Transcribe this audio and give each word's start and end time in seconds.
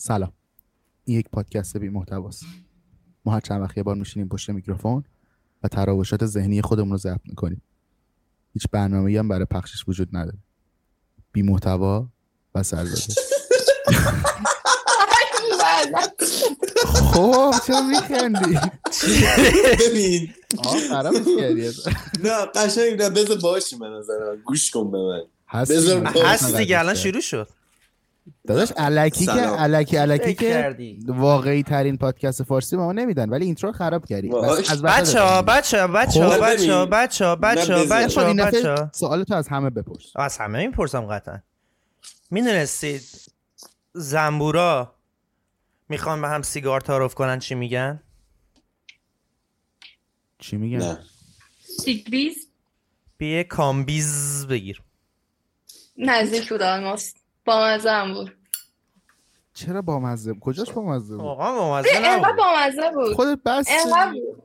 سلام. 0.00 0.32
این 1.04 1.18
یک 1.18 1.28
پادکست 1.32 1.76
بی 1.76 1.88
محتواست. 1.88 2.44
ما 3.24 3.32
هر 3.32 3.40
چند 3.40 3.62
وقت 3.62 3.76
یه 3.76 3.82
بار 3.82 3.94
میشینیم 3.94 4.28
پشت 4.28 4.50
میکروفون 4.50 5.04
و 5.62 5.68
تراوشات 5.68 6.26
ذهنی 6.26 6.62
خودمون 6.62 6.90
رو 6.90 6.96
ضبط 6.96 7.20
می‌کنیم. 7.24 7.62
هیچ 8.54 8.66
برنامه 8.72 9.18
هم 9.18 9.28
برای 9.28 9.44
پخشش 9.44 9.88
وجود 9.88 10.08
نداره. 10.12 10.38
بی 11.32 11.42
محتوا 11.42 12.08
و 12.54 12.62
سرزده. 12.62 13.14
خب 16.86 17.54
چرا 17.66 17.80
میخندی 17.80 18.58
ببین. 19.80 20.34
خرابش 20.90 21.26
کردی 21.38 21.70
نه 22.24 22.46
قشنگ 22.54 23.02
نه 23.02 23.10
بذار 23.10 23.38
باشی 23.38 23.76
من 23.76 23.98
نظرم. 23.98 24.36
گوش 24.44 24.70
کن 24.70 24.90
به 24.90 24.98
من. 24.98 25.22
هست 25.48 26.56
دیگه 26.56 26.78
الان 26.78 26.94
شروع 26.94 27.20
شد. 27.20 27.48
داداش 28.46 28.72
الکی 28.76 29.26
که 29.26 29.62
الکی 29.62 29.96
فکر 29.96 30.32
که 30.32 30.34
کردی. 30.34 31.04
واقعی 31.06 31.62
ترین 31.62 31.96
پادکست 31.96 32.42
فارسی 32.42 32.76
به 32.76 32.82
ما 32.82 32.92
نمیدن 32.92 33.28
ولی 33.28 33.44
اینترو 33.44 33.72
خراب 33.72 34.04
کردی. 34.04 34.36
از 34.36 34.84
وقت 34.84 35.00
بچه 35.00 35.20
ها 35.20 35.40
دادم. 35.40 35.58
بچه 35.58 35.82
ها 35.82 35.86
بچه 35.96 36.24
ها 36.24 36.36
بچه 36.36 36.74
ها 36.74 36.86
ببین. 36.86 36.90
بچه 36.90 37.24
ها 37.24 37.36
بچه 37.36 37.74
ها 37.74 37.78
نه، 37.78 37.84
بذار. 37.84 38.04
بچه 38.04 38.20
ها 38.20 38.26
این 38.26 38.36
بچه 38.36 38.60
دفعه 38.60 38.70
ها 38.70 38.90
سوال 38.92 39.24
تو 39.24 39.34
از 39.34 39.48
همه 39.48 39.70
بپرس. 39.70 40.16
از 40.16 40.38
همه 40.38 40.66
می‌پرسم 40.66 41.06
قطعا. 41.06 41.38
می‌دونستید 42.30 43.02
زنبورا 43.92 44.94
می‌خوان 45.88 46.20
به 46.20 46.28
هم 46.28 46.42
سیگار 46.42 46.80
تعارف 46.80 47.14
کنن 47.14 47.38
چی 47.38 47.54
میگن؟ 47.54 48.02
چی 50.38 50.56
میگن؟ 50.56 50.98
سیگریز 51.80 52.48
بیه 53.18 53.44
کامبیز 53.44 54.46
بگیر. 54.46 54.82
نزدیک 55.96 56.48
بود 56.48 56.62
آلماست 56.62 57.16
با 57.48 57.66
مزه 57.66 57.90
هم 57.90 58.14
بود. 58.14 58.36
چرا 59.54 59.82
با 59.82 59.98
مزه 59.98 60.34
کجاش 60.34 60.70
با 60.70 60.82
مزه 60.82 61.16
بود؟ 61.16 61.24
واقعا 61.24 61.54
بامزه 61.54 61.88
نبود. 62.02 62.36
با 62.36 62.44
مزه 62.56 62.90
بود. 62.94 63.14
خودت 63.14 63.42
بس 63.42 63.68
بود. 63.84 64.42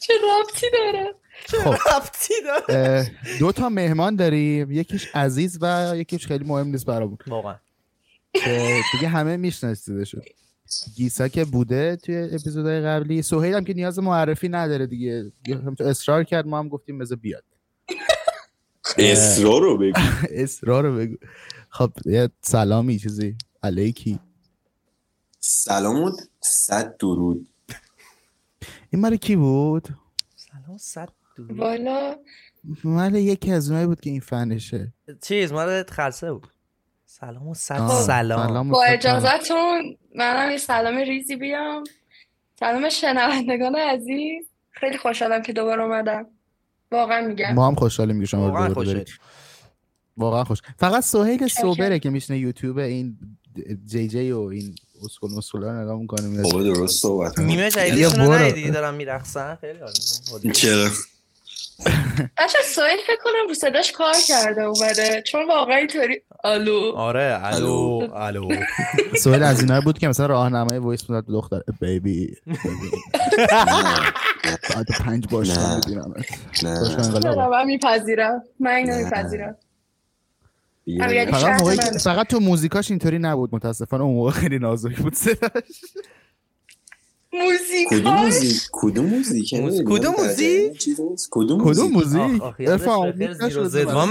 چه 0.00 0.12
رابطی 0.22 0.66
داره؟ 0.72 1.14
خب. 1.46 1.68
ربطی 1.68 2.34
داره؟ 2.44 3.10
دو 3.38 3.52
تا 3.52 3.68
مهمان 3.68 4.16
داریم. 4.16 4.70
یکیش 4.72 5.16
عزیز 5.16 5.58
و 5.60 5.92
یکیش 5.96 6.26
خیلی 6.26 6.44
مهم 6.44 6.66
نیست 6.66 6.86
برامون. 6.86 7.18
واقعا. 7.26 7.56
که 8.34 8.80
دیگه 8.92 9.08
همه 9.08 9.36
میشناسیده 9.36 10.04
شد 10.04 10.24
گیسا 10.96 11.28
که 11.28 11.44
بوده 11.44 11.96
توی 11.96 12.16
اپیزودهای 12.16 12.80
قبلی. 12.80 13.22
سهیل 13.22 13.54
هم 13.54 13.64
که 13.64 13.74
نیاز 13.74 13.98
معرفی 13.98 14.48
نداره 14.48 14.86
دیگه. 14.86 15.32
اصرار 15.80 16.24
کرد 16.24 16.46
ما 16.46 16.58
هم 16.58 16.68
گفتیم 16.68 16.98
بذار 16.98 17.18
بیاد. 17.18 17.44
اصرار 18.98 19.60
رو 19.60 19.78
بگو. 19.78 20.00
اصرار 20.42 20.86
رو 20.86 20.96
بگو. 20.96 21.16
خب 21.74 21.92
یه 22.04 22.30
سلامی 22.42 22.98
چیزی؟ 22.98 23.36
علیکی. 23.62 24.18
سلام 25.40 26.12
صد 26.40 26.96
درود. 26.96 27.48
این 28.90 29.02
مال 29.02 29.16
کی 29.16 29.36
بود؟ 29.36 29.88
سلام 30.36 30.78
صد 30.78 31.08
دور. 31.36 31.52
والا. 31.52 32.16
مال 32.84 33.14
یکی 33.14 33.52
از 33.52 33.68
اونایی 33.70 33.86
بود 33.86 34.00
که 34.00 34.10
این 34.10 34.20
فنشه. 34.20 34.92
چیز 35.22 35.52
مال 35.52 35.82
خلصه 35.82 36.32
بود. 36.32 36.48
سلام 37.06 37.48
و 37.48 37.54
صد 37.54 37.80
آه، 37.80 38.02
سلام. 38.02 38.70
با. 38.70 38.84
اجازتون 38.84 39.96
منم 40.14 40.50
یه 40.50 40.58
سلام 40.58 40.96
ریزی 40.96 41.36
بیام. 41.36 41.84
سلام 42.60 42.88
شنوندگان 42.88 43.76
عزیز. 43.76 44.46
خیلی 44.70 44.98
خوشحالم 44.98 45.42
که 45.42 45.52
دوباره 45.52 45.82
اومدم. 45.82 46.26
واقعا 46.92 47.26
میگم. 47.26 47.52
ما 47.54 47.66
هم 47.66 47.74
خوشحالیم 47.74 48.20
که 48.20 48.26
شما 48.26 48.68
دوباره. 48.68 49.04
واقعا 50.16 50.44
خوش. 50.44 50.58
فقط 50.78 51.02
سهیل. 51.02 51.48
سوبره 51.48 51.98
که 51.98 52.10
میشنه 52.10 52.38
یوتیوب 52.38 52.78
این 52.78 53.18
جی 53.86 54.08
جی 54.08 54.32
و 54.32 54.38
این 54.40 54.74
اسکول 55.04 55.30
مسکولا 55.30 55.72
رو 55.72 55.82
نگاه 55.82 56.00
می‌کنه 56.00 56.42
بابا 56.42 56.62
درست 56.62 57.02
صحبت 57.02 57.38
یا 57.38 57.70
جدیدشون 57.70 58.26
رو. 58.26 58.32
ندیدی 58.32 58.70
دارن 58.70 58.94
میرقصن؟ 58.94 59.58
خیلی 59.60 59.78
عالی. 59.78 60.52
چرا؟ 60.52 60.88
بچه 62.38 62.58
سویل 62.74 62.98
فکر 63.06 63.22
کنم 63.24 63.48
رو 63.48 63.54
صداش 63.54 63.92
کار 63.92 64.14
کرده 64.28 64.62
اومده 64.62 65.22
چون 65.26 65.48
واقعا 65.48 65.76
اینطوری. 65.76 66.20
آلو 66.44 66.92
آره 66.96 67.40
الو 67.42 68.08
الو. 68.14 68.48
سهیل 69.20 69.42
از 69.42 69.60
اینا 69.60 69.80
بود 69.80 69.98
که 69.98 70.08
مثلا 70.08 70.26
راهنمای 70.26 70.78
وایس 70.78 71.10
می‌داد 71.10 71.26
به 71.26 71.32
دختر 71.32 71.60
بیبی 71.80 72.36
بعد 74.74 74.86
پنج 75.00 75.26
باشم 75.30 75.60
نه. 75.60 75.74
می‌بینم 75.76 76.14
نه 77.24 77.48
من 77.48 77.66
میپذیرم. 77.66 78.42
من 78.60 78.70
اینو 78.70 78.92
نه. 78.92 79.04
میپذیرم. 79.04 79.56
فقط 80.98 81.40
شهر 81.40 81.58
موقعی 81.58 81.76
منه. 81.76 81.90
که- 81.92 81.98
فقط 81.98 82.26
تو 82.26 82.40
موزیکاش 82.40 82.90
اینطوری 82.90 83.18
نبود 83.18 83.54
متاسفانه 83.54 84.02
اون 84.04 84.14
موقع 84.14 84.30
خیلی 84.30 84.58
نازک 84.58 84.96
بود 84.96 85.14
صداش. 85.14 85.62
موزیک 87.32 87.88
کدوم 87.90 88.14
موزیک؟ 88.14 88.62
کدوم 88.72 89.06
موزیک؟ 89.06 89.54
موز- 89.54 89.58
نمی‌دونم. 89.58 89.98
کدوم 89.98 90.14
موزیک؟ 90.18 90.84
کدوم 91.30 91.60
موزیک. 91.92 92.32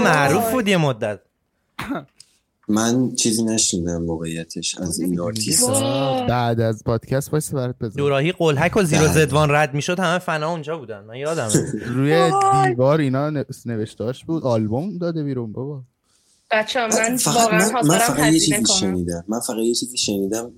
معروف 0.02 0.50
بود 0.52 0.68
یه 0.68 0.76
مدت. 0.76 1.20
من 2.68 3.14
چیزی 3.14 3.42
نشنیدم 3.44 4.06
واقعیتش 4.06 4.78
از 4.78 5.00
این 5.00 5.20
آرتیست. 5.20 5.70
بعد 6.28 6.60
از 6.60 6.84
پادکست 6.84 7.32
وایس 7.32 7.54
برات 7.54 7.78
بذار 7.78 7.90
دوراهی 7.96 8.32
قلهک 8.32 8.76
و 8.76 8.82
زیر 8.82 8.98
و 8.98 9.02
بله. 9.04 9.12
زدوان 9.12 9.50
رد 9.50 9.74
می‌شد 9.74 10.00
همه 10.00 10.18
فنا 10.18 10.50
اونجا 10.50 10.78
بودن. 10.78 11.04
من 11.04 11.16
یادم 11.16 11.48
روی. 11.94 12.30
دیوار 12.68 13.00
اینا 13.00 13.30
نوشتاش 13.66 14.24
بود 14.24 14.42
آلبوم 14.42 14.98
داده 14.98 15.22
بیرون 15.22 15.52
بابا. 15.52 15.82
بچه 16.54 16.80
من 16.80 17.16
فقط 17.16 17.36
واقعا 17.36 17.70
من, 17.70 17.88
من 17.88 17.98
فقط 17.98 18.32
یه 18.32 18.40
چیزی 18.40 18.62
کنم. 18.62 18.64
شنیدم. 18.64 19.24
من 19.28 19.40
فقط 19.40 19.56
یه 19.56 19.74
چیزی 19.74 19.96
شنیدم. 19.96 20.52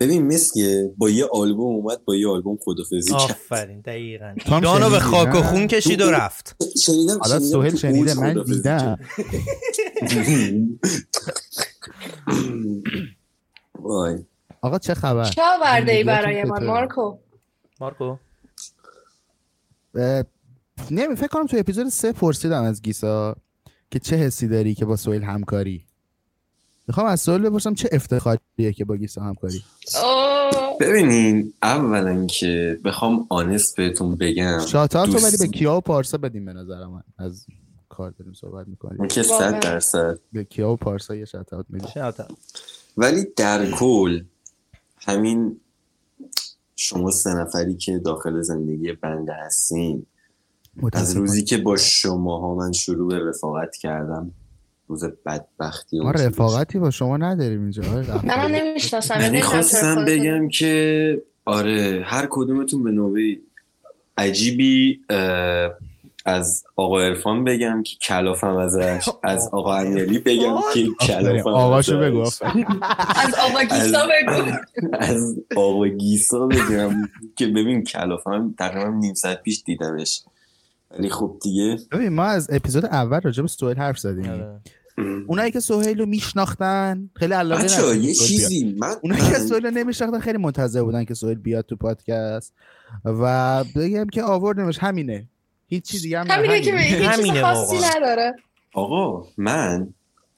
ببین 0.00 0.26
مثل 0.26 0.88
با 0.96 1.10
یه 1.10 1.26
آلبوم 1.32 1.76
اومد 1.76 2.04
با 2.04 2.16
یه 2.16 2.28
آلبوم 2.28 2.58
خدافزی 2.64 3.10
کرد. 3.10 3.20
آفرین 3.20 3.80
دقیقا. 3.80 4.34
ایرانو 4.46 4.90
به 4.90 5.00
خاک 5.00 5.34
و؟ 5.34 5.42
خون 5.42 5.66
کشید 5.66 6.00
و 6.00 6.10
رفت. 6.10 6.56
شنیدم 6.82 7.18
حالا 7.18 7.38
تو 7.38 7.76
شنیده 7.76 8.14
من 8.14 8.42
دیدم. 8.42 8.98
وای. 13.74 14.18
آقا 14.60 14.78
چه 14.78 14.94
خبر؟ 14.94 15.24
چه 15.24 15.42
آورده 15.42 15.92
ای 15.92 16.04
برای 16.04 16.44
من؟ 16.44 16.64
مارکو. 16.64 17.18
مارکو. 17.80 18.16
نمی 20.90 21.16
فکر 21.16 21.26
کنم 21.26 21.46
تو 21.46 21.56
اپیزود 21.56 21.88
سه 21.88 22.12
پرسیدم 22.12 22.62
از 22.62 22.82
گیسا. 22.82 23.36
که 23.94 24.00
چه 24.00 24.16
حسی 24.16 24.48
داری 24.48 24.74
که 24.74 24.84
با 24.84 24.96
سویل 24.96 25.22
همکاری 25.22 25.84
می‌خوام 26.88 27.06
از 27.06 27.20
سویل 27.20 27.42
بپرسم 27.42 27.74
چه 27.74 27.88
افتخاریه 27.92 28.72
که 28.76 28.84
با 28.84 28.96
گیسا 28.96 29.22
همکاری. 29.22 29.62
ببینین 30.80 31.52
اولا 31.62 32.26
که 32.26 32.80
بخوام 32.84 33.26
آنست 33.28 33.76
بهتون 33.76 34.16
بگم 34.16 34.58
شاتات 34.66 35.06
رو 35.06 35.12
دوست- 35.12 35.24
ولی 35.24 35.36
به 35.36 35.58
کیا 35.58 35.76
و 35.76 35.80
پارسا 35.80 36.18
بدیم 36.18 36.44
به 36.44 36.52
نظر 36.52 36.86
من 36.86 37.02
از 37.18 37.46
کار 37.88 38.10
داریم 38.10 38.32
صحبت 38.32 38.68
می‌کنیم 38.68 38.98
اون 38.98 39.08
که. 39.08 39.22
صد 39.22 39.60
درصد 39.60 40.18
به 40.32 40.44
کیا 40.44 40.70
و 40.70 40.76
پارسا 40.76 41.14
یه 41.14 41.24
شاتات 41.24 41.66
میدیم. 41.68 41.90
ولی 42.96 43.26
در 43.36 43.70
کل 43.70 44.24
همین 44.98 45.60
شما 46.76 47.10
سه 47.10 47.34
نفری 47.34 47.76
که 47.76 47.98
داخل 47.98 48.40
زندگی 48.40 48.92
بنده 48.92 49.32
هستین 49.32 50.06
از 50.92 51.16
روزی 51.16 51.44
که 51.44 51.56
با 51.58 51.76
شماها 51.76 52.54
من 52.54 52.72
شروع 52.72 53.08
به 53.08 53.28
رفاقت 53.28 53.76
کردم 53.76 54.30
روز 54.88 55.04
بدبختی 55.26 56.00
ما. 56.00 56.10
رفاقتی 56.10 56.78
با 56.78 56.90
شما 56.90 57.16
نداریم 57.16 57.62
اینجا 57.62 57.82
آقای 57.82 58.02
غفاری. 58.02 58.28
منم 58.28 58.54
نمی‌شناسم 58.54 59.20
یعنی 59.20 59.42
خواستم 59.42 60.04
بگم 60.04 60.48
که 60.48 61.22
آره 61.44 62.02
هر 62.04 62.26
کدومتون 62.30 62.84
به 62.84 62.90
نوبه 62.90 63.38
عجیبی 64.18 65.00
از 66.26 66.64
آقا 66.76 67.00
عرفان 67.00 67.44
بگم 67.44 67.82
که 67.82 67.96
کلافم 67.96 68.56
ازش 68.56 69.08
از 69.22 69.48
آقا 69.52 69.76
امیرعلی 69.76 70.18
بگم 70.18 70.56
که 70.74 70.88
کلافم 71.00 71.48
آقاشو 71.48 71.96
ازش. 71.96 72.06
بگو. 72.06 72.20
از 73.16 73.34
آقا 73.34 73.62
گیسا 73.62 74.06
بگو 74.06 74.52
از 74.92 75.36
آقا 75.56 75.88
گیسا 75.88 76.46
بگم 76.46 77.08
که 77.36 77.46
ببین 77.46 77.84
کلافم 77.84 78.54
تقریبا 78.58 78.90
نیم 78.90 79.14
ساعت 79.14 79.42
پیش 79.42 79.62
دیدمش 79.66 80.22
ولی 80.98 81.08
خب 81.10 81.36
دیگه. 81.42 81.78
ببین 81.92 82.08
ما 82.08 82.24
از 82.24 82.46
اپیزود 82.50 82.84
اول 82.86 83.20
راجع 83.20 83.42
به 83.42 83.48
سویل 83.48 83.76
حرف 83.78 83.98
زدیم. 83.98 84.30
آره. 84.30 84.60
اونایی 85.26 85.50
که 85.52 85.60
سهیل 85.60 85.98
رو 85.98 86.06
میشناختن 86.06 87.10
خیلی 87.16 87.32
علاقه 87.34 87.62
نداشتن 87.64 87.94
یه 87.96 88.00
بیاد. 88.00 88.14
چیزی 88.14 88.74
من 88.78 88.94
اونایی 89.02 89.22
که 89.22 89.38
سهیل 89.38 89.64
رو 89.66 89.70
نمیشناختن 89.70 90.20
خیلی 90.20 90.38
منتظر 90.38 90.82
بودن 90.82 91.04
که 91.04 91.14
سهیل 91.14 91.38
بیاد 91.38 91.64
تو 91.66 91.76
پادکست. 91.76 92.52
و 93.04 93.64
بگم 93.76 94.06
که 94.06 94.22
آوردمش 94.22 94.78
همینه. 94.78 95.28
هیچ 95.66 95.84
چیزی 95.84 96.02
دیگه 96.02 96.20
هم 96.20 96.26
نه، 96.26 96.32
همینه 96.32 96.60
که. 96.60 96.76
هیچ 96.76 97.40
خاصی. 97.42 97.76
نداره. 97.96 98.34
آقا 98.74 99.26
من 99.36 99.88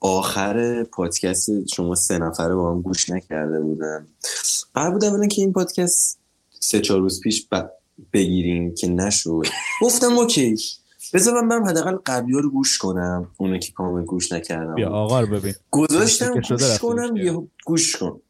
آخر 0.00 0.84
پادکست 0.84 1.66
شما 1.74 1.94
سه 1.94 2.18
نفره 2.18 2.54
با 2.54 2.72
هم 2.72 2.82
گوش 2.82 3.10
نکرده 3.10 3.60
بودم. 3.60 4.06
قرار 4.74 4.90
بود 4.90 5.04
اولا 5.04 5.26
که 5.26 5.42
این 5.42 5.52
پادکست 5.52 6.18
سه 6.60 6.80
چهار 6.80 7.00
روز 7.00 7.20
پیش 7.20 7.46
ب- 7.52 7.70
بگیریم 8.12 8.74
که 8.74 8.88
نشد 8.88 9.42
گفتم 9.82 10.18
اوکی. 10.18 10.56
بذار 11.14 11.40
من 11.40 11.48
برم 11.48 11.64
حداقل 11.64 11.96
قبلی 12.06 12.32
رو 12.32 12.50
گوش 12.50 12.78
کنم. 12.78 13.30
اونو 13.38 13.58
که 13.58 13.72
کامل 13.72 14.04
گوش 14.04 14.32
نکردم. 14.32 14.74
بیا 14.74 14.90
آقا 14.90 15.20
رو 15.20 15.26
ببین. 15.26 15.54
گذاشتم 15.70 16.40
گوش 16.40 16.78
کنم 16.78 17.16
یه 17.16 17.38
گوش 17.64 17.96
کن. 17.96 18.20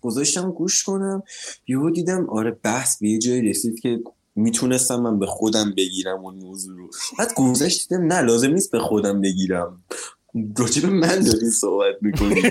گذاشتم 0.00 0.50
گوش 0.50 0.82
کنم 0.82 1.22
یهو 1.68 1.90
دیدم 1.90 2.30
آره 2.30 2.50
بحث 2.50 2.98
به 2.98 3.08
یه 3.08 3.18
جایی 3.18 3.42
رسید 3.42 3.80
که 3.80 4.00
می‌تونستم 4.34 5.00
من 5.00 5.18
به 5.18 5.26
خودم 5.26 5.74
بگیرم 5.76 6.20
اون 6.20 6.34
موضوع 6.34 6.76
رو. 6.76 6.90
بعد 7.18 7.34
گذشت 7.34 7.88
دیدم 7.88 8.04
نه 8.04 8.20
لازم 8.20 8.50
نیست 8.50 8.70
به 8.70 8.78
خودم 8.78 9.20
بگیرم. 9.20 9.84
راجب 10.58 10.86
من 10.86 11.20
داری 11.20 11.50
صحبت 11.50 11.94
می‌کنی 12.02 12.42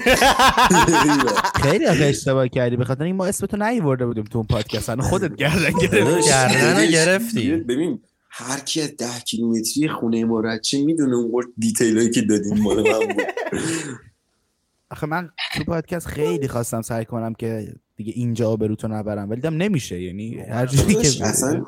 خیلی 1.64 1.86
آخه 1.86 2.06
اشتباه 2.16 2.48
کردی. 2.48 2.76
به 2.76 2.86
خاطر 2.86 3.04
این 3.04 3.16
ما 3.16 3.26
اسمتو 3.26 3.58
نیورده 3.58 4.06
بودیم 4.06 4.24
تو 4.24 4.38
اون 4.38 4.48
پادکست. 4.48 4.96
خودت 5.02 5.36
گردن 5.42 5.72
گرفتی. 5.82 6.30
گردن 6.30 6.86
گرفتی. 6.92 7.52
ببین 7.52 8.00
هر 8.30 8.60
کی 8.60 8.82
از 8.82 8.96
ده 8.98 9.20
کیلومتری 9.26 9.88
خونه 9.90 10.26
ما 10.26 10.40
رد 10.40 10.62
چه 10.62 10.84
می‌دونه 10.86 11.16
اون 11.16 11.44
دیتیل 11.58 11.98
هایی 11.98 12.10
که 12.10 12.22
دادیم 12.22 12.58
مال 12.64 12.76
من 12.92 13.00
بود. 13.00 13.24
آخه 14.92 15.08
من 15.08 15.30
تو 15.58 15.64
پادکست 15.64 16.08
خیلی 16.08 16.48
خواستم 16.48 16.82
سعی 16.82 17.06
کنم 17.06 17.34
که 17.34 17.74
دیگه 17.96 18.14
اینجا 18.16 18.50
آبروتو 18.50 18.88
نبرم 18.88 19.30
ولی 19.30 19.42
دیدم 19.42 19.58
نمیشه. 19.58 20.02
یعنی 20.02 20.40
هر 20.40 20.66
جوری 20.66 20.96
که 20.96 21.26
اصلا 21.26 21.66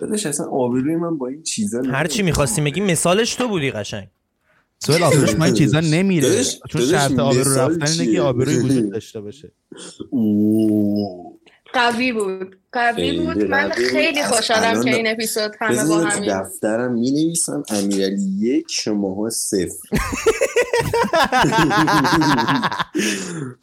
داداش 0.00 0.26
اصلا 0.26 0.46
آبروی 0.46 0.96
من 0.96 1.18
با 1.18 1.28
این 1.28 1.42
چیزا 1.42 1.82
هر 1.92 2.06
چی 2.06 2.22
می‌خواستی 2.22 2.60
بگی 2.62 2.80
مثالش 2.80 3.34
تو 3.34 3.48
بودی 3.48 3.70
قشنگ. 3.70 4.08
سوال 4.86 5.02
آبروش 5.02 5.34
ما 5.34 5.44
این 5.44 5.54
چیزا 5.54 5.80
نمیره. 5.80 6.44
چون 6.70 6.80
شرط 6.80 7.18
آبرو 7.18 7.54
رفتن 7.54 8.00
اینه؟ 8.00 8.12
که 8.12 8.20
آبروی 8.20 8.56
وجود 8.64 8.92
داشته 8.92 9.20
باشه. 9.20 9.52
اوه. 10.10 11.32
قوی 11.72 12.12
بود. 12.12 12.56
قوی 12.72 13.18
بود. 13.20 13.44
من. 13.44 13.70
خیلی 13.70 14.22
خوشحالم 14.24 14.84
که 14.84 14.96
این 14.96 15.06
اپیزود 15.06 15.52
همه 15.60 15.84
با 15.84 16.00
همین 16.00 16.40
دفترم 16.40 16.92
می 16.92 17.10
نویسم 17.10 17.62
امیرعلی 17.70 18.22
یک 18.40 18.66
شماها 18.70 19.30
صفر. 19.30 19.88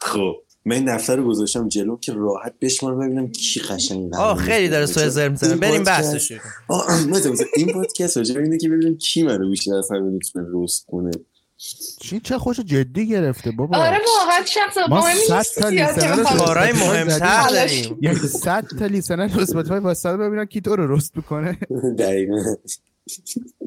خب. 0.00 0.36
من 0.64 0.76
این 0.76 0.96
دفتر 0.96 1.16
رو 1.16 1.28
گذاشتم 1.28 1.68
جلو 1.68 1.96
که 1.96 2.12
راحت 2.12 2.52
بشمارم 2.60 2.98
ببینم 3.00 3.28
کی 3.28 3.60
قشنگ 3.60 4.14
آه 4.16 4.36
خیلی 4.36 4.68
داره 4.68 4.86
سوء 4.86 5.08
زر 5.08 5.28
می‌زنه. 5.28 5.56
بریم 5.56 5.84
بحثش 5.84 6.32
آه 6.68 7.06
مثلا 7.06 7.32
مثلا 7.32 7.46
این 7.56 7.72
پادکست 7.72 8.16
راجع 8.16 8.40
اینه 8.40 8.58
که 8.58 8.68
ببینم 8.68 8.96
کی 8.96 9.22
منو 9.22 9.50
بیشتر 9.50 9.74
از 9.74 9.90
همه 9.90 10.00
می‌تونه 10.00 10.48
روست 10.48 10.86
کنه. 10.86 11.10
چی؟ 12.00 12.20
چه 12.20 12.38
خوش 12.38 12.60
جدی 12.60 13.08
گرفته 13.08 13.50
بابا. 13.50 13.78
آره 13.78 13.98
واقعا 14.18 14.44
شخص 14.44 14.76
ما 14.88 15.00
مهمی 15.00 15.20
صد 15.28 15.36
نیست 15.36 15.58
تا 15.60 15.70
زیاد 15.70 15.94
که 16.00 16.06
لیسنر 16.16 16.36
کارهای. 16.38 16.72
مهمتر 16.72 17.48
زدیم. 17.48 17.56
داریم. 17.56 17.98
یعنی 18.00 18.16
صد 18.18 18.64
تا 18.78 18.86
لیسنر 18.86 19.28
رو 19.28 19.40
اسپاتیفای 19.40 19.80
واسطه 19.80 20.16
ببینن 20.16 20.44
کی 20.44 20.60
تو 20.60 20.76
رو 20.76 20.96
رست 20.96 21.16
می‌کنه 21.16 21.58
دقیقا. 21.98 22.36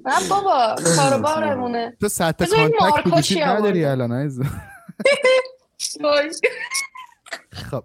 نه 0.05 0.29
بابا 0.29 0.75
کارو 0.95 1.21
بارمونه 1.23 1.97
تو 2.01 2.07
صد 2.07 2.35
تا 2.35 3.21
چی 3.21 3.39
نداری؟ 3.39 3.85
الان 3.85 4.11
عزیزم. 4.11 4.61
خب. 7.51 7.83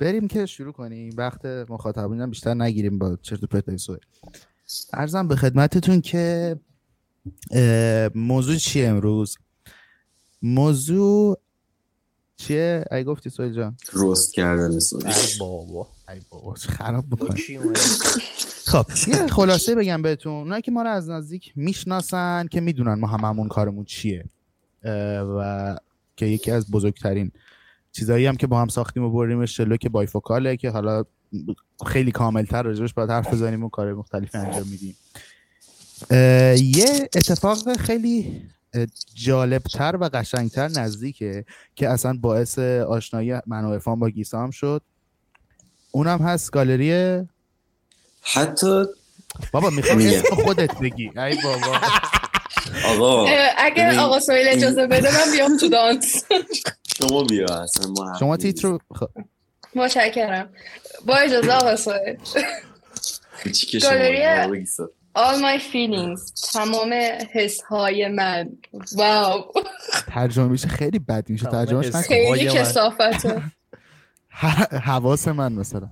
بریم 0.00 0.28
که 0.28 0.46
شروع 0.46 0.72
کنیم. 0.72 1.14
وقت 1.16 1.44
مخاطبین 1.44 2.20
هم 2.20 2.30
بیشتر 2.30 2.54
نگیریم 2.54 2.98
با 2.98 3.18
چرت 3.22 3.42
و 3.42 3.46
پرتای 3.46 3.78
سوال 3.78 3.98
ارزم 4.92 5.28
به 5.28 5.36
خدمتتون 5.36 6.00
که 6.00 6.56
موضوع 8.14 8.56
چیه 8.56 8.88
امروز؟ 8.88 9.38
موضوع 10.42 11.38
چیه؟ 12.36 12.84
ای 12.90 13.04
گفتی 13.04 13.30
سوال 13.30 13.52
جان. 13.52 13.76
روست 13.92 14.34
کردن 14.34 14.78
سوال 14.78 15.06
ای 15.06 15.38
بابا. 15.40 15.88
ای 16.08 16.20
بابا 16.30 16.54
خراب 16.54 17.04
می‌کنی؟ 17.10 17.40
خب 18.66 18.86
یه 19.06 19.26
خلاصه 19.26 19.74
بگم 19.74 20.02
بهتون. 20.02 20.32
اونایی 20.32 20.62
که 20.62 20.70
ما 20.70 20.82
رو 20.82 20.90
از 20.90 21.10
نزدیک 21.10 21.52
می‌شناسن 21.56 22.46
که 22.46 22.60
می‌دونن 22.60 22.94
ما 22.94 23.06
هممون 23.06 23.48
کارمون 23.48 23.84
چیه. 23.84 24.24
و 25.38 25.76
که 26.20 26.26
یکی 26.26 26.50
از 26.50 26.70
بزرگترین 26.70 27.32
چیزایی 27.92 28.26
هم 28.26 28.36
که 28.36 28.46
با 28.46 28.60
هم 28.60 28.68
ساختیم 28.68 29.02
و 29.02 29.10
بردیمش 29.10 29.56
جلو 29.56 29.76
که 29.76 29.88
بایفوکاله 29.88 30.56
که 30.56 30.70
حالا 30.70 31.04
خیلی 31.86 32.12
کاملتر 32.12 32.62
راجبش 32.62 32.94
باید 32.94 33.10
حرف 33.10 33.32
بزنیم 33.32 33.64
و 33.64 33.68
کار 33.68 33.94
مختلفی 33.94 34.38
انجام 34.38 34.68
میدیم. 34.68 34.96
یه 36.76 37.08
اتفاق 37.16 37.76
خیلی 37.76 38.42
جالبتر 39.14 39.96
و 40.00 40.10
قشنگتر 40.12 40.68
نزدیکه 40.68 41.44
که 41.74 41.88
اصلا 41.88 42.18
باعث 42.20 42.58
آشنایی 42.58 43.34
من 43.46 43.64
و 43.64 43.96
با 43.96 44.10
گیسا 44.10 44.42
هم 44.42 44.50
شد. 44.50 44.82
اونم 45.90 46.18
هست 46.18 46.50
گالری 46.50 47.20
حتی 48.22 48.84
بابا 49.52 49.70
می‌خوام. 49.70 49.98
اسم 49.98 50.34
خودت 50.34 50.78
بگی. 50.78 51.18
ای 51.18 51.36
بابا. 51.44 51.80
آقا 52.86 53.24
ببین، 53.70 53.98
آقا 53.98 54.20
سویل 54.20 54.48
اجازه 54.48 54.86
بده 54.86 55.10
من 55.26 55.32
بیام 55.32 55.56
تو 55.56 55.68
دانس. 55.68 56.24
شما 56.98 57.24
بیا 57.24 57.46
اصلا 57.46 57.90
ما 57.90 58.18
شما. 58.20 58.36
تیتر 58.36 58.68
رو 58.68 58.78
خب، 58.94 59.08
متشکرم. 59.74 60.50
با 61.06 61.16
اجازه 61.16 61.52
آقا 61.52 61.76
سویل. 61.76 62.16
گالری-. 63.82 64.60
All 65.18 65.36
my 65.42 65.58
feelings 65.72 66.50
تمام 66.52 66.92
حس 67.32 67.60
های 67.62 68.08
من. 68.08 68.48
واو. 68.92 69.44
ترجمه 70.14 70.48
میشه 70.48 70.68
خیلی 70.68 70.98
بد 70.98 71.30
میشه 71.30 71.46
ترجمهش 71.46 71.86
خیلی. 71.96 72.46
کسافته. 72.48 73.42
ح- 74.32 74.74
حواس 74.90 75.28
من 75.28 75.52
مثلا. 75.52 75.88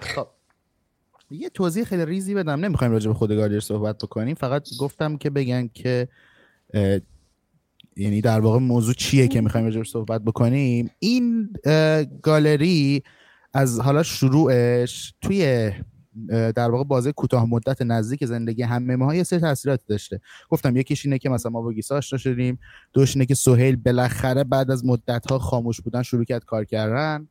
خب 0.00 0.28
یه 1.30 1.48
توضیح 1.48 1.84
خیلی 1.84 2.04
ریزی 2.04 2.34
بدم. 2.34 2.64
نمی‌خوایم 2.64 2.92
راجع 2.92 3.08
به 3.08 3.14
خود 3.14 3.32
گالری 3.32 3.60
صحبت 3.60 3.98
بکنیم. 3.98 4.34
فقط 4.34 4.68
گفتم 4.80 5.16
که 5.16 5.30
بگن 5.30 5.68
که 5.74 6.08
یعنی 7.96 8.20
در 8.20 8.40
واقع 8.40 8.58
موضوع 8.58 8.94
چیه 8.94 9.28
که 9.28 9.40
می‌خوایم 9.40 9.66
راجع 9.66 9.78
بهش 9.78 9.90
صحبت 9.90 10.22
بکنیم. 10.22 10.90
این 10.98 11.52
گالری 12.22 13.02
از 13.54 13.80
حالا 13.80 14.02
شروعش 14.02 15.14
توی 15.22 15.72
در 16.28 16.70
واقع 16.70 16.84
بازه 16.84 17.12
کوتاه 17.12 17.50
مدت 17.50 17.82
نزدیک 17.82 18.24
زندگی 18.24 18.62
همه 18.62 18.96
ما 18.96 19.14
یه 19.14 19.22
سری 19.22 19.38
تاثیراتی 19.38 19.84
داشته. 19.88 20.20
گفتم 20.48 20.76
یکیش 20.76 21.06
اینه 21.06 21.18
که 21.18 21.28
مثلا 21.28 21.52
ما 21.52 21.62
با 21.62 21.72
گیسا 21.72 21.96
آشنا 21.96 22.18
شدیم. 22.18 22.58
دوش 22.92 23.16
اینه 23.16 23.26
که 23.26 23.34
سهیل 23.34 23.76
بالاخره 23.76 24.44
بعد 24.44 24.70
از 24.70 24.84
مدت 24.84 25.30
ها 25.30 25.38
خاموش 25.38 25.80
بودن 25.80 26.02
شروع 26.02 26.24
کرد 26.24 26.44
کار 26.44 26.64
کردن. 26.64 27.28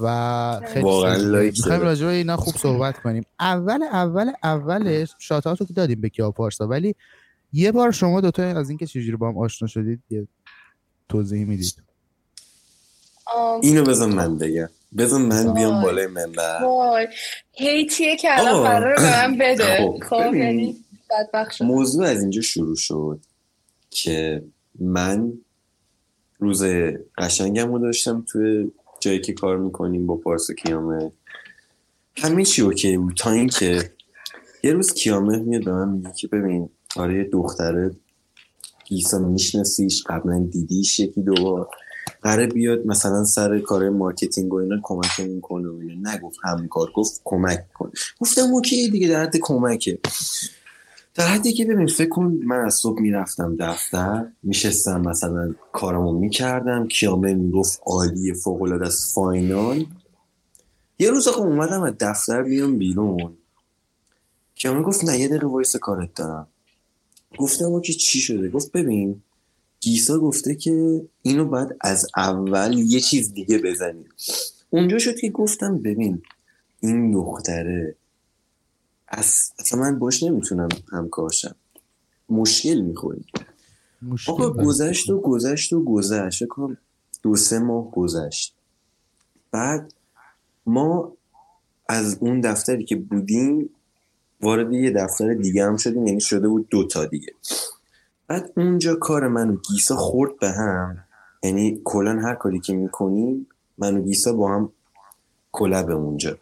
و 0.00 0.60
خیلی 0.66 0.84
می‌خوایم 0.84 1.32
داره. 1.66 1.78
راجع 1.78 2.06
به 2.06 2.12
اینا 2.12 2.36
خوب 2.36 2.54
صحبت 2.56 2.98
کنیم 2.98 3.24
اول 3.40 3.82
اول 3.82 4.32
اولش 4.42 5.14
شاتاتو 5.18 5.64
که 5.64 5.72
دادیم 5.72 6.00
به 6.00 6.08
کیا 6.08 6.30
پارسا 6.30 6.66
ولی 6.66 6.94
یه 7.52 7.72
بار 7.72 7.90
شما 7.92 8.20
دوتا 8.20 8.42
از 8.42 8.68
اینکه 8.68 8.86
چجوری 8.86 9.16
با 9.16 9.28
هم 9.28 9.38
آشنا 9.38 9.68
شدید 9.68 10.02
یه 10.10 10.28
توضیح 11.08 11.44
می‌دید 11.44 11.82
اینو 13.62 13.84
بزن 13.84 14.08
من 14.08 14.38
بگم 14.38 14.68
بزن 14.98 15.22
من 15.22 15.54
بیام. 15.54 15.82
بالای 15.82 16.06
منبر 16.06 16.62
وای 16.62 17.08
هیتیه 17.52 18.16
که 18.16 18.28
الان 18.38 18.54
آقا. 18.54 18.62
قراره 18.62 18.96
به 18.96 19.26
من 19.26 19.38
بده 19.40 19.78
خب، 19.78 19.98
خب. 20.08 20.34
یعنی 20.34 20.76
موضوع 21.60 22.06
از 22.06 22.20
اینجا 22.20 22.40
شروع 22.40 22.76
شد 22.76 23.20
که 23.90 24.42
من 24.80 25.32
روز 26.38 26.64
قشنگم 27.18 27.72
رو 27.72 27.78
داشتم 27.78 28.24
توی 28.28 28.70
جایی 29.00 29.20
که 29.20 29.32
کار 29.32 29.58
می‌کنیم 29.58 30.06
با 30.06 30.16
پارسا 30.16 30.54
کیامه. 30.54 31.12
همه 32.16 32.44
چی 32.44 32.62
اوکی 32.62 32.96
بود. 32.96 33.16
تا 33.16 33.30
اینکه 33.30 33.92
یه 34.62 34.72
روز 34.72 34.94
کیامه 34.94 35.36
میاد 35.36 35.64
به 35.64 35.72
من 35.72 35.88
میگه 35.88 36.12
که 36.12 36.28
ببین 36.28 36.68
آره 36.96 37.24
دختره 37.24 37.90
گیسا 38.84 39.18
میشناسیش 39.18 40.04
قبلا 40.06 40.48
دیدیش 40.52 41.00
یکی 41.00 41.22
دو 41.22 41.34
بار. 41.34 41.68
بیاد 42.54 42.86
مثلا 42.86 43.24
سر 43.24 43.58
کار 43.58 43.90
marketing 43.90 44.52
و 44.52 44.56
اینا 44.56 44.76
کمکمون 44.82 45.40
کنه 45.40 45.68
و 45.68 45.74
اینا. 45.74 46.14
نگفت 46.14 46.38
همکار 46.44 46.92
گفت 46.94 47.20
کمک 47.24 47.72
کن 47.72 47.92
گفتم 48.20 48.42
اوکی 48.42 48.90
دیگه 48.90 49.08
در 49.08 49.22
حد 49.22 49.36
کمکه. 49.36 49.98
در 51.18 51.26
حدی 51.26 51.52
که 51.52 51.64
ببین 51.64 51.86
فکر 51.86 52.08
کن 52.08 52.24
من 52.24 52.56
از 52.56 52.74
صبح 52.74 53.00
می‌رفتم 53.00 53.56
دفتر 53.56 54.26
میشستم 54.42 55.00
مثلا 55.00 55.54
کارمو 55.72 56.12
می‌کردم 56.12 56.88
کیامه 56.88 57.34
می‌گفت 57.34 57.80
عالی 57.86 58.34
فوق 58.34 58.62
العاده 58.62 58.86
از 58.86 59.12
final. 59.14 59.86
یه 60.98 61.10
روز 61.10 61.28
آقا 61.28 61.44
اومدم 61.44 61.82
از 61.82 61.94
دفتر 62.00 62.42
بیام 62.42 62.78
بیرون. 62.78 63.36
کیامه 64.54 64.82
گفت 64.82 65.04
نه 65.04 65.18
یه 65.18 65.28
دقیقه 65.28 65.46
وایس 65.46 65.76
کارت 65.76 66.14
دارم. 66.14 66.46
گفتم 67.38 67.80
که 67.80 67.92
چی 67.92 68.20
شده؟ 68.20 68.48
گفت 68.48 68.72
ببین 68.72 69.22
گیسا 69.80 70.18
گفته 70.18 70.54
که 70.54 71.02
اینو 71.22 71.44
باید 71.44 71.68
از 71.80 72.06
اول 72.16 72.78
یه 72.78 73.00
چیز 73.00 73.32
دیگه 73.32 73.58
بزنی 73.58 74.04
اونجا 74.70 74.98
شد 74.98 75.16
که 75.16 75.30
گفتم 75.30 75.78
ببین 75.78 76.22
این 76.80 77.12
دختره 77.12 77.96
اصلا 79.08 79.80
من 79.80 79.98
باش 79.98 80.22
نمی‌تونم 80.22 80.68
همکار 80.92 81.30
شم. 81.30 81.54
مشکل 82.28 82.80
می‌خوریم 82.80 83.26
مشکل 84.02 84.32
آقا. 84.32 84.50
گذشت 84.50 85.10
و 85.10 85.20
گذشت 85.20 85.72
و 85.72 85.84
گذشت. 85.84 86.42
دو 87.22 87.36
سه 87.36 87.58
ماه 87.58 87.90
گذشت. 87.90 88.54
بعد 89.50 89.94
ما 90.66 91.12
از 91.88 92.16
اون 92.20 92.40
دفتری 92.40 92.84
که 92.84 92.96
بودیم 92.96 93.70
وارد 94.40 94.72
یه 94.72 94.90
دفتر 94.90 95.34
دیگه 95.34 95.64
هم 95.64 95.76
شدیم 95.76 96.06
یعنی 96.06 96.20
شده 96.20 96.48
بود 96.48 96.68
دو 96.68 96.86
تا 96.86 97.04
دیگه. 97.04 97.32
بعد 98.26 98.52
اونجا 98.56 98.94
کار 98.94 99.28
من 99.28 99.50
و 99.50 99.56
گیسا 99.56 99.96
خورد 99.96 100.38
به 100.38 100.50
هم. 100.50 101.04
یعنی 101.42 101.80
کلا 101.84 102.20
هر 102.20 102.34
کاری 102.34 102.60
که 102.60 102.74
می‌کنیم 102.74 103.46
من 103.78 103.96
و 103.96 104.02
گیسا 104.02 104.32
با 104.32 104.54
هم 104.54 104.72
کلب 105.52 105.90
اونجا 105.90 106.38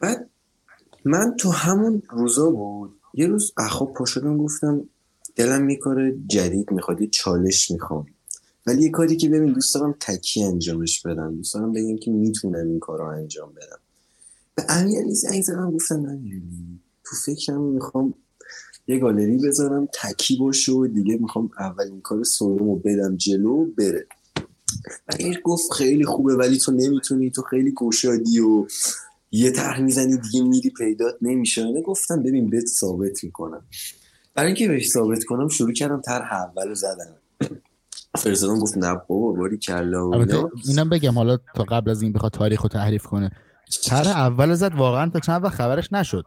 بعد 0.00 0.30
من 1.04 1.34
تو 1.38 1.50
همون 1.50 2.02
روزا 2.10 2.50
بود 2.50 2.90
یه 3.14 3.26
روز 3.26 3.52
اخواب 3.56 3.94
پا 3.94 4.04
شدم 4.04 4.36
گفتم 4.36 4.88
دلم 5.36 5.70
یه 5.70 5.76
کار 5.76 6.10
جدید 6.10 6.72
می‌خواد 6.72 7.00
یه 7.00 7.06
چالش 7.06 7.70
می‌خوام. 7.70 8.06
ولی 8.66 8.82
یه 8.82 8.90
کاری 8.90 9.16
که 9.16 9.28
ببین 9.28 9.52
دوست 9.52 9.74
دارم 9.74 9.94
تکی 10.00 10.44
انجامش 10.44 11.02
بدم 11.02 11.34
دوست 11.36 11.54
دارم 11.54 11.72
بگم 11.72 11.96
که 11.96 12.10
می‌تونم 12.10 12.68
این 12.68 12.78
کار 12.78 12.98
رو 12.98 13.04
انجام 13.04 13.52
بدم. 13.52 13.78
به 14.54 14.64
امیرعلی 14.68 15.14
زنگ 15.14 15.42
زدم 15.42 15.70
گفتم 15.70 15.94
امیرعلی 15.94 16.80
تو 17.04 17.16
فکرم 17.16 17.62
می‌خوام 17.62 18.14
یه 18.86 18.98
گالری 18.98 19.38
بذارم 19.38 19.88
تکی 19.94 20.36
باشه 20.36 20.72
و 20.72 20.86
دیگه 20.86 21.16
می‌خوام 21.16 21.50
اولین 21.58 22.00
کار 22.00 22.22
رو 22.40 22.76
بدم 22.76 23.16
جلو 23.16 23.66
بره. 23.66 24.06
و 25.08 25.34
گفت 25.44 25.72
خیلی 25.72 26.04
خوبه 26.04 26.36
ولی 26.36 26.58
تو 26.58 26.72
نمی‌تونی 26.72 27.30
تو 27.30 27.42
خیلی 27.42 27.72
گشادی 27.76 28.40
و 28.40 28.66
یه 29.32 29.50
طرح 29.50 29.80
می‌زنی 29.80 30.16
دیگه 30.16 30.42
میری 30.42 30.70
پیدات 30.70 31.14
نمیشه. 31.22 31.82
گفتم 31.82 32.22
ببین 32.22 32.50
بهت 32.50 32.66
ثابت 32.66 33.24
می‌کنم. 33.24 33.64
برای 34.34 34.46
اینکه 34.46 34.68
بهش 34.68 34.88
ثابت 34.88 35.24
کنم 35.24 35.48
شروع 35.48 35.72
کردم 35.72 36.00
طرح 36.00 36.32
اول 36.32 36.74
زدن. 36.74 37.16
فرزادان 38.18 38.58
گفت 38.58 38.76
نه 38.76 38.94
بابا 38.94 39.32
باری 39.32 39.58
کلا 39.58 40.10
اینم 40.64 40.88
بگم 40.90 41.14
حالا 41.14 41.38
تا 41.54 41.64
قبل 41.64 41.90
از 41.90 42.02
این 42.02 42.12
بخواد 42.12 42.32
تاریخ 42.32 42.62
رو 42.62 42.68
تعریف 42.68 43.06
کنه 43.06 43.30
طرح 43.84 44.08
اول 44.08 44.54
زد 44.54 44.74
واقعا 44.74 45.10
تا 45.10 45.20
چند 45.20 45.44
وقت 45.44 45.54
خبرش 45.54 45.92
نشد. 45.92 46.24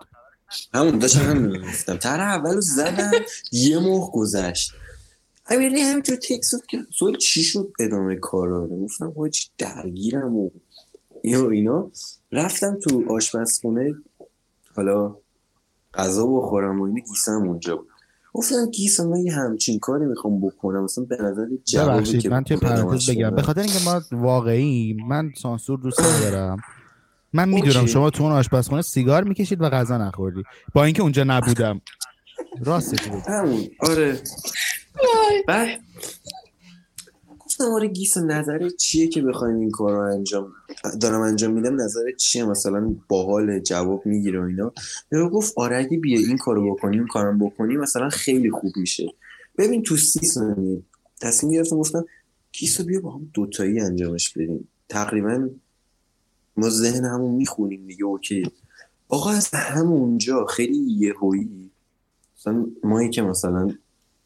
همون 0.73 0.99
داشتم 0.99 1.19
همین 1.19 1.61
گفتم. 1.61 1.97
طرح 1.97 2.33
اول 2.33 2.59
زدن 2.59 3.11
یه 3.51 3.79
ماه 3.79 4.11
گذشت. 4.11 4.71
امیری 5.49 5.81
همینجور 5.81 6.15
تکس 6.15 6.51
که 6.69 6.77
سوال 6.99 7.17
چی 7.17 7.43
شد 7.43 7.71
ادامه 7.79 8.15
کارا 8.15 8.67
گفتم 8.67 9.29
چی 9.29 9.49
درگیرم 9.57 10.35
و 10.35 10.49
اینا 11.23 11.49
اینا. 11.49 11.91
رفتم 12.35 12.77
تو 12.79 13.03
آشپزخونه. 13.09 13.95
حالا 14.75 15.15
غذا 15.93 16.27
بخورم 16.27 16.81
و 16.81 16.83
اینه 16.83 17.01
گیسم 17.01 17.31
اونجا 17.31 17.75
بود. 17.75 17.87
گفتم 18.33 18.69
گیسم 18.71 19.07
من 19.07 19.19
یه 19.19 19.33
همچین 19.33 19.79
کاری 19.79 20.05
می‌خوام 20.05 20.41
بکنم. 20.41 20.83
مثلا 20.83 21.03
به 21.05 21.17
نظر 21.21 21.45
جوابی 21.65 22.17
که 22.17 22.29
من 22.29 22.43
توی 22.43 22.57
پرانتز 22.57 23.09
بگم. 23.09 23.35
به 23.35 23.41
خاطر 23.41 23.61
اینکه 23.61 23.79
ما 23.85 24.01
واقعی 24.11 24.97
من 25.07 25.31
سانسور 25.37 25.79
دوست 25.79 26.01
ندارم. 26.05 26.57
من 27.33 27.49
می‌دونم 27.49 27.85
شما 27.85 28.09
تو 28.09 28.23
اون 28.23 28.31
آشپزخونه 28.31 28.81
سیگار 28.81 29.23
می‌کشید 29.23 29.61
و 29.61 29.69
غذا 29.69 29.97
نخوردی. 29.97 30.43
با 30.73 30.83
اینکه 30.83 31.01
اونجا 31.01 31.23
نبودم. 31.27 31.81
راستش 32.65 33.07
بود 33.07 33.23
همون. 33.27 33.63
آره. 33.79 34.19
بعد 35.47 35.67
گفتم 37.55 37.73
آره 37.73 37.87
گیس 37.87 38.17
نظر 38.17 38.69
چیه 38.69 39.07
که 39.07 39.21
بخوایم 39.21 39.59
این 39.59 39.71
کار 39.71 39.93
رو 39.93 40.13
انجام 40.13 40.53
دارم 41.01 41.21
انجام 41.21 41.53
میدم 41.53 41.81
نظر 41.81 42.11
چیه؟ 42.17 42.45
مثلا 42.45 42.95
باحال 43.07 43.59
جواب 43.59 44.05
می‌گیره 44.05 44.43
اینا. 44.43 44.73
یا 45.11 45.29
گفت 45.29 45.53
آره 45.57 45.77
اگه 45.77 45.97
بیا 45.97 46.19
این 46.19 46.37
کارو 46.37 46.75
بکنیم 46.75 47.07
کارم 47.07 47.39
بکنیم 47.39 47.79
مثلا 47.79 48.09
خیلی 48.09 48.51
خوب 48.51 48.71
میشه. 48.77 49.13
ببین 49.57 49.83
تو 49.83 49.97
سی 49.97 50.27
ثانیه 50.27 50.81
تصمیم 51.21 51.53
گرفتم 51.53 51.77
گفتم 51.77 52.05
گیسو 52.51 52.83
بیا 52.83 53.01
با 53.01 53.11
هم 53.11 53.29
دوتایی 53.33 53.79
انجامش 53.79 54.29
بدیم. 54.29 54.67
تقریبا 54.89 55.49
ما 56.57 56.69
ذهن 56.69 57.05
همون 57.05 57.35
می‌خونیم 57.35 57.87
دیگه 57.87 58.05
اوکی. 58.05 58.51
آقا 59.09 59.29
از 59.29 59.49
همونجا 59.53 60.45
خیلی 60.45 60.77
یهویی 60.77 61.71
مثلا 62.37 62.65
مایی 62.83 63.09
که 63.09 63.21
مثلا 63.21 63.67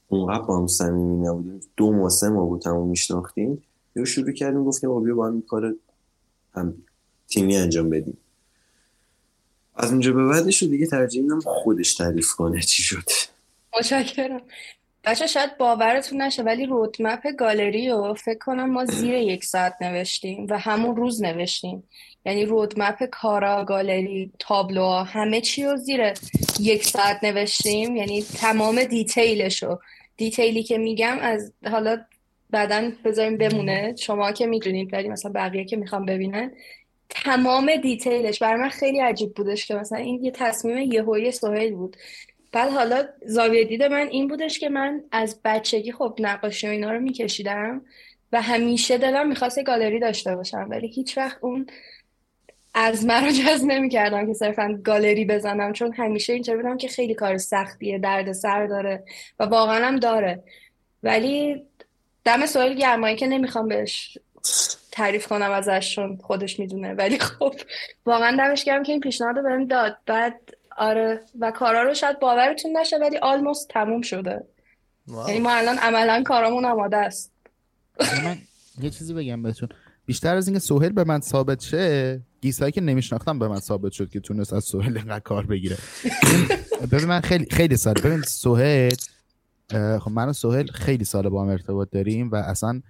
اونقدر 0.10 0.42
با 0.42 0.58
هم 0.58 0.68
صمیمی 0.68 1.28
نبودیم. 1.28 1.62
دو 1.78 1.92
ماه 1.92 2.10
سه 2.10 2.30
ماه 2.30 2.48
بود 2.48 2.68
همون 2.68 2.88
میشناختیم. 2.88 3.64
یا 3.96 4.06
شروع 4.06 4.32
کردیم 4.32 4.64
گفتیم 4.64 4.92
آبیا 4.92 5.16
با 5.16 5.28
هم 5.28 5.42
کار 5.42 5.76
هم 6.54 6.74
تیمی 7.30 7.58
انجام 7.58 7.90
بدیم. 7.90 8.18
از 9.76 9.92
اونجا 9.92 10.14
به 10.14 10.26
بعدش 10.26 10.64
دیگه 10.64 10.86
ترجیح 10.86 11.24
میدم 11.24 11.40
خودش 11.40 11.96
تعریف 11.96 12.32
کنه 12.32 12.62
چی 12.62 12.84
شد. 12.84 13.10
متشکرم. 13.78 14.42
بچه 15.04 15.28
شاید 15.28 15.58
باورتون 15.58 16.22
نشه 16.22 16.44
ولی 16.44 16.66
roadmap 16.66 17.28
گالری 17.40 17.90
رو 17.90 18.14
فکر 18.14 18.38
کنم 18.38 18.70
ما 18.72 18.86
زیر 18.86 19.14
یک 19.14 19.46
ساعت 19.46 19.76
نوشتیم 19.82 20.48
و 20.50 20.60
همون 20.60 20.96
روز 20.96 21.24
نوشتیم. 21.24 21.84
یعنی 22.26 22.46
roadmap 22.46 23.04
کارا 23.12 23.66
گالری 23.66 24.32
تابلو 24.40 24.90
همه 24.90 25.42
چی 25.42 25.64
رو 25.64 25.78
زیر 25.78 26.14
یک 26.60 26.86
ساعت 26.86 27.24
نوشتیم. 27.24 27.96
یعنی 27.96 28.24
تمام 28.24 28.84
detailش 28.84 29.64
رو 29.64 29.80
detailی 30.20 30.64
که 30.64 30.78
میگم 30.78 31.18
از 31.22 31.54
حالا 31.72 31.98
بعدا 32.50 32.92
بذاریم 33.06 33.38
بمونه. 33.38 33.96
شما 33.96 34.32
که 34.32 34.48
می‌دونید 34.48 34.94
ولی 34.94 35.10
مثلا 35.10 35.32
بقیه 35.32 35.66
که 35.66 35.78
می‌خوام 35.78 36.06
ببینن. 36.06 36.52
تمام 37.10 37.76
detailش 37.76 38.40
برای 38.40 38.62
من 38.62 38.70
خیلی 38.70 39.00
عجیب 39.00 39.34
بودش 39.34 39.66
که 39.66 39.76
مثلا 39.76 39.98
این 39.98 40.24
یه 40.24 40.32
تصمیم 40.32 40.92
یهویی 40.92 41.32
سهیل 41.32 41.74
بود. 41.74 41.98
بعد 42.52 42.70
حالا 42.70 43.04
زاویه 43.26 43.64
دید 43.64 43.84
من 43.84 44.08
این 44.08 44.28
بودش 44.28 44.60
که 44.60 44.70
من 44.70 45.04
از 45.12 45.40
بچگی 45.46 45.92
خب 45.92 46.16
نقاشی 46.20 46.68
و 46.68 46.70
اینا 46.70 46.92
رو 46.92 47.00
میکشیدم 47.00 47.82
و 48.32 48.42
همیشه 48.42 48.98
دلم 48.98 49.28
می‌خواست 49.28 49.64
گالری 49.64 50.00
داشته 50.00 50.36
باشم 50.36 50.68
ولی 50.70 50.88
هیچ 50.88 51.18
وقت 51.18 51.38
اون 51.42 51.68
از 52.82 53.06
من 53.06 53.26
رو 53.26 53.32
جذب 53.32 53.66
نمی‌کردم 53.66 54.28
که 54.28 54.34
صرفا 54.34 54.80
گالری 54.84 55.26
بزنم 55.26 55.74
چون 55.74 55.94
همیشه 55.94 56.34
اینطور 56.34 56.58
بودم 56.58 56.78
که 56.78 56.88
خیلی 56.88 57.14
کار 57.14 57.38
سختیه 57.38 58.00
درد 58.00 58.32
سر 58.32 58.68
داره 58.68 59.04
و 59.40 59.44
واقعا 59.44 59.88
هم 59.88 60.00
داره. 60.00 60.44
ولی 61.04 61.64
دم 62.26 62.46
سوال 62.46 62.74
گرمایی 62.74 63.16
که 63.16 63.28
نمی‌خوام 63.28 63.68
بهش 63.68 64.18
تعریف 64.92 65.28
کنم 65.28 65.52
ازش 65.52 65.96
چون 65.96 66.18
خودش 66.24 66.60
می‌دونه. 66.60 66.94
ولی 66.94 67.20
خب 67.20 67.56
واقعا 68.06 68.38
دمش 68.38 68.64
گرم 68.64 68.84
که 68.84 68.92
این 68.92 69.02
پیشنهاد 69.02 69.36
رو 69.36 69.44
بهم 69.44 69.66
داد. 69.66 69.98
بعد 70.06 70.40
آره 70.78 71.22
و 71.40 71.52
کارا 71.52 71.84
رو 71.84 71.94
شاید 71.94 72.20
باورتون 72.20 72.78
نشه 72.78 72.98
ولی 72.98 73.18
آلموست 73.18 73.70
تموم 73.70 74.02
شده. 74.02 74.44
یعنی 75.28 75.40
ما 75.40 75.52
الان 75.52 75.78
عملا 75.78 76.24
کارامون 76.24 76.66
آماده 76.66 76.98
است. 76.98 77.32
من 78.00 78.38
یه 78.82 78.90
چیزی 78.90 79.14
بگم 79.14 79.44
بهتون. 79.44 79.70
بیشتر 80.06 80.36
از 80.36 80.48
اینکه 80.48 80.60
سوهل 80.60 80.90
به 80.90 81.04
من 81.04 81.22
ثابت 81.22 81.62
شه 81.62 82.20
گیسایی 82.42 82.72
که 82.72 82.82
نمیشناختم 82.82 83.40
به 83.40 83.48
من 83.48 83.60
ثابت 83.60 83.92
شد 83.92 84.10
که 84.10 84.20
تونست 84.20 84.54
از 84.54 84.64
سوهل 84.64 84.98
اینقدر 84.98 85.20
کار 85.20 85.46
بگیره. 85.46 85.78
ببین 86.92 87.06
من 87.06 87.22
خیلی 87.22 87.46
خیلی 87.52 87.78
سال 87.78 87.94
ببین 87.94 88.22
سوهل 88.22 88.96
خب 89.72 90.12
من 90.12 90.30
و 90.30 90.34
سوهل 90.34 90.68
خیلی 90.68 91.06
سال 91.06 91.30
با 91.30 91.44
هم 91.44 91.50
ارتباط 91.50 91.90
داریم 91.90 92.32
و 92.32 92.36
اصلا 92.36 92.82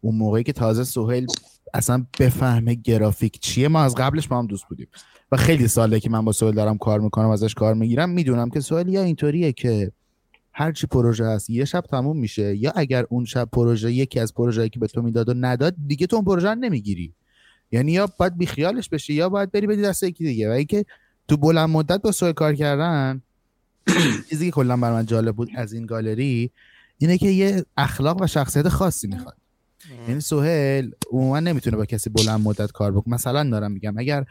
اون 0.00 0.14
موقعی 0.14 0.42
که 0.42 0.52
تازه 0.52 0.84
سوهل 0.84 1.26
اصلا 1.74 2.06
بفهمه 2.20 2.74
گرافیک 2.74 3.40
چیه 3.40 3.68
ما 3.68 3.80
از 3.80 3.94
قبلش 3.94 4.28
با 4.28 4.38
هم 4.38 4.46
دوست 4.46 4.64
بودیم. 4.68 4.88
و 5.32 5.36
خیلی 5.36 5.68
ساله 5.68 6.00
که 6.00 6.10
من 6.10 6.24
با 6.24 6.32
سوهل 6.32 6.54
دارم 6.54 6.78
کار 6.78 7.00
می‌کنم 7.00 7.28
ازش 7.28 7.54
کار 7.54 7.74
می‌گیرم 7.74 8.10
می‌دونم 8.10 8.50
که 8.50 8.60
سوهل 8.60 8.88
یا 8.88 9.02
اینطوریه 9.02 9.52
که 9.52 9.92
هر 10.52 10.72
چی 10.72 10.86
پروژه 10.86 11.24
هست 11.24 11.50
یه 11.50 11.64
شب 11.64 11.80
تموم 11.80 12.18
میشه 12.18 12.56
یا 12.56 12.72
اگر 12.76 13.06
اون 13.10 13.24
شب 13.24 13.48
پروژه 13.52 13.92
یکی 13.92 14.20
از 14.20 14.34
پروژه‌ای 14.34 14.68
که 14.68 14.78
به 14.78 14.86
تو 14.86 15.02
می‌داد 15.02 15.28
و 15.28 15.34
نداد 15.36 15.74
دیگه 15.86 16.06
تو 16.06 16.16
اون 16.16 16.24
پروژه 16.24 16.54
نمی‌گیری. 16.54 17.14
یعنی 17.72 17.92
یا 17.92 18.08
باید 18.18 18.36
بیخیالش 18.36 18.88
بشی 18.88 19.14
یا 19.14 19.28
باید 19.28 19.52
بری 19.52 19.66
بدی 19.66 19.82
دست 19.82 20.02
یکی 20.02 20.24
دیگه. 20.24 20.48
و 20.48 20.52
اینکه 20.52 20.84
تو 21.28 21.36
بلند 21.36 21.68
مدت 21.68 22.02
با 22.02 22.12
سوهل 22.12 22.32
کار 22.32 22.54
کردن 22.54 23.22
چیزی 24.30 24.44
که 24.46 24.50
کلا 24.50 24.76
بر 24.76 24.92
من 24.92 25.06
جالب 25.06 25.36
بود 25.36 25.50
از 25.56 25.72
این 25.72 25.86
گالری 25.86 26.50
اینه 26.98 27.18
که 27.18 27.28
یه 27.28 27.64
اخلاق 27.76 28.22
و 28.22 28.26
شخصیت 28.26 28.68
خاصی 28.68 29.08
می‌خواد. 29.08 29.36
یعنی 30.08 30.20
سوهل 30.20 30.90
عموما 31.12 31.40
نمی‌تونه 31.40 31.76
با 31.76 31.84
کسی 31.84 32.10
بلند 32.10 32.40
مدت 32.40 32.72
کار 32.72 32.92
بکنه. 32.92 33.14
مثلا 33.14 33.50
دارم 33.50 33.72
میگم 33.72 33.98
اگر 33.98 34.24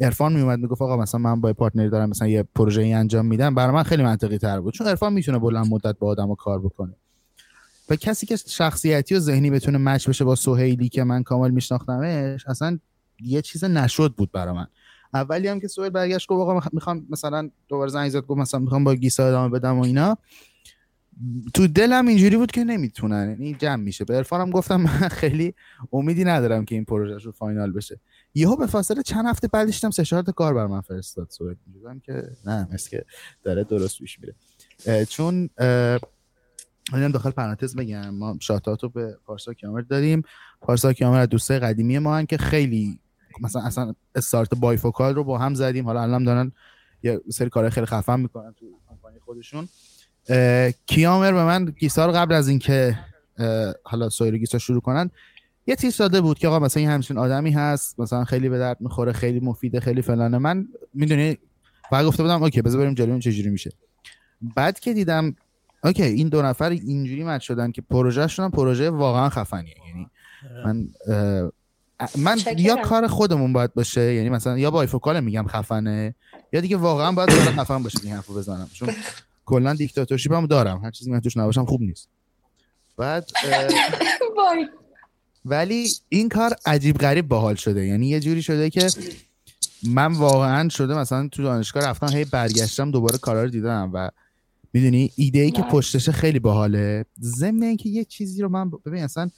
عرفان 0.00 0.32
میومد 0.32 0.58
می‌گفت 0.58 0.82
آقا 0.82 0.96
مثلا 0.96 1.20
من 1.20 1.40
با 1.40 1.52
پارتنری 1.52 1.90
دارم 1.90 2.10
مثلا 2.10 2.28
یه 2.28 2.42
پروژه 2.54 2.82
ای 2.82 2.92
انجام 2.92 3.26
میدم 3.26 3.54
برای 3.54 3.74
من 3.74 3.82
خیلی 3.82 4.02
منطقی 4.02 4.38
تر 4.38 4.60
بود. 4.60 4.74
چون 4.74 4.86
عرفان 4.86 5.12
می‌تونه 5.12 5.38
بلند 5.38 5.66
مدت 5.70 5.98
با 5.98 6.06
آدم 6.08 6.34
کار 6.34 6.60
بکنه. 6.60 6.94
و 7.90 7.96
کسی 7.96 8.26
که 8.26 8.36
شخصیتی 8.36 9.14
و 9.14 9.18
ذهنی 9.18 9.50
بتونه 9.50 9.78
مچ 9.78 10.08
بشه 10.08 10.24
با 10.24 10.34
سهیلی 10.34 10.88
که 10.88 11.04
من 11.04 11.22
کامل 11.22 11.50
میشناختمش 11.50 12.46
اصلا 12.46 12.78
یه 13.20 13.42
چیز 13.42 13.64
نشد 13.64 14.14
بود 14.16 14.32
برای 14.32 14.54
من. 14.54 14.66
اولی 15.14 15.48
هم 15.48 15.60
که 15.60 15.68
سوهیل 15.68 15.90
برگشت 15.90 16.28
گفت 16.28 16.68
می‌خوام 16.72 17.06
مثلا 17.10 17.50
دوباره 17.68 17.90
زنگ 17.90 18.10
زد 18.10 18.20
گفت 18.20 18.40
مثلا 18.40 18.60
می‌خوام 18.60 18.84
با 18.84 18.94
گیسا 18.94 19.28
ادامه 19.28 19.48
بدم 19.48 19.78
و 19.78 19.82
اینا. 19.82 20.18
تو 21.54 21.66
دلم 21.66 22.06
اینجوری 22.06 22.36
بود 22.36 22.50
که 22.50 22.64
نمی‌تونن 22.64 23.30
یعنی 23.30 23.54
جمع 23.54 23.82
میشه. 23.82 24.04
به 24.04 24.16
عرفانم 24.16 24.50
گفتم 24.50 24.76
من 24.76 25.08
خیلی 25.08 25.54
امیدی 25.92 26.24
ندارم 26.24 26.64
که 26.64 26.74
این 26.74 26.84
پروژه 26.84 27.24
رو 27.24 27.32
final 27.32 27.72
بشه. 27.72 28.00
یهو 28.34 28.56
به 28.56 28.66
فاصله 28.66 29.02
چند 29.02 29.26
هفته 29.26 29.48
بعدش 29.48 29.80
دیدم 29.80 29.90
سه 29.90 30.22
کار 30.22 30.54
برا 30.54 30.66
من 30.66 30.80
فرستاد 30.80 31.30
سوئد 31.30 31.56
که 32.02 32.30
نه 32.46 32.68
مثل 32.72 32.90
که 32.90 33.04
داره 33.42 33.64
درست 33.64 33.98
پیش 33.98 34.18
میره. 34.20 34.34
چون 35.04 35.50
اینم 36.92 37.10
داخل 37.12 37.30
پرانتز 37.30 37.76
بگم. 37.76 38.10
ما 38.10 38.36
shout-out 38.40 38.82
رو 38.82 38.88
به 38.88 39.16
پارسا 39.24 39.54
کیامر 39.54 39.80
داریم 39.80 40.22
پارسا 40.60 40.92
کیامر 40.92 41.18
از 41.18 41.28
دوستای 41.28 41.58
قدیمی 41.58 41.98
ما 41.98 42.16
هن 42.16 42.26
که 42.26 42.36
خیلی 42.36 42.98
مثلا 43.40 43.62
اصلا 43.62 43.94
استارت 44.14 44.54
بایفوکال 44.54 45.14
رو 45.14 45.24
با 45.24 45.38
هم 45.38 45.54
زدیم. 45.54 45.84
حالا 45.84 46.02
الان 46.02 46.24
دارن 46.24 46.52
یه 47.02 47.20
سری 47.30 47.48
کارهای 47.48 47.70
خیلی 47.70 47.86
خفن 47.86 48.20
می‌کنن 48.20 48.52
تو 48.52 48.66
کمپانی 48.88 49.18
خودشون. 49.18 49.68
کیامر 50.86 51.32
به 51.32 51.44
من 51.44 51.64
گیسا 51.64 51.93
رو 51.93 52.12
قبل 52.12 52.34
از 52.34 52.48
اینکه 52.48 52.98
حالا 53.84 54.08
و 54.20 54.30
گیسا 54.30 54.58
شروع 54.58 54.80
کنن 54.80 55.10
یه 55.66 55.76
تیز 55.76 55.96
داده 55.96 56.20
بود 56.20 56.38
که 56.38 56.48
آقا 56.48 56.58
مثلا 56.58 56.80
این 56.80 56.90
همچین 56.90 57.18
آدمی 57.18 57.50
هست 57.50 58.00
مثلا 58.00 58.24
خیلی 58.24 58.48
به 58.48 58.58
درد 58.58 58.80
می‌خوره 58.80 59.12
خیلی 59.12 59.40
مفیده 59.40 59.80
خیلی 59.80 60.02
فلانه. 60.02 60.38
من 60.38 60.68
می‌دونی 60.94 61.38
فقط 61.90 62.04
گفته 62.04 62.22
بودم 62.22 62.42
اوکی 62.42 62.62
بذار 62.62 62.80
بریم 62.80 62.94
جلو 62.94 63.18
چجوری 63.18 63.50
میشه. 63.50 63.72
بعد 64.56 64.78
که 64.78 64.94
دیدم 64.94 65.36
اوکی 65.84 66.02
این 66.02 66.28
دو 66.28 66.42
نفر 66.42 66.70
اینجوری 66.70 67.24
match 67.24 67.40
شدن 67.40 67.72
که 67.72 67.82
پروژهشون 67.82 68.44
هم 68.44 68.50
پروژه 68.50 68.90
واقعا 68.90 69.28
خفنیه. 69.28 69.74
یعنی 69.86 70.10
من 70.64 70.88
اه، 71.08 71.50
من 72.18 72.36
چکرم. 72.36 72.58
یا 72.58 72.76
کار 72.76 73.06
خودمون 73.06 73.52
باید 73.52 73.74
باشه 73.74 74.14
یعنی 74.14 74.28
مثلا 74.28 74.58
یا 74.58 74.70
بایفوکال 74.70 75.20
میگم 75.20 75.46
خفنه 75.48 76.14
یا 76.52 76.60
دیگه 76.60 76.76
واقعا 76.76 77.12
باید 77.12 77.30
کار 77.30 77.52
خفن 77.64 77.82
باشه 77.82 77.98
این 78.02 78.12
حرفو 78.12 78.34
بزنم. 78.34 78.70
چون 78.72 78.88
کلا 79.44 79.74
dictatorship 79.74 80.32
هم 80.32 80.46
دارم 80.46 80.84
هر 80.84 80.90
چیزی 80.90 81.10
من 81.10 81.20
توش 81.20 81.36
نباشم 81.36 81.64
خوب 81.64 81.80
نیست. 81.80 82.08
بعد 82.96 83.30
ولی 85.44 85.88
این 86.08 86.28
کار 86.28 86.56
عجیب 86.66 86.96
غریب 86.96 87.28
باحال 87.28 87.54
شده. 87.54 87.86
یعنی 87.86 88.08
یه 88.08 88.20
جوری 88.20 88.42
شده 88.42 88.70
که 88.70 88.88
من 89.86 90.12
واقعا 90.12 90.68
شده 90.68 90.94
مثلا 90.94 91.28
تو 91.28 91.42
دانشگاه 91.42 91.84
رفتم 91.86 92.16
هی 92.16 92.24
برگشتم 92.24 92.90
دوباره 92.90 93.18
کارا 93.18 93.42
رو 93.42 93.48
دیدم 93.48 93.90
و 93.92 94.10
می‌دونی؟ 94.74 95.10
ایده 95.16 95.38
ای 95.38 95.50
که 95.50 95.62
نه. 95.62 95.70
پشتشه 95.70 96.12
خیلی 96.12 96.38
باحاله. 96.38 97.04
ضمن 97.20 97.62
اینکه 97.62 97.88
یه 97.88 98.04
چیزی 98.04 98.42
رو 98.42 98.48
من 98.48 98.70
ببین 98.70 99.02
اصلا 99.02 99.30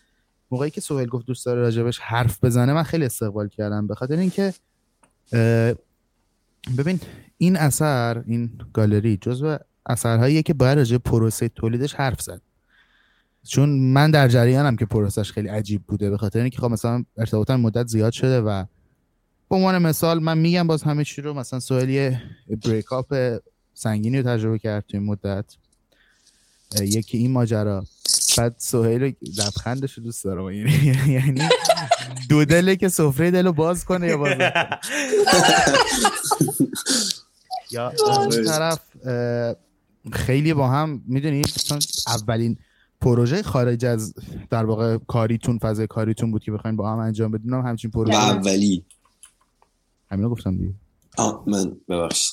موقعی 0.50 0.70
که 0.70 0.80
سهیل 0.80 1.08
گفت 1.08 1.26
دوست 1.26 1.46
داره 1.46 1.60
راجبش 1.60 1.98
حرف 1.98 2.44
بزنه 2.44 2.72
من 2.72 2.82
خیلی 2.82 3.04
استقبال 3.04 3.48
کردم. 3.48 3.86
به 3.86 3.94
خاطر 3.94 4.16
اینکه 4.16 4.54
ببین 6.78 7.00
این 7.38 7.56
اثر 7.56 8.24
این 8.26 8.50
گالری 8.72 9.16
جزو 9.16 9.56
اثرهاییه 9.86 10.42
که 10.42 10.54
باید 10.54 10.78
راجع 10.78 10.98
پروسه 10.98 11.48
تولیدش 11.48 11.94
حرف 11.94 12.20
زد. 12.20 12.40
چون 13.42 13.68
من 13.68 14.10
در 14.10 14.28
جریانم 14.28 14.76
که 14.76 14.86
پروسش 14.86 15.32
خیلی 15.32 15.48
عجیب 15.48 15.82
بوده. 15.82 16.10
به 16.10 16.16
خاطر 16.18 16.40
اینکه 16.40 16.58
خب 16.58 16.70
مثلا 16.70 17.04
ارتباطم 17.16 17.60
مدت 17.60 17.86
زیاد 17.86 18.12
شده 18.12 18.40
و 18.40 18.64
به 19.50 19.56
عنوان 19.56 19.78
مثال 19.78 20.22
من 20.22 20.38
میگم 20.38 20.66
باز 20.66 20.82
همه 20.82 21.04
چی 21.04 21.22
رو 21.22 21.34
مثلا 21.34 21.60
سوال 21.60 21.88
یه 21.88 22.22
بریک 22.64 22.92
اپ 22.92 23.38
سنگینی 23.78 24.22
رو 24.22 24.36
تجربه 24.36 24.58
کرد 24.58 24.84
توی 24.88 25.00
این 25.00 25.08
مدت. 25.08 25.44
یکی 26.80 27.18
این 27.18 27.32
ماجرا. 27.32 27.84
بعد 28.38 28.54
سهیل 28.58 29.14
لبخندش 29.38 29.92
رو 29.92 30.04
دوست 30.04 30.24
دارم. 30.24 30.50
یعنی 30.50 31.12
یعنی 31.12 31.48
دو 32.28 32.44
دله 32.44 32.76
که 32.76 32.88
سفره 32.88 33.30
دل 33.30 33.46
رو 33.46 33.52
باز 33.52 33.84
کنه 33.84 34.08
یا 34.08 34.16
باز. 34.16 34.38
یا 37.70 37.92
اون 38.06 38.44
طرف 38.44 38.80
خیلی 40.12 40.54
با 40.54 40.68
هم 40.68 41.02
می‌دونی 41.06 41.42
اولین 42.06 42.58
پروژه 43.00 43.42
خارج 43.42 43.84
از 43.84 44.14
در 44.50 44.64
واقع 44.64 44.98
کاریتون 44.98 45.58
فضای 45.58 45.86
کاریتون 45.86 46.30
بود 46.30 46.42
که 46.44 46.52
بخواین 46.52 46.76
با 46.76 46.92
هم 46.92 46.98
انجام 46.98 47.30
بدین. 47.30 47.52
هم 47.52 47.60
همچین 47.60 47.90
پروژه 47.90 48.14
اولی. 48.14 48.84
همینا 50.10 50.28
گفتم 50.28 50.56
دیگه. 50.56 50.74
آه 51.16 51.44
من 51.46 51.76
ببخشید. 51.88 52.32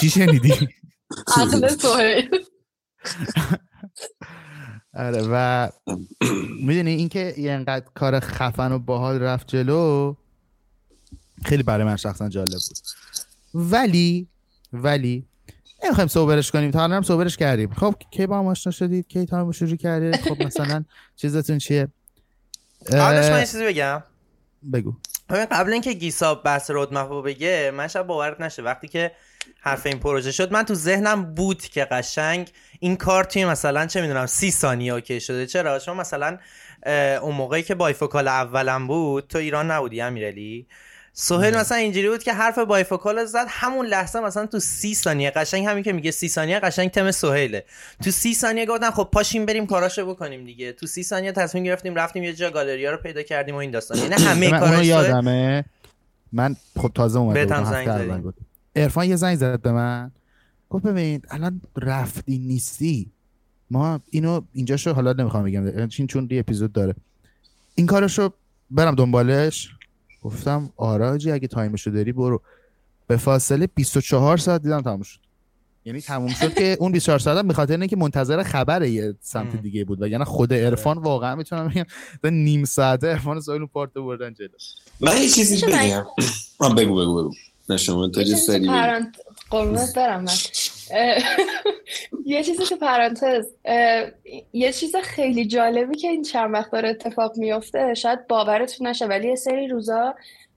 چی 0.00 0.10
شنیدی؟ 0.10 0.68
عقل 1.36 1.68
سهیل 1.68 2.30
آره 4.94 5.22
و 5.30 5.68
می‌دونی 6.62 6.90
اینکه 6.90 7.34
یه 7.38 7.52
انقدر 7.52 7.84
کار 7.94 8.20
خفن 8.20 8.72
و 8.72 8.78
باحال 8.78 9.22
رفت 9.22 9.48
جلو 9.48 10.14
خیلی 11.44 11.62
برای 11.62 11.84
من 11.84 11.96
شخصا 11.96 12.28
جالب 12.28 12.50
بود. 12.50 12.78
ولی 13.54 14.28
ولی 14.72 15.26
نمی‌خوایم 15.84 16.08
صحبرش 16.08 16.50
کنیم. 16.50 16.70
تا 16.70 16.82
الان 16.82 16.96
هم 16.96 17.02
صحبرش 17.02 17.36
کردیم. 17.36 17.74
خب 17.74 17.94
کی 18.10 18.26
با 18.26 18.38
هم 18.38 18.46
آشنا 18.46 18.70
شدید؟ 18.70 19.08
کی 19.08 19.26
تا 19.26 19.40
هم 19.40 19.52
شروع 19.52 19.76
کردید 19.76 20.16
خب 20.16 20.42
مثلا 20.42 20.84
چیزتون 21.16 21.58
چیه؟ 21.58 21.88
قبلش 22.92 23.30
من 23.30 23.40
چیزی 23.40 23.66
بگم. 23.66 24.02
بگو. 24.72 24.94
قبل 25.30 25.72
اینکه 25.72 25.92
گیسا 25.92 26.34
بحث 26.34 26.70
roadmap 26.70 27.08
رو 27.08 27.22
بگه 27.22 27.72
من 27.74 27.88
شب 27.88 28.06
باورت 28.06 28.40
نشه. 28.40 28.62
وقتی 28.62 28.88
که 28.88 29.12
حرف 29.60 29.86
این 29.86 29.98
پروژه 29.98 30.32
شد. 30.32 30.52
من 30.52 30.62
تو 30.62 30.74
ذهنم 30.74 31.34
بود 31.34 31.62
که 31.62 31.84
قشنگ 31.84 32.50
این 32.80 32.96
کار 32.96 33.24
توی 33.24 33.44
مثلا 33.44 33.86
چه 33.86 34.00
می‌دونم 34.00 34.26
سی 34.26 34.50
ثانیه 34.50 34.92
اوکی 34.92 35.20
شده. 35.20 35.46
چرا؟ 35.46 35.78
چون 35.78 35.96
مثلا 35.96 36.38
اون 37.22 37.34
موقعی 37.34 37.62
که 37.62 37.74
بایفوکال 37.74 38.28
اولم 38.28 38.86
بود 38.86 39.26
تو 39.28 39.38
ایران 39.38 39.70
نبودی 39.70 40.00
امیرعلی. 40.00 40.66
سهیل 41.12 41.56
مثلا 41.56 41.78
اینجوری 41.78 42.08
بود 42.08 42.22
که 42.22 42.32
حرف 42.32 42.58
بایفوکال 42.58 43.24
زد. 43.24 43.46
همون 43.48 43.86
لحظه 43.86 44.20
مثلا 44.20 44.46
تو 44.46 44.58
سی 44.58 44.94
ثانیه 44.94 45.30
قشنگ 45.30 45.66
همین 45.66 45.82
که 45.84 45.92
میگه 45.92 46.10
سی 46.10 46.28
ثانیه 46.28 46.58
قشنگ 46.60 46.90
تم 46.90 47.10
سهیله. 47.10 47.64
تو 48.04 48.10
سی 48.10 48.34
ثانیه 48.34 48.66
گفتن 48.66 48.90
خب 48.90 49.08
پاشیم 49.12 49.46
بریم 49.46 49.66
کاراشو 49.66 50.06
بکنیم 50.06 50.44
دیگه. 50.44 50.72
تو 50.72 50.86
سی 50.86 51.02
ثانیه 51.02 51.32
تصمیم 51.32 51.64
گرفتیم 51.64 51.94
رفتیم 51.94 52.22
یه 52.22 52.32
جا 52.32 52.50
گالریا 52.50 52.90
رو 52.90 52.96
پیدا 52.96 53.22
کردیم 53.22 53.54
و 53.54 53.58
این 53.58 53.70
داستان. 53.70 53.98
یعنی 53.98 54.14
همه 54.24 54.50
من 54.50 54.54
اونو 54.58 54.66
کاراش 54.66 54.86
سهیل- 54.86 54.88
یادمه. 54.88 55.64
من 56.32 56.56
خب 56.78 56.90
تازه 56.94 57.18
اومده 57.18 57.46
بودم 57.46 58.34
عرفان 58.76 59.08
یه 59.08 59.16
زنگ 59.16 59.36
زد 59.36 59.62
به 59.62 59.72
من. 59.72 60.10
گفت 60.70 60.86
ببین 60.86 61.22
الان 61.30 61.60
رفتی 61.76 62.38
نیستی. 62.38 63.10
ما 63.70 64.00
اینو 64.10 64.40
اینجاشو 64.52 64.92
حالا 64.92 65.12
نمی‌خوام 65.12 65.44
بگم 65.44 65.88
چین 65.88 66.06
چون 66.06 66.28
یه 66.30 66.38
اپیزود 66.38 66.72
داره. 66.72 66.94
این 67.74 67.86
کارشو 67.86 68.30
برم 68.70 68.94
دنبالش. 68.94 69.70
گفتم 70.22 70.70
آراجی 70.76 71.30
اگه 71.30 71.48
تایمشو 71.48 71.90
داری 71.90 72.12
برو. 72.12 72.42
به 73.06 73.16
فاصله 73.16 73.66
24 73.66 74.36
ساعت 74.36 74.62
دیدم 74.62 74.80
تموم 74.80 75.02
شد. 75.02 75.18
یعنی 75.84 76.00
تموم 76.00 76.28
شد 76.28 76.54
که 76.54 76.76
اون 76.80 76.92
24 76.92 77.18
ساعت 77.18 77.38
هم 77.38 77.48
به 77.48 77.54
خاطر 77.54 77.76
اینکه 77.80 77.96
منتظر 77.96 78.42
خبر 78.42 78.82
یه 78.82 79.14
سمت. 79.20 79.56
دیگه 79.56 79.84
بود. 79.84 80.02
و 80.02 80.08
یعنی 80.08 80.24
خود 80.24 80.52
عرفان 80.52 80.98
واقعا 80.98 81.34
می‌تونم 81.34 81.68
بگم 81.68 81.84
نیم 82.24 82.64
ساعته 82.64 83.06
عرفان 83.06 83.40
سایل 83.40 83.66
پارت 83.66 83.92
بردن 83.94 84.34
جلو. 84.34 84.48
من 85.00 85.16
یه 85.16 85.28
چیزی 85.28 85.66
بگم. 85.66 86.04
بگو 86.60 86.74
بگو 86.74 87.16
بگو. 87.16 87.32
نه 87.70 87.76
شما 87.76 88.08
تا 88.08 88.22
یه 88.22 88.34
سری. 88.36 88.66
پرانت 88.66 89.16
قربونت 89.50 89.94
برم 89.96 90.24
من. 90.24 90.32
یه 92.26 92.44
چیزی 92.44 92.64
تو 92.64 92.76
پرانتز 92.76 93.46
یه 94.52 94.72
چیز 94.72 94.96
خیلی 94.96 95.46
جالبی 95.46 95.96
که 95.96 96.08
این 96.08 96.22
چند 96.22 96.54
وقت 96.54 96.70
داره 96.70 96.88
اتفاق 96.88 97.36
میفته 97.36 97.94
شاید 97.94 98.26
باورتون 98.26 98.86
نشه 98.86 99.06
ولی 99.06 99.28
یه 99.28 99.36
سری 99.36 99.68
روزا 99.68 100.14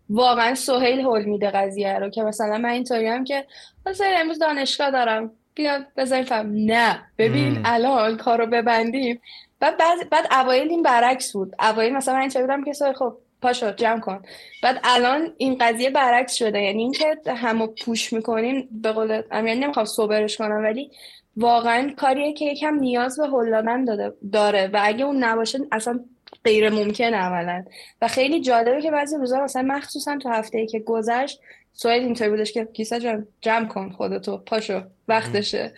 واقعا 0.09 0.55
سهیل 0.55 0.99
هول 0.99 1.23
میده 1.23 1.51
قضیه 1.51 1.99
رو 1.99 2.09
که 2.09 2.23
مثلا 2.23 2.57
من 2.57 2.69
اینطوری 2.69 3.07
هم 3.07 3.23
که 3.23 3.45
مثلا 3.85 4.07
امروز 4.07 4.39
دانشگاه 4.39 4.91
دارم 4.91 5.31
بیا 5.55 5.79
بذاریم 5.97 6.25
فهم. 6.25 6.51
نه. 6.55 7.03
ببین. 7.17 7.61
الان 7.65 8.17
کارو 8.17 8.45
ببندیم. 8.45 9.21
بعد 9.59 9.77
بعد 9.77 10.09
بعد 10.09 10.27
اوایل 10.31 10.69
این 10.69 10.83
برعکس 10.83 11.33
بود. 11.33 11.55
اوایل 11.59 11.93
مثلا 11.93 12.13
من 12.13 12.19
اینطوری 12.19 12.45
بودم 12.45 12.63
که 12.63 12.73
خب 12.99 13.17
پاشو 13.43 13.71
جمع 13.71 13.99
کن. 13.99 14.21
بعد 14.63 14.79
الان 14.83 15.33
این 15.37 15.57
قضیه 15.61 15.89
برعکس 15.89 16.33
شده. 16.33 16.61
یعنی 16.61 16.81
اینکه 16.81 17.15
همو 17.27 17.67
پوش 17.67 18.13
می‌کنین 18.13 18.67
به 18.71 18.91
قول 18.91 19.21
امیر 19.31 19.53
نمی‌خوام 19.53 19.85
صبرش 19.85 20.37
کنم 20.37 20.63
ولی 20.63 20.91
واقعا 21.37 21.93
کاریه 21.97 22.33
که 22.33 22.45
یکم 22.45 22.75
نیاز 22.75 23.19
به 23.19 23.27
هل 23.27 23.51
دادن 23.51 23.85
داره. 24.31 24.67
و 24.73 24.79
اگه 24.83 25.05
اون 25.05 25.23
نباشه 25.23 25.59
اصلا 25.71 25.99
غیر 26.43 26.69
ممکنه 26.69 27.17
عملا. 27.17 27.65
و 28.01 28.07
خیلی 28.07 28.41
جالبه 28.41 28.81
که 28.81 28.91
بعضی 28.91 29.15
روزا 29.17 29.43
مثلا 29.43 29.61
مخصوصا 29.61 30.17
تو 30.17 30.29
هفته 30.29 30.57
ای 30.57 30.67
که 30.67 30.79
گذشت 30.79 31.39
سوال 31.73 31.93
اینطوری 31.93 32.29
بودش 32.29 32.51
که 32.51 32.67
کیسا 32.73 32.99
جان 32.99 33.27
جمع 33.41 33.67
کن 33.67 33.89
خودتو. 33.89 34.37
پاشو 34.37 34.81
وقتشه. 35.07 35.73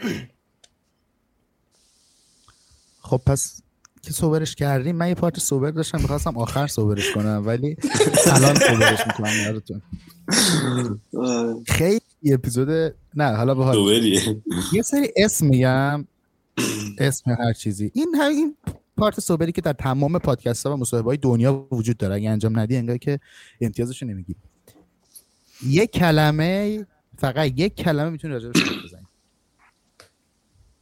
خب 3.01 3.21
پس 3.27 3.61
که 4.05 4.13
صبرش 4.13 4.55
کردیم 4.55 4.95
من 4.95 5.07
یه 5.07 5.15
پارت 5.15 5.39
صبر 5.39 5.71
داشتم 5.71 6.01
می‌خواستم 6.01 6.37
آخر 6.37 6.67
صبرش 6.67 7.11
کنم 7.11 7.43
ولی 7.45 7.77
الان 8.25 8.55
صبرش 8.55 8.99
می‌کنم 9.07 9.33
یادتون. 9.45 9.81
آه، 11.17 11.63
خیلی 11.67 11.99
اپیزود 12.33 12.95
نه 13.15 13.35
حالا 13.35 13.55
به 13.55 13.63
حال. 13.63 14.03
یه 14.73 14.81
سری 14.81 15.07
اسم 15.17 15.45
میگم 15.45 16.07
اسم 16.99 17.31
هر 17.31 17.53
چیزی. 17.53 17.91
این 17.93 18.15
هم 18.15 18.29
این 18.29 18.55
پارت 18.97 19.19
صبری 19.19 19.51
که 19.51 19.61
در 19.61 19.73
تمام 19.73 20.19
پادکست 20.19 20.65
ها 20.65 20.73
و 20.73 20.77
مصاحبه 20.77 21.05
های 21.05 21.17
دنیا 21.17 21.67
وجود 21.71 21.97
داره 21.97 22.15
اگه 22.15 22.29
انجام 22.29 22.59
ندی 22.59 22.77
انگار 22.77 22.97
که 22.97 23.19
امتیازشو 23.61 24.05
نمی‌گیری. 24.05 24.39
یک 25.65 25.91
کلمه 25.91 26.85
فقط 27.17 27.51
یک 27.59 27.75
کلمه 27.75 28.09
می‌تونی 28.09 28.33
راجبش 28.33 28.57
حرف 28.57 28.85
بزنی. 28.85 29.05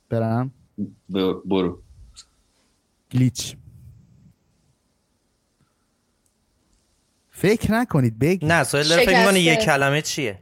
برم. 0.09 0.51
برو. 1.45 1.81
گلیچ 3.13 3.55
فکر 7.31 7.71
نکنید 7.71 8.19
بگید. 8.19 8.51
نه 8.51 8.63
سوال 8.63 8.83
داره 8.83 9.05
فکر 9.05 9.19
می‌کنه 9.19 9.39
یه 9.39 9.53
شکسته. 9.53 9.65
کلمه 9.65 10.01
چیه؟ 10.01 10.39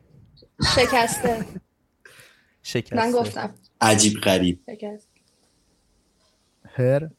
شکسته. 0.76 1.46
شکسته. 2.64 2.96
من 2.96 3.12
گفتم. 3.12 3.56
عجیب 3.82 4.14
غریب. 4.22 4.60
شکست 4.72 5.08
هر. 6.76 7.10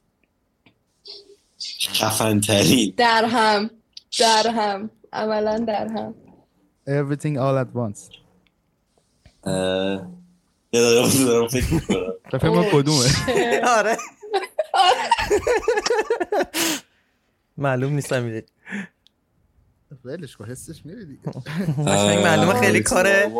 خفن 1.92 2.40
ترین 2.40 2.94
در 2.96 3.24
هم 3.24 3.70
در 4.18 4.50
هم 4.50 4.90
عملا 5.12 5.58
در 5.58 5.86
هم 5.88 6.14
everything 6.88 7.36
all 7.36 7.64
at 7.64 7.76
once. 7.76 8.16
اه، 9.44 10.08
یه 10.72 10.80
دارم 10.80 11.48
فکر 11.48 11.74
می‌کنم. 11.74 12.12
فکر 12.32 12.38
کنم 12.38 12.64
کدومه. 12.72 13.06
آره. 13.78 13.96
معلوم 17.56 17.92
نیست 17.92 18.12
میده 18.12 18.44
ولش 20.04 20.36
کن 20.36 20.44
حسش 20.44 20.86
میره 20.86 21.04
دیگه. 21.04 21.22
معلومه 22.22 22.60
خیلی 22.60 22.82
کاره. 22.82 23.32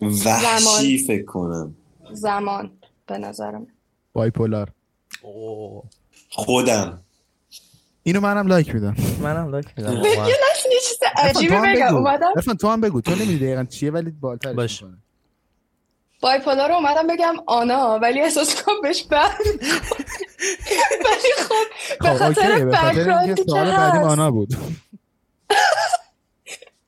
وحشی 0.00 0.98
فکر 0.98 1.24
کنم. 1.24 1.76
زمان 2.12 2.70
به 3.06 3.18
نظرم. 3.18 3.66
بایپولار. 4.12 4.72
خودم. 6.30 7.02
اینو 8.02 8.20
منم 8.20 8.46
لایک 8.46 8.74
میدم. 8.74 8.96
منم 9.22 9.50
لایک 9.50 9.66
میدم. 9.76 9.92
یه 9.92 10.80
چیز 10.88 10.98
عجیبی 11.16 11.54
بگم. 11.54 11.96
اومدم. 11.96 12.54
تو 12.60 12.68
هم 12.68 12.80
بگو. 12.80 13.00
تو 13.00 13.10
نمیدی 13.10 13.38
دقیقا 13.38 13.64
چیه 13.64 13.90
ولی 13.90 14.10
بالتر 14.10 14.52
باش. 14.52 14.84
بایپولار 16.22 16.68
رو 16.68 16.74
اومدم 16.74 17.06
بگم 17.06 17.34
آنا 17.46 17.98
ولی 18.02 18.20
احساس 18.20 18.62
کنم 18.62 18.80
بهش 18.82 19.02
بر 19.02 19.30
ولی 21.04 21.32
خب 21.48 21.54
به 22.00 22.08
خب 22.08 22.18
خاطر 22.18 22.52
اینکه 22.52 23.44
که 23.44 23.58
هست. 23.60 23.96
آنا 24.04 24.30
بود. 24.30 24.48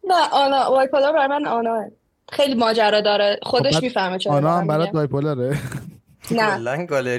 نه 0.04 0.28
آنا 0.32 0.70
بایپولار 0.70 1.12
برای 1.12 1.26
من 1.26 1.46
آناه 1.46 1.84
خیلی 2.32 2.54
ماجرا 2.54 3.00
داره. 3.00 3.38
خودش 3.42 3.72
بعد 3.74 3.82
می‌فهمه 3.82 4.18
چرا 4.18 4.32
آنا 4.32 4.58
هم 4.58 4.66
برات. 4.66 4.90
بایپولاره. 4.90 5.58
نه. 6.30 6.68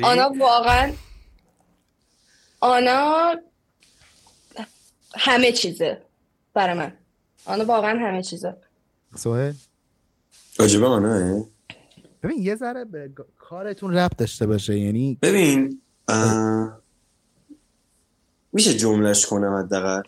آنا 0.04 0.34
واقعا 0.40 0.92
آنا 2.62 3.36
همه 5.18 5.52
چیزه 5.52 6.02
برای 6.54 6.74
من. 6.74 6.94
آنا 7.46 7.66
واقعا 7.66 8.00
همه 8.00 8.24
چیزه. 8.24 8.58
سوهل؟ 9.16 9.54
راجبه 10.60 10.88
آناه؟ 10.88 11.46
ببین 12.26 12.38
یه 12.42 12.56
ذره 12.56 12.86
به 12.86 13.12
کارتون 13.38 13.94
ربط 13.94 14.18
داشته 14.18 14.48
باشه 14.48 14.80
یعنی 14.80 15.18
ببین 15.22 15.82
اه، 16.08 16.82
میشه 18.54 18.74
جملش 18.74 19.26
کنم 19.26 19.54
حداقل؟ 19.54 20.02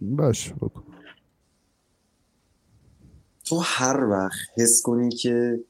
باش 0.00 0.52
بگو 0.52 0.70
تو 3.44 3.58
هر 3.64 4.04
وقت 4.04 4.38
حس 4.56 4.82
کنی 4.82 5.08
که 5.10 5.60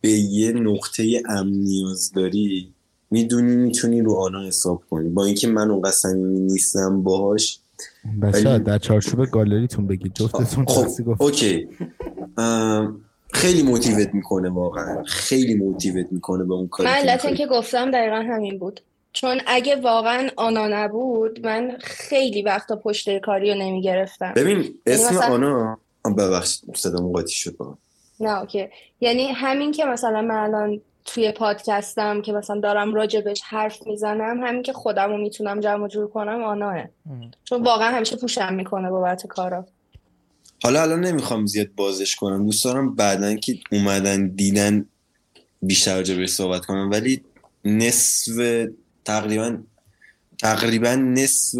به 0.00 0.08
یه 0.10 0.52
نقطه 0.52 1.22
امن 1.28 1.50
نیاز 1.52 2.12
داری 2.12 2.74
می‌دونی 3.10 3.56
می‌تونی 3.56 4.00
رو 4.02 4.14
آنها 4.14 4.46
حساب 4.46 4.82
کنی. 4.90 5.08
با 5.08 5.24
اینکه 5.24 5.48
من 5.48 5.70
اونقدر 5.70 5.90
صمیمی 5.90 6.40
نیستم 6.40 7.02
باهاش 7.02 7.60
بچه 8.22 8.50
ولی- 8.50 8.64
در 8.64 8.78
چارچوب 8.78 9.30
گالریتون 9.30 9.86
بگید 9.86 10.14
جفتتون 10.14 10.64
خب 10.64 10.86
اوکی. 11.22 11.68
ام، 12.38 13.00
خیلی 13.32 13.62
موتیوت 13.62 14.14
می‌کنه 14.14 14.50
واقعا. 14.50 15.02
خیلی 15.02 15.54
موتیوت 15.54 16.06
می‌کنه 16.12 16.44
به 16.44 16.54
اون 16.54 16.68
کاری 16.68 16.88
من 16.88 16.94
که 16.94 17.00
علت. 17.10 17.24
اینکه 17.24 17.46
گفتم 17.46 17.90
دقیقا 17.90 18.16
همین 18.16 18.58
بود. 18.58 18.80
چون 19.12 19.40
اگه 19.46 19.76
واقعا 19.76 20.28
آنا 20.36 20.68
نبود 20.68 21.46
من 21.46 21.76
خیلی 21.80 22.42
وقتا 22.42 22.76
پشت 22.76 23.18
کاری 23.18 23.50
رو 23.52 23.58
نمی 23.60 23.82
گرفتم 23.82 24.32
ببین 24.36 24.74
اسم 24.86 25.14
مثلا- 25.14 25.34
آنا 25.34 25.78
ببخشید 26.18 26.76
صدام 26.76 27.12
قاطی 27.12 27.34
شد 27.34 27.56
با 27.56 27.78
نه 28.20 28.40
اوکی. 28.40 28.68
یعنی 29.00 29.26
همین 29.26 29.72
که 29.72 29.84
مثلا 29.84 30.22
من 30.22 30.34
الان 30.34 30.80
توی 31.04 31.32
پادکستم 31.32 32.22
که 32.22 32.32
مثلا 32.32 32.60
دارم 32.60 32.94
راجبش 32.94 33.42
حرف 33.44 33.86
می‌زنم 33.86 34.44
همین 34.44 34.62
که 34.62 34.72
خودم 34.72 35.10
رو 35.10 35.18
می‌تونم 35.18 35.60
جمع 35.60 35.84
و 35.84 35.88
جور 35.88 36.08
کنم 36.08 36.42
آناه. 36.44 36.76
چون 37.44 37.62
واقعا 37.62 37.90
همیشه 37.90 38.16
پوشم 38.16 38.54
می‌کنه 38.54 38.90
بابت 38.90 39.26
کارا. 39.26 39.66
حالا 40.62 40.82
الان 40.82 41.00
نمی‌خوام 41.00 41.46
زیاد 41.46 41.68
بازش 41.76 42.16
کنم. 42.16 42.44
دوست 42.46 42.64
دارم 42.64 42.94
بعدا 42.94 43.34
که 43.34 43.58
اومدن 43.72 44.28
دیدن 44.28 44.86
بیشتر 45.62 45.96
راجع 45.96 46.14
بهش 46.14 46.30
صحبت 46.30 46.66
کنم. 46.66 46.90
ولی 46.90 47.24
نصف 47.64 48.66
تقریبا 49.04 49.58
تقریبا 50.38 50.94
نصف 50.94 51.58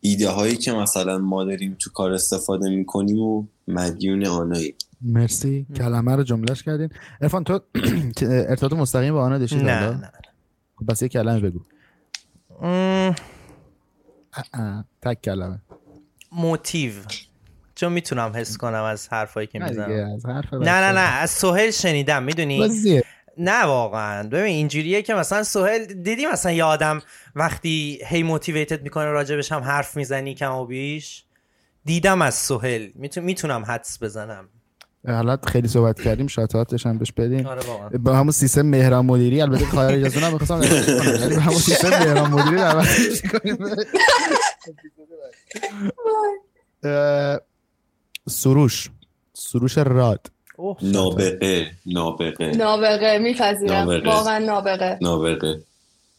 ایده 0.00 0.28
هایی 0.28 0.56
که 0.56 0.72
مثلا 0.72 1.18
ما 1.18 1.44
داریم 1.44 1.76
تو 1.78 1.90
کار 1.90 2.12
استفاده 2.12 2.70
می‌کنیم 2.70 3.18
و 3.18 3.46
مدیون 3.68 4.26
آنایی. 4.26 4.74
مرسی. 5.02 5.66
کلمه 5.76 6.16
رو 6.16 6.22
جملهش 6.22 6.62
کردین. 6.62 6.88
ارفان 7.20 7.44
تو 7.44 7.60
ارتباط 8.22 8.72
مستقیم 8.72 9.14
با 9.14 9.22
آنا 9.22 9.38
داشتی 9.38 9.56
نه؟ 9.56 9.90
نه 9.90 10.10
خب 10.76 10.86
بس 10.90 11.02
یه 11.02 11.08
کلمه 11.08 11.40
بگو. 11.40 11.60
تک 15.02 15.22
کلمه. 15.22 15.58
موتیو. 16.32 16.92
چون 17.78 17.92
می‌تونم 17.92 18.32
حس 18.34 18.56
کنم 18.56 18.82
از 18.82 19.08
حرفایی 19.08 19.46
که 19.46 19.58
نه 19.58 19.68
می‌زنم؟ 19.68 20.18
نه 20.52 20.70
نه 20.70 20.92
نه 20.92 21.00
از 21.00 21.30
سهیل 21.30 21.70
شنیدم 21.70 22.22
می‌دونی؟ 22.22 23.02
نه 23.38 23.64
واقعا. 23.64 24.28
ببین 24.28 24.44
اینجوریه 24.44 25.02
که 25.02 25.14
مثلا 25.14 25.42
سهیل 25.42 25.84
دیدی 25.84 26.26
مثلا 26.26 26.52
یه 26.52 26.64
آدم 26.64 27.02
وقتی 27.34 27.98
هی 28.06 28.22
موتیویتد 28.22 28.82
می‌کنه 28.82 29.04
راجبش 29.04 29.52
هم 29.52 29.62
حرف 29.62 29.96
می‌زنی 29.96 30.34
کم 30.34 30.52
و 30.52 30.66
بیش؟ 30.66 31.24
دیدم 31.84 32.22
از 32.22 32.34
سهیل. 32.34 32.92
می‌تونم 33.16 33.64
حدس 33.64 34.02
بزنم. 34.02 34.48
حالا 35.06 35.38
خیلی 35.46 35.68
صحبت 35.68 36.00
کردیم 36.00 36.26
شاتاتش 36.26 36.86
هم 36.86 36.98
بهش 36.98 37.12
بدین. 37.12 37.46
آره 37.46 37.62
با 37.98 38.16
همون 38.16 38.30
سیستم 38.30 38.62
مهران 38.62 39.06
مدیری 39.06 39.40
البته 39.40 39.64
می‌خواستم 39.64 40.54
استفاده 40.54 41.18
کنم. 41.18 41.24
ولی 41.24 41.34
با 41.36 41.40
همون 41.40 41.58
سیستم 41.58 41.88
مهران 41.88 42.30
مدیری 42.30 42.62
اه، 46.84 47.38
سروش. 48.28 48.90
سروش 49.34 49.78
راد. 49.78 50.26
نابغه 50.82 51.70
نابغه. 51.86 52.56
نابغه 52.56 53.18
میپذیرم. 53.18 53.88
واقعا 54.06 54.38
نابغه. 54.38 54.98
نابغه. 55.02 55.62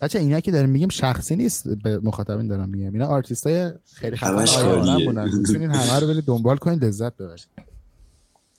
بچه 0.01 0.19
اینا 0.19 0.39
که 0.39 0.51
داریم 0.51 0.69
میگیم 0.69 0.89
شخصی 0.89 1.35
نیست 1.35 1.67
به 1.67 1.99
مخاطبین 1.99 2.47
دارم 2.47 2.69
میگم. 2.69 2.93
اینا 2.93 3.07
آرتیست 3.07 3.47
های 3.47 3.71
خیلی 3.93 4.15
همش 4.15 4.57
می‌تونین 4.57 5.71
همه 5.71 5.99
رو 5.99 6.07
برید 6.07 6.25
دنبال 6.25 6.57
کنید 6.57 6.85
لذت 6.85 7.17
ببرید. 7.17 7.47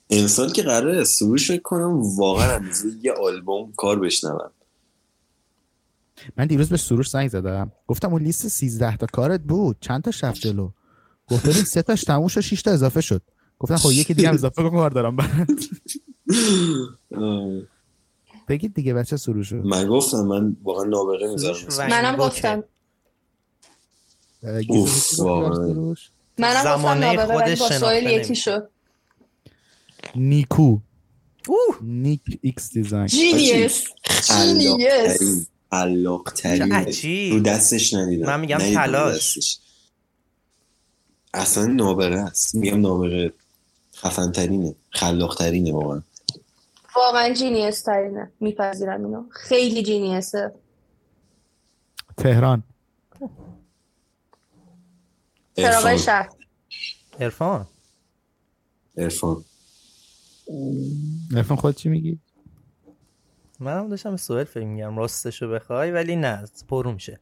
امسال 0.09 0.51
که 0.51 0.61
قراره 0.61 1.03
سروش 1.03 1.47
فکر 1.47 1.61
کنم 1.61 2.01
واقعا 2.17 2.55
اندازه 2.55 2.89
یه 3.03 3.11
آلبوم 3.11 3.73
کار 3.77 3.99
بشنوم. 3.99 4.51
من 6.37 6.47
دیروز 6.47 6.69
به 6.69 6.77
سروش 6.77 7.09
زنگ 7.09 7.29
زدم. 7.29 7.71
گفتم 7.87 8.11
اون 8.11 8.21
لیست 8.21 8.47
13 8.47 8.97
تا 8.97 9.05
کارت 9.05 9.41
بود. 9.41 9.77
چند 9.81 10.03
تا 10.03 10.11
شب 10.11 10.33
جلو؟ 10.33 10.71
گفت 11.27 11.51
سه 11.51 11.81
تاش 11.81 12.03
تموم 12.03 12.27
شد 12.27 12.41
6 12.41 12.61
تا 12.61 12.71
اضافه 12.71 13.01
شد. 13.01 13.21
گفتم 13.61 13.77
خب 13.77 13.91
یکی 13.91 14.13
دیگه 14.13 14.27
هم 14.27 14.33
اضافه 14.33 14.63
کن 14.63 14.69
کار 14.69 14.89
دارم. 14.89 15.17
بگید 18.47 18.73
دیگه 18.73 18.93
بچه 18.93 19.17
سروشو 19.17 19.55
من 19.55 19.87
گفتم 19.87 20.17
من 20.17 20.57
واقعا 20.63 20.83
نابغه 20.83 21.27
می‌ذارم. 21.27 21.89
منم. 21.89 22.15
گفتم؟ 22.15 22.63
منم 26.37 26.53
گفتم 26.53 26.63
زمانه 26.63 27.05
نابغه 27.05 27.35
ولی 27.35 27.55
خودش 27.55 27.77
شناخته 27.77 28.13
یکی. 28.13 28.35
شد. 28.35 28.69
نیکو. 30.15 30.77
اوه. 31.47 31.77
Nik 31.81 32.21
X 32.41 32.73
Design. 32.73 33.07
genius 33.07 33.83
genius 34.27 35.47
علاق 35.71 36.45
عجیب. 36.45 37.33
رو 37.33 37.39
دستش 37.39 37.93
ندیدم. 37.93 38.25
من 38.25 38.39
میگم 38.39 38.57
تلاش. 38.57 39.59
اصلا 41.33 41.65
نابغه 41.65 42.15
است. 42.15 42.55
میگم 42.55 42.81
نابغه. 42.81 43.33
خفن 44.01 44.31
ترینه 44.31 44.75
خلاق 44.89 45.35
ترینه 45.35 45.73
واقعا. 45.73 46.01
واقعا 46.95 47.33
جینیس 47.33 47.81
ترینه 47.81 48.31
میپذیرم 48.39 49.05
اینو. 49.05 49.29
خیلی 49.29 49.83
جینیسه 49.83 50.53
تهران. 52.17 52.63
شهر. 55.97 56.29
عرفان 57.19 57.67
عرفان 58.97 59.45
ارفان 61.35 61.57
خود 61.57 61.75
چی 61.75 61.89
میگی؟ 61.89 62.19
منم 63.59 63.89
داشتم 63.89 64.11
به 64.11 64.17
سوال 64.17 64.43
فکر 64.43 64.65
میگم 64.65 64.97
راستشو 64.97 65.49
بخوای 65.49 65.91
ولی 65.91 66.15
نه 66.15 66.45
پرو 66.69 66.91
میشه. 66.91 67.19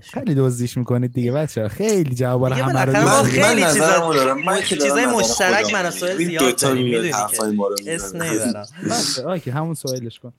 خیلی 0.00 0.34
دزدیش 0.34 0.76
می‌کنید 0.76 1.12
دیگه 1.12 1.32
بچه 1.32 1.68
خیلی 1.68 2.14
جواب 2.14 2.48
دیگه 2.52 2.64
همه 2.64 2.80
رو 2.80 2.92
دوست 2.92 3.22
خیلی. 3.22 3.62
من 3.64 3.72
چیزا- 3.72 3.78
دارم. 4.14 4.44
من 4.44 4.60
چیزای 4.62 4.90
نظر 5.06 5.06
مشترک 5.16 5.72
من. 5.74 5.92
این 6.02 6.28
زیاد 6.28 6.56
داریم، 6.56 6.84
می‌دونی 6.84 7.10
که. 7.10 7.16
رو 7.46 7.76
اسم. 7.86 8.22
نمی‌برم 8.22 8.66
بچه 8.90 9.22
آکی 9.24 9.50
همون 9.50 9.74
سوالش 9.74 10.18
کن. 10.18 10.32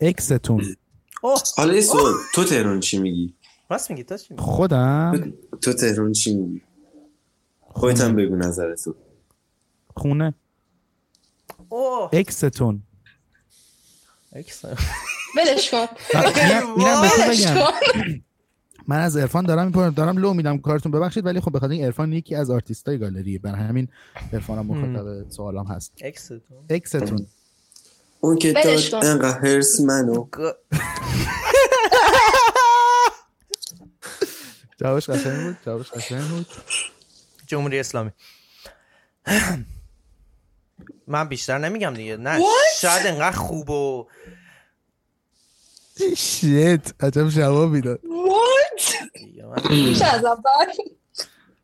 اکستون 0.00 0.76
حالا 1.56 1.74
یه 1.74 1.80
سوال 1.80 2.12
تو 2.34 2.44
تهران 2.44 2.80
چی 2.80 2.98
میگی؟ 2.98 3.34
راست 3.70 3.90
میگی 3.90 4.04
تو 4.04 4.16
چی 4.16 4.26
میگی؟ 4.30 4.42
خودم. 4.42 5.32
تو 5.62 5.72
تهران 5.72 6.12
چی 6.12 6.34
میگی؟ 6.34 6.62
خودت 7.60 8.00
هم 8.00 8.16
بگو 8.16 8.36
نظرتو. 8.36 8.94
خونه. 9.96 10.34
اوه. 11.68 12.10
اکستون 12.12 12.82
اکس. 14.32 14.64
ولش 15.36 15.70
کن. 15.70 15.86
اینم 16.36 16.60
تو 16.76 16.82
ولش 16.82 17.46
بگم. 17.46 17.54
کن. 17.54 17.72
من 18.88 18.98
از 18.98 19.16
عرفان 19.16 19.44
دارم 19.46 19.66
میپرم 19.66 19.90
دارم 19.90 20.18
لو 20.18 20.34
میدم 20.34 20.58
کارتون 20.58 20.92
ببخشید 20.92 21.26
ولی 21.26 21.40
خب 21.40 21.56
بخاطر 21.56 21.72
این 21.72 21.84
عرفان 21.84 22.12
یکی 22.12 22.34
از 22.34 22.50
آرتیستای 22.50 22.98
گالریه 22.98 23.38
بر 23.38 23.54
همین 23.54 23.88
عرفان 24.32 24.58
هم 24.58 24.66
مخاطب 24.66 25.30
سوالام 25.30 25.66
هست. 25.66 25.92
اکس 26.00 26.26
تو. 26.28 26.40
اکستون 26.70 27.26
اون 28.20 28.38
که 28.38 28.52
داد. 28.52 29.04
انقدر 29.04 29.38
هرس 29.38 29.80
منو. 29.80 30.28
جوابش 34.80 35.10
قشنگ 35.10 35.44
بود 35.46 35.56
جوابش 35.66 35.92
قشنگ 35.92 36.22
بود. 36.22 36.46
جمهوری 37.46 37.78
اسلامی. 37.78 38.10
من 41.08 41.28
بیشتر 41.28 41.58
نمیگم 41.58 41.94
دیگه 41.94 42.16
نه. 42.16 42.40
شاید 42.80 43.06
انقدر 43.06 43.36
خوب 43.36 43.70
و 43.70 44.06
شیت 46.16 46.92
عجب 47.00 47.28
جوابی 47.28 47.80
داد 47.80 48.00
میشه 49.70 50.04
از 50.04 50.24
اول؟ 50.24 50.66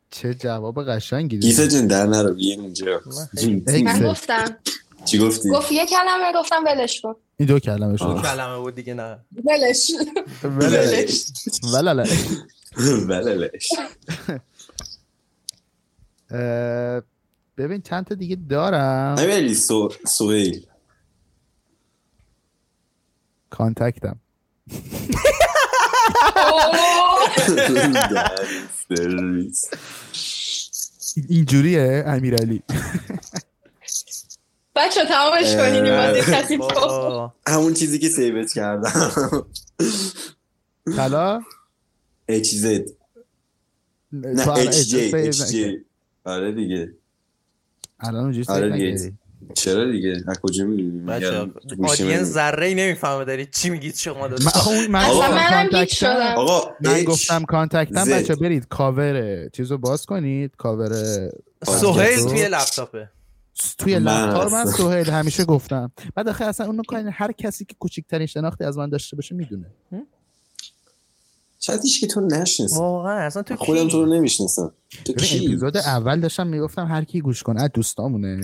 چه 0.09 0.33
جواب 0.33 0.89
قشنگی 0.89 1.39
گیتا 1.39 1.61
داد 1.61 1.71
جون 1.71 1.87
در 1.87 2.05
نرو 2.05 2.33
بیا 2.33 2.55
اینجا. 2.61 3.01
من. 3.05 4.09
گفتم. 4.09 4.57
چی 5.05 5.19
گفتی؟ 5.19 5.49
گفت 5.49 5.71
یه 5.71 5.85
کلمه 5.85 6.33
گفتم 6.35 6.63
ولش 6.65 7.01
کن. 7.01 7.15
این 7.37 7.47
دو 7.47 7.59
کلمه 7.59 7.97
شد. 7.97 8.21
کلمه 8.21 8.57
بود 8.57 8.75
دیگه 8.75 8.93
نه. 8.93 9.19
ولش. 9.45 9.91
ولله. 11.73 12.07
بللش 13.07 13.69
اه، 16.31 17.01
ببین 17.57 17.81
چند 17.81 18.05
تا 18.05 18.15
دیگه 18.15 18.37
دارم. 18.49 19.15
امیلی 19.19 19.55
سو 19.55 19.89
سوهیل 20.07 20.65
کانتکتم. 23.49 24.19
اینجوریه 31.29 32.03
امیرعلی. 32.07 32.63
بچه 34.75 35.05
تمامش 35.05 35.55
کنین. 35.55 35.85
همون 37.47 37.73
چیزی 37.73 37.99
که 37.99 38.09
سیوت 38.09 38.53
کردم. 38.53 39.45
طلا؟ 40.95 41.41
HZ 42.31 42.65
نه 44.11 44.45
HJ. 45.31 45.63
آره 46.23 46.51
دیگه. 46.51 46.93
الان 47.99 48.23
اونجوری 48.23 48.47
آره 48.47 48.69
دیگه. 48.69 49.13
چرا 49.53 49.91
دیگه 49.91 50.23
از 50.27 50.39
کجا 50.39 50.65
می‌دونی 50.65 50.99
بچه 51.05 51.49
آدینس 51.83 52.27
ذره 52.27 52.67
ای 52.67 52.75
نمی‌فهمه 52.75 53.25
دارید 53.25 53.51
چی 53.51 53.69
میگید 53.69 53.95
شما 53.95 54.27
دو 54.27 54.35
من 54.43 54.87
من 54.87 55.09
گفتم. 55.09 55.85
شدم. 55.85 56.33
آقا 56.37 56.71
من 56.81 57.03
گفتم 57.03 57.43
کانتکتم 57.43 58.05
Z. 58.05 58.09
بچه 58.09 58.35
برید 58.35 58.67
کاور 58.67 59.47
چیزو 59.49 59.77
باز 59.77 60.05
کنید 60.05 60.55
کاور 60.57 60.93
سهیل. 61.63 62.29
توی 62.29 62.47
لپتاپه 62.47 63.09
توی 63.77 63.99
لپتاپ 63.99 64.53
من. 64.53 64.65
سهیل 64.65 65.09
همیشه 65.09 65.45
گفتم 65.45 65.91
بعد 66.15 66.29
آخه 66.29 66.45
اصلا 66.45 66.67
اونو 66.67 66.83
کاری 66.87 67.09
هر 67.11 67.31
کسی 67.31 67.65
که 67.65 67.75
کوچکترین 67.79 68.27
شناختی 68.27 68.63
از 68.63 68.77
من 68.77 68.89
داشته 68.89 69.15
باشه 69.15 69.35
می‌دونه 69.35 69.65
شاید 71.65 71.81
هیچ 71.81 72.01
که 72.01 72.07
تو 72.07 72.21
نشنسی 72.21 72.79
واقعا 72.79 73.19
اصلا 73.19 73.43
تو 73.43 73.55
خودم؟ 73.55 73.87
تو 73.87 74.05
رو 74.05 74.13
نمی‌شناسم. 74.13 74.73
تو 75.05 75.13
کی؟ 75.13 75.45
اپیزود 75.45 75.77
اول 75.77 76.19
داشتم 76.19 76.47
می‌گفتم 76.47 76.85
هر 76.85 77.03
کی 77.03 77.21
گوش 77.21 77.43
کنه 77.43 77.61
از 77.61 77.69
دوستامونه. 77.73 78.41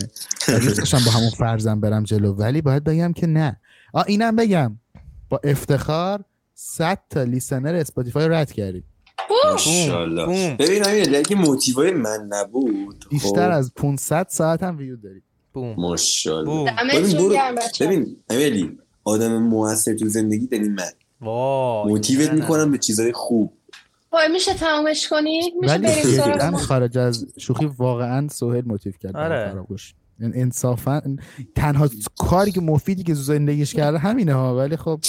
دوست 0.48 0.78
داشتم 0.78 1.02
با 1.06 1.12
همون 1.12 1.30
فرزم 1.30 1.82
برم 1.82 2.04
جلو. 2.04 2.34
ولی 2.34 2.62
باید 2.62 2.84
بگم 2.84 3.14
که 3.14 3.28
نه. 3.28 3.60
آ 3.94 4.02
اینم 4.08 4.36
بگم. 4.36 4.78
با 5.30 5.42
افتخار 5.44 6.24
100 6.54 7.00
تا 7.10 7.24
لیسنر 7.24 7.76
اسپاتیفای 7.76 8.28
رد 8.28 8.52
کردیم. 8.52 8.84
ماشاءالله. 9.46 10.56
ببین 10.60 10.88
امیر 10.88 11.18
اگه 11.18 11.36
موتیوای 11.36 11.92
من 11.92 12.28
نبود 12.30 13.06
بیشتر 13.10 13.52
خب، 13.52 13.58
از 13.58 13.74
500 13.74 14.28
ساعت 14.30 14.64
هم 14.64 14.78
ویو 14.78 14.96
داریم. 14.96 15.24
بوم. 15.54 15.76
ماشاءالله. 15.78 16.72
ببین 17.00 17.56
ببین 17.80 18.18
امیلی 18.30 18.78
آدم 19.04 19.38
موثر 19.38 19.94
تو 19.94 20.10
زندگی 20.10 20.48
دنی 20.48 20.70
من. 20.70 20.92
وای 21.22 21.92
موتیوت. 21.92 22.34
می‌کنم 22.34 22.72
به 22.72 22.78
چیزای 22.78 23.14
خوب 23.14 23.54
وای 24.12 24.28
میشه 24.28 24.54
تمامش 24.54 25.08
کنید 25.08 25.54
میشه 25.62 25.74
ولی 25.74 25.88
بریم 25.88 26.58
خارج 26.58 26.98
از 26.98 27.26
شوخی 27.38 27.66
واقعا 27.66 28.28
سهیل 28.28 28.66
موتیو 28.66 28.94
کرد 29.00 29.16
آره. 29.16 29.66
انصافا 30.20 31.18
تنها 31.56 31.90
کاری 32.18 32.52
که 32.52 32.62
مفیدی 32.62 33.04
که 33.04 33.14
زندگیش 33.14 33.74
کرده 33.74 33.98
همینه 33.98 34.34
ها 34.34 34.58
ولی 34.58 34.78
خب 34.78 35.00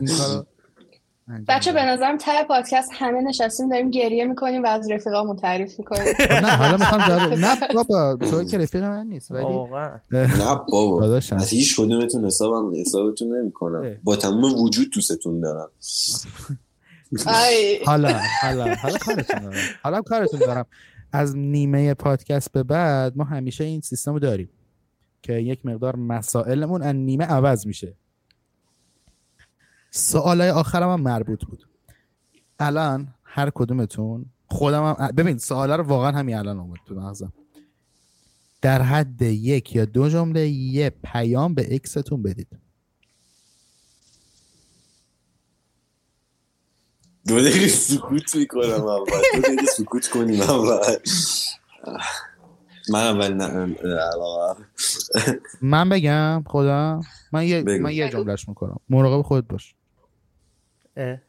این 0.00 0.08
کارو 0.18 0.32
انجام 0.32 0.46
بچه 1.48 1.72
به. 1.72 1.84
نظرم 1.84 2.16
ته 2.18 2.44
پادکست 2.48 2.90
همه 2.92 3.20
نشستیم 3.20 3.68
داریم 3.68 3.90
گریه 3.90 4.24
می‌کنیم 4.24 4.62
و 4.62 4.66
از 4.66 4.90
رفیقامون 4.90 5.36
تعریف 5.36 5.78
می‌کنیم. 5.78 6.02
نه 6.30 6.50
حالا 6.50 6.76
می‌خوام 6.82 7.00
نه 7.40 7.56
بابا 7.74 8.16
تو 8.30 8.44
که 8.44 8.58
رفیق 8.58 8.82
من 8.82 9.06
نیست 9.06 9.30
ولی 9.30 9.42
واقعا. 9.42 9.98
نه 10.12 10.60
بابا. 10.72 11.14
از 11.32 11.48
هیچ 11.48 11.80
کدومتون 11.80 12.24
حسابم 12.24 12.80
حسابتون. 12.80 13.36
نمی‌کنم. 13.36 13.96
با 14.04 14.16
تمام 14.16 14.60
وجود 14.62 14.90
دوستتون 14.94 15.40
دارم. 15.40 15.68
حالا 17.86 18.20
حالا 18.42 18.74
حالا 18.74 18.98
کارتون 18.98 19.40
دارم. 19.40 19.54
حالا 19.82 20.02
کارتون 20.02 20.40
دارم. 20.40 20.66
از 21.12 21.36
نیمه 21.36 21.94
پادکست 21.94 22.52
به 22.52 22.62
بعد 22.62 23.16
ما 23.16 23.24
همیشه 23.24 23.64
این 23.64 23.80
سیستم 23.80 24.12
رو 24.12 24.18
داریم 24.18 24.50
که 25.22 25.32
یک 25.32 25.66
مقدار 25.66 25.96
مسائلمون 25.96 26.82
از 26.82 26.94
نیمه 26.94 27.24
عوض 27.24 27.66
میشه. 27.66 27.94
سوالای 29.96 30.50
آخرم 30.50 30.92
هم 30.92 31.00
مربوط 31.00 31.44
بود. 31.44 31.68
الان 32.58 33.14
هر 33.24 33.50
کدومتون 33.50 34.26
خودم 34.48 34.84
هم 34.84 35.08
ببین 35.16 35.38
سوالا 35.38 35.76
رو 35.76 35.84
واقعا 35.84 36.12
همین 36.12 36.36
الان 36.36 36.58
اومد 36.58 36.78
تو 36.86 36.94
مغزم. 36.94 37.32
در 38.62 38.82
حد 38.82 39.22
یک 39.22 39.76
یا 39.76 39.84
دو 39.84 40.08
جمله 40.08 40.48
یه 40.48 40.90
پیام 41.04 41.54
به 41.54 41.74
اکستون 41.74 42.22
بدید. 42.22 42.48
دو 47.26 47.40
دقیقه 47.40 47.68
سکوت 47.68 48.36
می‌کنم 48.36 48.70
اول. 48.70 49.10
دو 49.34 49.40
دقیقه 49.40 49.66
سکوت 49.66 50.08
کنیم 50.08 50.40
اول. 50.40 50.96
من 52.88 53.00
اول 53.00 53.32
نه 53.34 53.76
من 55.62 55.88
بگم 55.88 56.44
خدا 56.46 57.00
من 57.32 57.46
یه. 57.46 57.62
من 57.62 57.92
یه 57.92 58.08
جملهش 58.08 58.48
می‌کنم. 58.48 58.80
مراقب 58.88 59.22
خودت 59.22 59.48
باش. 59.48 59.75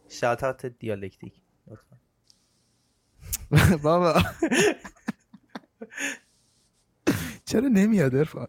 شاتات 0.10 0.66
دیالکتیک. 0.66 1.34
لطفا. 1.68 1.98
بابا. 3.84 4.24
چرا 7.46 7.68
نمیاد 7.68 8.16
ارفان 8.16 8.48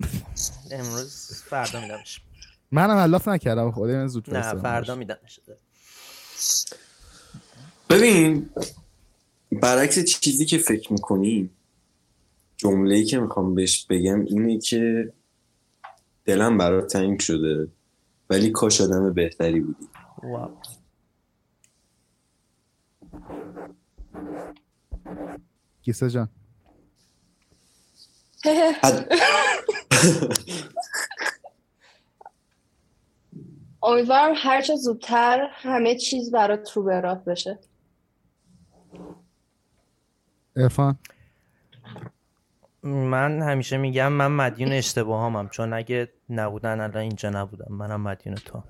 امروز 0.70 1.42
فردا 1.46 1.80
میدمش 1.80 2.20
منم 2.70 2.96
الاف 2.96 3.28
نکردم 3.28 3.70
خدا 3.72 3.92
من 3.92 4.06
زود 4.06 4.34
نه. 4.34 4.54
فردا 4.54 4.94
میدمش 4.94 5.40
ببین 7.90 8.50
برعکس 9.52 10.04
چیزی 10.04 10.46
که 10.46 10.58
فکر 10.58 10.92
می‌کنی 10.92 11.50
جمله 12.56 12.94
ای 12.94 13.04
که 13.04 13.18
می‌خوام 13.18 13.54
بهش 13.54 13.86
بگم 13.90 14.20
اینه 14.20 14.58
که 14.58 15.12
دلم 16.24 16.58
برات 16.58 16.92
تنگ 16.92 17.20
شده 17.20 17.68
ولی 18.30 18.50
کاش 18.50 18.80
آدم 18.80 19.12
بهتری 19.12 19.60
بودی. 19.60 19.88
واو. 20.22 20.50
کیسه 25.82 26.10
جان. 26.10 26.28
امیدوارم 33.82 34.32
هر 34.36 34.62
چه 34.62 34.76
زودتر 34.76 35.48
همه 35.52 35.94
چیز 35.94 36.30
برات 36.30 36.72
رو 36.72 36.82
به 36.82 37.00
راه 37.00 37.24
بشه. 37.24 37.58
ارفان. 40.56 40.98
من 42.82 43.42
همیشه 43.42 43.76
میگم 43.76 44.12
من 44.12 44.26
مدیون 44.26 44.72
اشتباهامم 44.72 45.48
چون 45.48 45.72
اگه 45.72 46.12
نبودن 46.30 46.80
الان 46.80 46.96
اینجا 46.96 47.30
نبودم. 47.30 47.74
منم 47.74 48.00
مدیون 48.00 48.36
تو. 48.36 48.62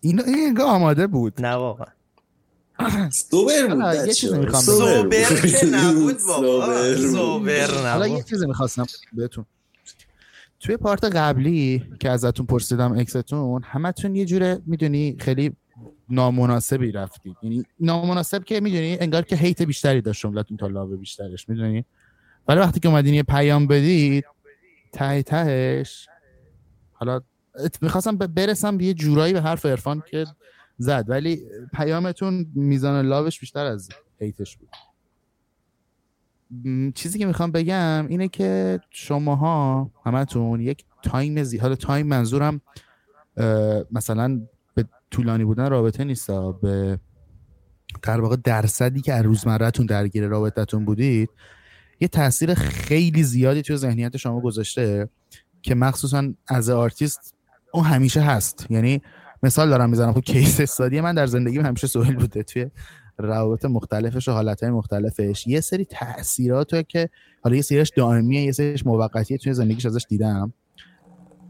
این 0.00 0.20
این 0.20 0.60
آماده 0.60 1.06
بود. 1.06 1.40
نه 1.40 1.54
واقعا. 1.54 1.92
سوبر 3.30 3.66
بود 3.66 3.80
حالا 3.82 3.94
یه 3.94 4.00
بچه‌ها. 4.00 4.12
چیزی 4.12 4.38
می‌خوام 4.38 4.62
سوبر 4.62 5.24
که 5.40 5.66
نبود 5.76 6.16
بابا. 6.28 6.96
سوبر 6.96 7.90
حالا 7.92 8.08
یه 8.08 8.22
چیزی 8.22 8.46
می‌خواستم 8.46 8.86
بهتون. 9.12 9.46
توی 10.60 10.76
پارت 10.76 11.04
قبلی 11.04 11.84
که 12.00 12.10
ازتون 12.10 12.46
پرسیدم 12.46 12.98
اکستون 12.98 13.62
همتون 13.62 14.16
یه 14.16 14.24
جوره 14.24 14.58
می‌دونی 14.66 15.16
خیلی 15.20 15.52
نامناسبی 16.08 16.92
رفتید. 16.92 17.36
یعنی 17.42 17.64
نامناسب 17.80 18.44
که 18.44 18.60
می‌دونی 18.60 18.98
انگار 19.00 19.22
که 19.22 19.36
هیت 19.36 19.62
بیشتری 19.62 20.00
داشت 20.00 20.22
جملتون 20.22 20.56
تا 20.56 20.66
لاو 20.66 20.96
بیشترش 20.96 21.48
می‌دونی؟ 21.48 21.84
ولی 22.48 22.60
وقتی 22.60 22.80
که 22.80 22.88
اومدین 22.88 23.14
یه 23.14 23.22
پیام 23.22 23.66
بدید 23.66 24.24
ته 24.92 25.22
تهش 25.22 26.06
حالا 26.92 27.20
می‌خواستم 27.80 28.16
برسم 28.16 28.76
به 28.76 28.84
یه 28.84 28.94
جورایی 28.94 29.32
به 29.32 29.40
حرف 29.40 29.66
عرفان 29.66 30.02
که 30.10 30.26
زد. 30.82 31.04
ولی 31.08 31.42
پیامتون 31.74 32.46
میزان 32.54 33.06
love 33.06 33.29
ش 33.29 33.40
بیشتر 33.40 33.64
از 33.64 33.88
hate 34.18 34.43
ش 34.43 34.56
بود. 34.56 34.68
چیزی 36.94 37.18
که 37.18 37.26
می‌خوام 37.26 37.52
بگم 37.52 38.06
اینه 38.08 38.28
که 38.28 38.80
شماها 38.90 39.90
همتون 40.06 40.60
یک 40.60 40.84
time 41.02 41.42
زی... 41.42 41.58
حالا 41.58 41.74
time 41.74 42.06
منظورم 42.06 42.60
مثلا 43.92 44.40
به 44.74 44.84
طولانی 45.10 45.44
بودن 45.44 45.70
رابطه 45.70 46.04
نیست. 46.04 46.30
به 46.62 46.98
در 48.02 48.20
واقع 48.20 48.36
درصدی 48.44 49.00
که 49.00 49.12
از 49.12 49.24
روزمرهتون 49.24 49.86
درگیر 49.86 50.26
رابطتون 50.26 50.84
بودید 50.84 51.30
یه 52.00 52.08
تاثیر 52.08 52.54
خیلی 52.54 53.22
زیادی 53.22 53.62
توی 53.62 53.76
ذهنیت 53.76 54.16
شما 54.16 54.40
گذاشته 54.40 55.08
که 55.62 55.74
مخصوصا 55.74 56.32
از 56.46 56.70
آرتیست 56.70 57.34
اون 57.72 57.84
همیشه 57.84 58.20
هست. 58.20 58.66
یعنی 58.70 59.02
مثال 59.42 59.70
دارم 59.70 59.90
می‌زنم. 59.90 60.12
خب 60.12 60.20
کیس 60.20 60.60
استادی 60.60 61.00
من 61.00 61.14
در 61.14 61.26
زندگی 61.26 61.58
همیشه 61.58 61.86
سوال 61.86 62.14
بوده. 62.14 62.42
توی 62.42 62.70
روابط 63.18 63.64
مختلفش 63.64 64.28
و 64.28 64.32
حالتهای 64.32 64.72
مختلفش. 64.72 65.46
یه 65.46 65.60
سری 65.60 65.84
تاثیرات 65.84 66.88
که 66.88 67.08
حالا 67.42 67.56
یه 67.56 67.62
سریش 67.62 67.92
دائمیه 67.96 68.42
یه 68.42 68.52
سریش 68.52 68.86
موقتیه 68.86 69.38
توی 69.38 69.54
زندگیش 69.54 69.86
ازش 69.86 70.06
دیدم 70.08 70.52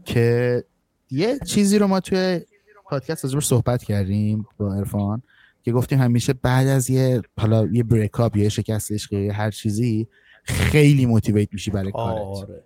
که 0.05 0.63
یه 1.11 1.39
چیزی 1.45 1.79
رو 1.79 1.87
ما 1.87 1.99
توی 1.99 2.41
پادکست 2.89 3.25
ازش 3.25 3.45
صحبت 3.45 3.83
کردیم 3.83 4.45
با 4.57 4.75
عرفان 4.75 5.21
که 5.63 5.71
گفتیم 5.71 5.99
همیشه 5.99 6.33
بعد 6.33 6.67
از 6.67 6.89
یه 6.89 7.21
حالا 7.37 7.65
یه 7.65 7.83
بریک 7.83 8.19
اپ 8.19 8.37
یا 8.37 8.49
شکست 8.49 8.91
عشقی 8.91 9.29
هر 9.29 9.51
چیزی 9.51 10.07
خیلی 10.43 11.05
موتیویت 11.05 11.49
میشی 11.53 11.71
برای 11.71 11.91
کارت. 11.91 12.21
آره. 12.21 12.63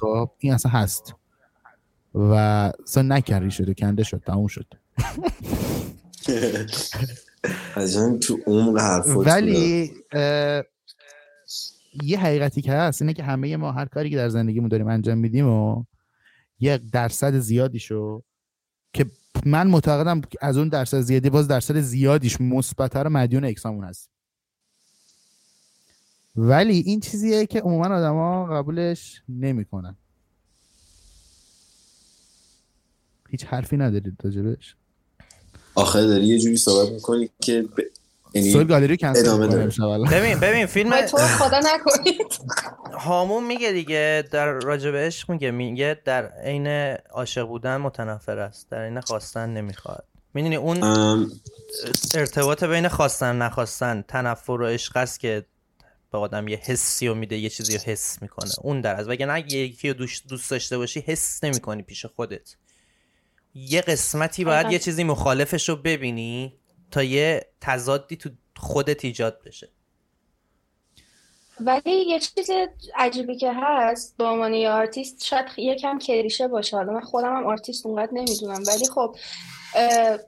خب 0.00 0.30
این 0.38 0.52
اصلا 0.52 0.72
هست. 0.72 1.14
و 2.14 2.32
اصلا 2.86 3.02
نکردی 3.02 3.50
شده 3.50 3.74
کنده 3.74 4.02
شد 4.02 4.22
تموم 4.26 4.46
شد. 4.46 4.66
تو 8.20 8.38
ولی 9.22 9.92
یه 12.02 12.18
حقیقتی 12.18 12.62
که 12.62 12.72
هست 12.72 13.02
اینه 13.02 13.14
که 13.14 13.22
همه 13.22 13.56
ما 13.56 13.72
هر 13.72 13.84
کاری 13.86 14.10
که 14.10 14.16
در 14.16 14.28
زندگیمون 14.28 14.68
داریم 14.68 14.88
انجام 14.88 15.18
میدیم 15.18 15.48
و 15.48 15.84
یه 16.60 16.78
درصد 16.92 17.38
زیادی 17.38 17.78
شو 17.78 18.22
که 18.92 19.06
من 19.46 19.66
معتقدم 19.66 20.20
از 20.40 20.58
اون 20.58 20.68
درصد 20.68 21.00
زیادی 21.00 21.30
باز 21.30 21.48
درصد 21.48 21.80
زیادیش 21.80 22.40
مثبتتر 22.40 23.08
مدیون 23.08 23.44
اکسامون 23.44 23.84
هست. 23.84 24.10
ولی 26.36 26.78
این 26.78 27.00
چیزیه 27.00 27.46
که 27.46 27.60
عموما 27.60 27.86
آدما 27.86 28.46
قبولش 28.46 29.22
نمی‌کنن. 29.28 29.96
هیچ 33.34 33.44
حرفی 33.44 33.76
ندارید 33.76 34.16
راجبش؟ 34.24 34.74
آخه 35.74 36.06
داری 36.06 36.26
یه 36.26 36.38
جوری 36.38 36.56
صحبت 36.56 36.92
می‌کنی 36.92 37.30
که 37.42 37.62
ب... 37.62 37.80
یعنی 38.34 38.64
گالری 38.64 38.96
کنسل 38.96 39.46
ببین 40.10 40.40
ببین 40.40 40.66
فیلم 40.66 41.06
تو 41.06 41.16
خدا 41.16 41.60
نکنید. 41.64 42.26
هامون 42.92 43.46
میگه 43.46 43.72
دیگه 43.72 44.24
در 44.30 44.52
راجب 44.52 44.96
عشق 44.96 45.30
میگه 45.30 45.50
میگه 45.50 46.00
در 46.04 46.26
عین 46.26 46.66
عاشق 47.10 47.46
بودن 47.46 47.76
متنفر 47.76 48.38
است 48.38 48.70
در 48.70 48.84
عین 48.84 49.00
خواستن 49.00 49.50
نمی‌خواد. 49.50 50.04
می‌دونی 50.34 50.56
اون 50.56 50.78
ارتباط 52.14 52.64
بین 52.64 52.88
خواستن 52.88 53.36
نخواستن 53.36 54.04
تنفر 54.08 54.52
و 54.52 54.66
عشق 54.66 54.96
است 54.96 55.20
که 55.20 55.44
به 56.12 56.18
آدم 56.18 56.48
یه 56.48 56.56
حسی 56.56 57.08
رو 57.08 57.14
میده 57.14 57.36
یه 57.36 57.48
چیزی 57.48 57.74
رو 57.74 57.80
حس 57.84 58.22
می‌کنه. 58.22 58.50
اون 58.62 58.80
در 58.80 58.96
از. 58.96 59.08
وگرنه 59.08 59.52
یکی 59.52 59.88
رو 59.88 59.94
دوست 60.28 60.50
داشته 60.50 60.78
باشی 60.78 61.00
حس 61.00 61.44
نمی‌کنی 61.44 61.82
پیش 61.82 62.06
خودت. 62.06 62.54
یه 63.54 63.80
قسمتی 63.80 64.44
باید 64.44 64.72
یه 64.72 64.78
چیزی 64.78 65.04
مخالفش 65.04 65.68
رو 65.68 65.76
ببینی 65.76 66.58
تا 66.90 67.02
یه 67.02 67.46
تضادی 67.60 68.16
تو 68.16 68.30
خودت 68.56 69.04
ایجاد 69.04 69.42
بشه. 69.46 69.68
ولی 71.60 71.92
یه 71.92 72.20
چیز 72.20 72.50
عجیبی 72.96 73.36
که 73.36 73.52
هست 73.54 74.16
به 74.16 74.24
عنوان 74.24 74.54
یه 74.54 74.70
آرتیست 74.70 75.24
شاید 75.24 75.46
یکم 75.56 75.98
کلیشه 75.98 76.48
باشه. 76.48 76.76
حالا 76.76 76.92
من 76.92 77.00
خودم 77.00 77.36
هم 77.36 77.46
آرتیست 77.46 77.86
اونقدر 77.86 78.12
نمی‌دونم. 78.12 78.62
ولی 78.66 78.88
خب 78.88 79.16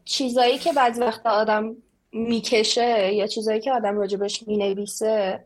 چیزایی 0.05 0.59
که 0.59 0.73
بعضی 0.73 1.01
وقت 1.01 1.27
آدم 1.27 1.77
می‌کشه 2.12 3.15
یا 3.15 3.27
چیزایی 3.27 3.61
که 3.61 3.73
آدم 3.73 3.99
راجبش 3.99 4.43
می‌نویسه 4.47 5.45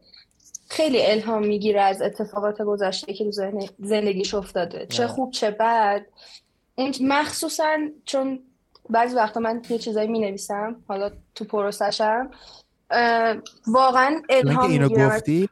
خیلی 0.68 1.02
الهام 1.02 1.46
می‌گیره 1.46 1.82
از 1.82 2.02
اتفاقات 2.02 2.62
گذشته 2.62 3.14
که 3.14 3.24
تو 3.24 3.30
زندگیش 3.78 4.34
افتاده. 4.34 4.86
چه 4.86 5.06
خوب 5.06 5.30
چه 5.30 5.50
بد. 5.50 6.06
اون 6.80 6.92
مخصوصا 7.00 7.76
چون 8.04 8.38
بعضی 8.90 9.16
وقتا 9.16 9.40
من 9.40 9.62
یه 9.70 9.78
چیزایی 9.78 10.08
می 10.08 10.18
نویسم 10.18 10.76
حالا 10.88 11.10
تو 11.34 11.44
پروسشم 11.44 12.30
واقعا 13.66 14.22
الهام 14.30 14.70
اینو 14.70 14.88
گفتی 14.88 15.48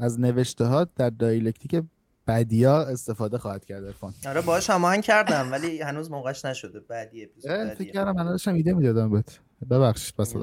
از 0.00 0.20
نوشته 0.20 0.64
ها 0.64 0.86
در 0.96 1.10
دایلکتیک 1.10 1.82
بعدیا 2.26 2.82
استفاده 2.82 3.38
خواهد 3.38 3.64
کرد 3.64 3.84
ارفان 3.84 4.14
آره 4.26 4.40
باش 4.40 4.70
هماهنگ 4.70 5.02
کردم 5.02 5.52
ولی 5.52 5.82
هنوز 5.82 6.10
موقعش 6.10 6.44
نشده. 6.44 6.80
بعدی 6.80 7.24
اپیزود 7.24 7.74
فکر 7.74 7.92
کردم 7.92 8.12
من 8.12 8.24
داشتم 8.24 8.54
ایده 8.54 8.72
می‌دادم 8.72 9.10
بهت. 9.10 9.38
ببخشید 9.70 10.14
پس 10.16 10.36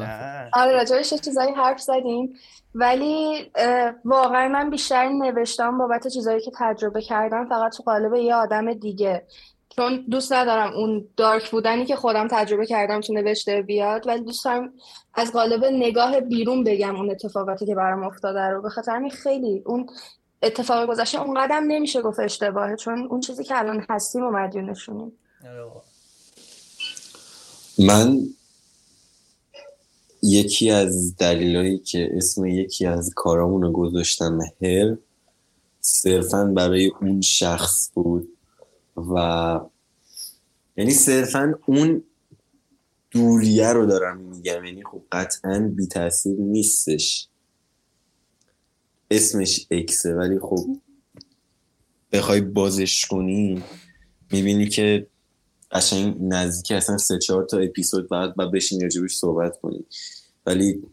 آره 0.54 0.72
راجعش 0.72 1.14
چیزایی 1.14 1.52
حرف 1.52 1.82
زدیم. 1.82 2.34
ولی 2.76 3.52
واقعا 4.06 4.48
من 4.48 4.70
بیشتر 4.70 5.10
نوشتم 5.10 5.78
بابت 5.78 6.08
چیزایی 6.08 6.42
که 6.42 6.52
تجربه 6.58 7.02
کردم 7.02 7.50
فقط 7.50 7.76
تو 7.78 7.84
قالب 7.84 8.14
یه 8.14 8.36
آدم 8.36 8.74
دیگه. 8.74 9.24
چون 9.76 10.06
دوست 10.10 10.34
ندارم 10.34 10.74
اون 10.74 11.08
دارک 11.18 11.52
بودنی 11.52 11.86
که 11.86 11.96
خودم 11.96 12.28
تجربه 12.32 12.66
کردم 12.66 13.02
تو 13.02 13.14
نوشته 13.14 13.62
بیاد 13.62 14.08
ولی 14.08 14.24
دوست 14.24 14.46
دارم 14.46 14.74
از 15.14 15.32
قالب 15.32 15.66
نگاه 15.66 16.20
بیرون 16.20 16.64
بگم 16.64 16.96
اون 16.96 17.12
اتفاقاتی 17.12 17.66
که 17.66 17.76
برام 17.76 18.04
افتاده 18.04 18.40
رو. 18.40 18.62
به 18.62 18.70
خاطر 18.70 18.92
همین 18.92 19.12
خیلی 19.12 19.64
اون 19.66 19.88
اتفاق 20.44 20.90
گذشته 20.90 21.22
اون 21.22 21.42
قدم 21.42 21.64
نمیشه 21.68 22.02
گفت 22.02 22.20
اشتباهه 22.20 22.76
چون 22.76 23.08
اون 23.10 23.20
چیزی 23.20 23.44
که 23.44 23.60
الان 23.60 23.86
هستیم 23.90 24.24
و 24.24 24.32
مدیونشونیم 24.32 25.12
من 27.80 28.20
یکی 30.24 30.72
از 30.72 31.16
دلایلی 31.18 31.80
که 31.80 32.10
اسم 32.14 32.46
یکی 32.46 32.86
از 32.86 33.14
کارامون 33.16 33.62
رو 33.62 33.72
گذاشتم 33.72 34.40
هر 34.62 34.98
صرفا 35.82 36.54
برای 36.56 36.92
اون 37.02 37.22
شخص 37.22 37.92
بود 37.94 38.39
و 39.16 39.60
یعنی 40.78 40.92
صرفا 40.92 41.60
اون 41.66 42.04
دوریه 43.12 43.74
رو 43.74 43.86
دارم 43.86 44.18
میگم. 44.18 44.66
یعنی 44.66 44.84
خب 44.84 45.02
قطعا 45.12 45.72
بی 45.76 45.88
تاثیر 45.88 46.36
نیستش. 46.40 47.28
اسمش 49.12 49.68
ex 49.72 50.00
ه 50.00 50.14
ولی 50.16 50.40
خب 50.40 50.78
بخوای 52.12 52.42
بازش 52.42 53.06
کنی 53.06 53.64
می‌بینی 54.32 54.68
که 54.68 55.08
قشنگ 55.72 56.16
نزدیک 56.22 56.72
اصلا 56.72 56.98
سه 56.98 57.18
چهار 57.18 57.46
تا 57.46 57.58
اپیزود 57.58 58.10
بعد 58.10 58.34
و 58.38 58.48
بشین 58.48 58.82
راجبش 58.82 59.16
صحبت 59.16 59.60
کنی. 59.62 59.86
ولی 60.46 60.84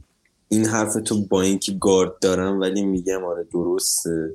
این 0.49 0.67
حرف 0.67 0.95
تو 0.95 1.27
با 1.27 1.43
اینکه 1.43 1.73
گارد 1.73 2.19
دارم 2.19 2.61
ولی 2.61 2.83
میگم 2.83 3.25
آره 3.25 3.45
درسته. 3.45 4.31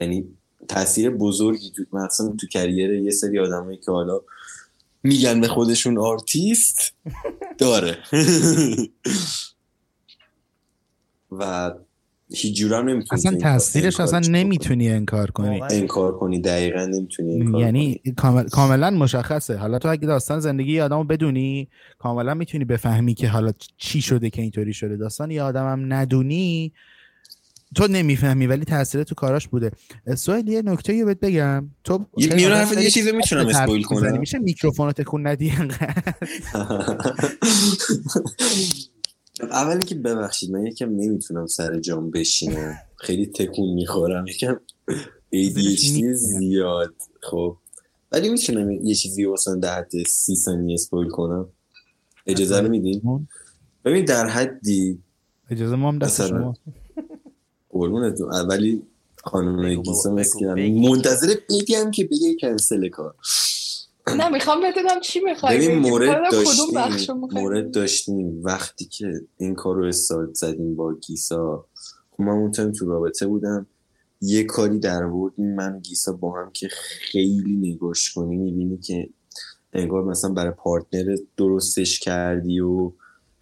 یعنی 0.00 0.28
تاثیر 0.68 1.10
بزرگی 1.10 1.70
تو 1.70 1.96
مثلا 1.96 2.28
تو 2.40 2.46
career 2.46 2.92
یه 2.92 3.10
سری 3.10 3.38
آدمایی 3.38 3.78
که 3.78 3.90
حالا 3.92 4.20
میگن 5.02 5.40
به 5.40 5.48
خودشون 5.48 5.98
آرتیست 5.98 6.92
داره. 7.58 7.98
و 11.38 11.72
هیچ 12.30 12.56
جورا 12.56 12.82
نمی‌تونی 12.82 13.20
اصلا 13.20 13.38
تاثیرش 13.38 14.00
اصلا 14.00 14.18
نمی‌تونی 14.18 14.90
انکار 14.90 15.30
کنی. 15.30 15.60
انکار 15.70 16.18
کنی 16.18 16.40
دقیقا 16.40 16.84
نمی‌تونی 16.84 17.40
انکار 17.40 17.60
یعنی 17.60 18.00
کاملا 18.52 18.90
مشخصه. 18.90 19.56
حالا 19.56 19.78
تو 19.78 19.88
اگه 19.88 20.06
داستان 20.06 20.40
زندگی 20.40 20.80
آدمو 20.80 21.04
بدونی 21.04 21.68
کاملا 21.98 22.34
می‌تونی 22.34 22.64
بفهمی 22.64 23.14
که 23.14 23.28
حالا 23.28 23.52
چی 23.76 24.00
شده 24.02 24.30
که 24.30 24.42
اینطوری 24.42 24.72
شده. 24.72 24.96
داستان 24.96 25.30
یه 25.30 25.42
آدمم 25.42 25.92
ندونی 25.92 26.72
تو 27.76 27.86
نمی‌فهمی 27.86 28.46
ولی 28.46 28.64
تاثیر 28.64 29.02
تو 29.02 29.14
کاراش 29.14 29.48
بوده. 29.48 29.70
سوال 30.16 30.48
یه 30.48 30.62
نکته 30.62 30.94
یه 30.94 31.04
بهت 31.04 31.20
بگم. 31.20 31.70
تو 31.84 32.06
یه 32.16 32.48
حرف 32.48 32.82
یه 32.82 32.90
چیزی 32.90 33.12
می‌تونم 33.12 33.46
اسپویل 33.46 33.82
کنم. 33.82 34.18
میشه 34.18 34.38
میکروفون 34.38 34.92
تکون 34.92 35.26
ندی 35.26 35.52
اولی 39.50 39.86
که 39.86 39.94
ببخشید 39.94 40.50
من 40.50 40.66
یکم 40.66 40.90
نمی‌تونم 40.90 41.46
سر 41.46 41.80
جام 41.80 42.10
بشینم. 42.10 42.74
خیلی 42.96 43.26
تکون 43.26 43.74
می‌خورم. 43.74 44.26
یکم 44.26 44.56
ADHD 45.34 46.12
زیاد. 46.12 46.94
خب. 47.22 47.56
ولی 48.12 48.28
می‌تونم 48.28 48.70
یه 48.70 48.94
چیزی 48.94 49.24
واسه 49.24 49.56
در 49.56 49.78
حد 49.78 49.92
سی 50.06 50.36
ثانیه 50.36 50.74
اسپویل 50.74 51.08
کنم. 51.08 51.48
اجازه 52.26 52.60
رو 52.60 52.68
میدین؟ 52.68 53.28
ببین 53.84 54.04
در 54.04 54.28
حدی 54.28 55.02
اجازه 55.50 55.76
ما 55.76 55.88
هم 55.88 55.98
دست 55.98 56.26
شما. 56.26 56.54
قربونتون 57.74 58.32
اولی 58.32 58.82
خانم 59.24 59.74
گیسا 59.74 60.14
مسکینم 60.14 60.88
منتظر 60.88 61.34
بگم 61.50 61.90
که 61.90 62.04
بگه 62.04 62.36
کنسل 62.40 62.88
کار. 62.88 63.14
نه 64.16 64.28
می‌خوام 64.28 64.60
بدونم 64.62 65.00
چی 65.00 65.20
می‌خوای 65.20 65.56
ببین 65.58 65.78
مورد 65.78 66.32
داشتیم 66.32 67.14
مورد 67.32 67.70
داشتیم. 67.70 68.40
وقتی 68.44 68.84
که 68.84 69.20
این 69.36 69.54
کار 69.54 69.76
رو 69.76 69.84
استارت 69.84 70.34
زدیم 70.34 70.74
با 70.74 70.94
گیسا 70.94 71.66
خب 72.10 72.22
من 72.22 72.32
اون 72.32 72.50
time 72.50 72.72
تو 72.72 72.86
رابطه 72.86 73.26
بودم. 73.26 73.66
یه 74.20 74.44
کاری 74.44 74.78
در 74.78 75.06
بردیم 75.06 75.54
من 75.54 75.78
گیسا 75.78 76.12
با 76.12 76.40
هم 76.40 76.50
که 76.52 76.68
خیلی 76.70 77.56
نگاش 77.56 78.12
کنی 78.12 78.36
می‌بینی 78.36 78.78
که 78.78 79.08
انگار 79.72 80.04
مثلا 80.04 80.32
برای 80.32 80.52
partner 80.52 81.16
درستش 81.36 82.00
کردی 82.00 82.60
و 82.60 82.92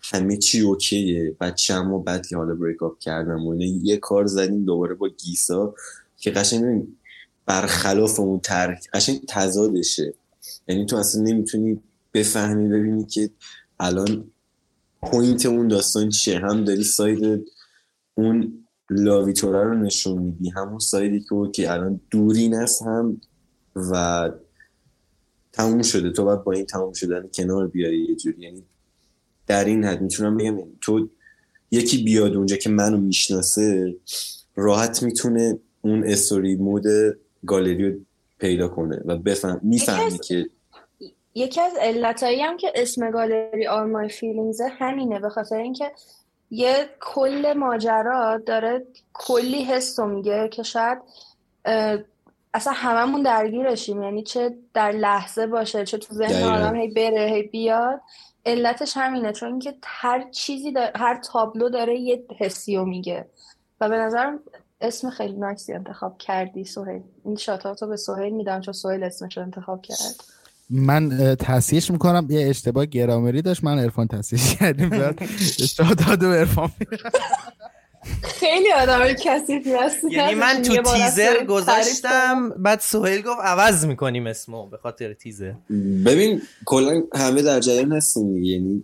همه 0.05 0.36
چی 0.36 0.61
OK 0.61 1.11
ه 1.11 1.37
چند 1.57 1.86
ماه 1.86 2.05
بعد 2.05 2.26
که 2.26 2.36
حالا 2.36 2.55
break 2.55 2.83
up 2.83 2.99
کردم 2.98 3.46
و 3.46 3.62
یه 3.62 3.96
کار 3.96 4.26
زدیم 4.26 4.64
دوباره 4.64 4.94
با 4.94 5.09
گیسا 5.09 5.74
که 6.16 6.30
قشنگ 6.30 6.86
برخلاف 7.46 8.20
اون 8.20 8.40
track 8.41 8.91
قشنگ 8.92 9.20
تضادشه. 9.28 10.14
یعنی 10.68 10.86
تو 10.86 10.96
اصلا 10.96 11.22
نمی‌تونی 11.22 11.80
بفهمی 12.14 12.68
ببینی 12.68 13.05
که 13.05 13.30
الان 13.80 14.30
پوینت 15.03 15.46
اون 15.46 15.68
داستان 15.68 16.09
چیه. 16.09 16.38
هم 16.38 16.64
داری 16.64 16.84
ساید 16.84 17.44
اون 18.14 18.64
لاویتوره 18.90 19.64
رو 19.64 19.74
نشون 19.74 20.22
میدی 20.22 20.50
همون 20.50 20.78
سایدی 20.78 21.20
که 21.20 21.50
که 21.53 21.72
الان 21.72 22.00
دورین 22.11 22.55
است 22.55 22.82
هم 22.82 23.20
و 23.76 24.30
تموم 25.53 25.82
شده. 25.82 26.11
تو 26.11 26.24
باید 26.24 26.44
با 26.44 26.53
این 26.53 26.66
تموم 26.66 26.92
شدن 26.92 27.28
کنار 27.34 27.68
بیاری 27.68 28.07
یه 28.09 28.16
جوری. 28.16 28.42
یعنی 28.42 28.64
در 29.47 29.64
این 29.64 29.84
حد 29.84 30.01
می‌تونم 30.01 30.36
بگم 30.36 30.59
یعنی 30.59 30.78
تو 30.80 31.09
یکی 31.70 32.05
بیاد 32.05 32.36
اونجا 32.36 32.57
که 32.57 32.70
منو 32.70 32.97
می‌شناسه 32.97 33.95
راحت 34.55 35.03
می‌تونه 35.03 35.59
اون 35.82 36.05
استوری 36.05 36.57
مود 36.57 36.84
گالری 37.47 37.90
رو 37.90 37.99
پیدا 38.38 38.68
کنه 38.68 39.01
و 39.05 39.16
بفهم 39.16 39.61
می‌فهمی 39.62 40.18
که 40.18 40.47
یکی 41.34 41.61
از 41.61 41.72
علتایی 41.80 42.40
هم 42.40 42.57
که 42.57 42.72
اسم 42.74 43.11
گالری 43.11 43.66
All 43.66 43.87
my 43.87 44.09
feelings 44.09 44.61
همینه 44.78 45.20
به 45.20 45.28
خاطر 45.28 45.57
اینکه 45.57 45.93
یه 46.51 46.88
کل 47.01 47.53
ماجرا 47.53 48.38
داره 48.47 48.86
کلی 49.12 49.64
حس 49.64 49.99
میگه 49.99 50.49
که 50.49 50.62
شاید 50.62 50.99
اصلا 52.55 52.72
هممون 52.72 53.22
درگیرشیم 53.22 54.03
یعنی 54.03 54.22
چه 54.22 54.55
در 54.74 54.93
لحظه 54.93 55.47
باشه 55.47 55.84
چه 55.84 55.99
تو 55.99 56.14
ذهن 56.14 56.43
آدم 56.43 56.76
هی 56.76 56.88
بره 56.88 57.30
هی 57.34 57.43
بیاد. 57.43 58.01
علتش 58.47 58.93
همینه 58.97 59.32
چون 59.32 59.51
اینکه 59.51 59.74
هر 59.84 60.30
چیزی 60.30 60.74
هر 60.97 61.20
تابلو 61.20 61.68
داره 61.68 61.99
یه 61.99 62.24
حسی 62.38 62.76
رو 62.76 62.84
میگه. 62.84 63.26
و 63.80 63.88
به 63.88 63.97
نظرم 63.97 64.40
اسم 64.80 65.11
خیلی 65.11 65.36
نایسی 65.36 65.72
انتخاب 65.72 66.18
کردی 66.18 66.64
سوهیل 66.64 67.03
این 67.24 67.36
شاتاتو 67.36 67.86
به 67.86 67.97
سوهیل 67.97 68.32
میدم 68.32 68.61
چون 68.61 68.74
سوهیل 68.74 69.05
اسمش 69.05 69.36
رو 69.36 69.43
انتخاب 69.43 69.82
کرد. 69.82 70.24
من 70.70 71.34
تصحیحش 71.34 71.90
می‌کنم. 71.90 72.26
یه 72.30 72.49
اشتباه 72.49 72.86
گرامری 72.86 73.43
داشت. 73.43 73.64
من 73.64 73.78
عرفان 73.78 74.07
تصحیح 74.07 74.57
کردیم. 74.57 74.88
بعد 74.88 76.18
به 76.20 76.26
عرفان 76.26 76.70
خیلی 78.22 78.72
آدم 78.72 79.12
کثیفی 79.12 79.72
هستی. 79.72 80.11
یعنی 80.11 80.34
من 80.34 80.62
تو 80.62 80.82
تیزر 80.82 81.44
گذاشتم 81.44 82.50
بعد 82.50 82.80
سهیل 82.80 83.22
گفت 83.22 83.40
عوض 83.42 83.86
می‌کنیم 83.86 84.26
اسمو 84.26 84.66
به 84.66 84.76
خاطر 84.76 85.12
تیزر. 85.12 85.53
ببین 86.07 86.42
کلا 86.64 87.03
همه 87.14 87.42
در 87.42 87.61
جریان 87.61 87.92
هستن 87.92 88.36
یعنی 88.36 88.82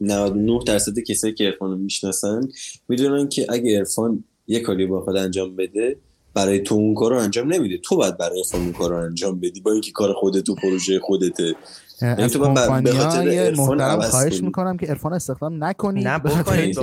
99 0.00 0.60
درصد 0.66 0.98
کسایی 0.98 1.34
که 1.34 1.46
ارفان 1.46 1.70
رو 1.70 1.76
می‌شناسن 1.76 2.48
می‌دونن 2.88 3.28
که 3.28 3.46
اگه 3.48 3.78
ارفان 3.78 4.24
یه 4.46 4.60
کاری 4.60 4.86
با 4.86 5.00
خود 5.00 5.16
انجام 5.16 5.56
بده 5.56 5.96
برای 6.34 6.60
تو 6.60 6.74
اون 6.74 6.94
کار 6.94 7.10
رو 7.10 7.18
انجام 7.18 7.52
نمیده. 7.52 7.78
تو 7.78 7.96
باید 7.96 8.16
برای 8.16 8.38
ارفان 8.38 8.60
اون 8.60 8.72
کار 8.72 8.90
رو 8.90 8.96
انجام 8.96 9.40
بدی 9.40 9.60
با 9.60 9.72
اینکه 9.72 9.92
کار 9.92 10.12
خودت 10.12 10.44
تو 10.44 10.54
پروژه 10.54 11.00
خودته. 11.00 11.54
از 12.00 12.36
کمپانیا 12.36 13.50
محترم 13.56 14.00
خواهش 14.00 14.42
می‌کنم 14.42 14.76
که 14.76 14.90
ارفان 14.90 15.12
استخدام 15.12 15.64
نکنید. 15.64 16.08
نه 16.08 16.18
بکنید 16.18 16.78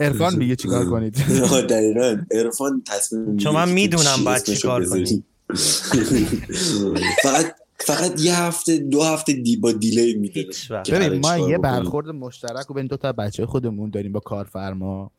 ارفان 0.00 0.36
میگه 0.36 0.56
چیکار 0.56 0.84
کنید. 0.90 1.14
دقیقا. 1.70 2.16
ارفان 2.30 2.82
تصمیم 2.86 3.36
چون 3.36 3.54
من 3.54 3.68
می‌دونم 3.68 4.24
باید 4.24 4.42
چیکار 4.42 4.84
کنید 4.84 5.24
فقط 7.22 7.54
فقط 7.78 8.20
یه 8.20 8.38
هفته 8.42 8.76
دو 8.76 9.02
هفته 9.02 9.32
دی 9.32 9.56
با 9.56 9.72
دیلی 9.72 10.14
میده 10.14 10.46
ببین 10.92 11.20
ما 11.20 11.38
یه 11.50 11.58
برخورد 11.58 12.08
مشترک 12.08 12.70
و 12.70 12.74
بین 12.74 12.86
دو 12.86 12.96
تا 12.96 13.12
بچه 13.12 13.46
خودمون 13.46 13.90
داریم 13.90 14.12
با 14.12 14.20
کارفرما. 14.20 15.10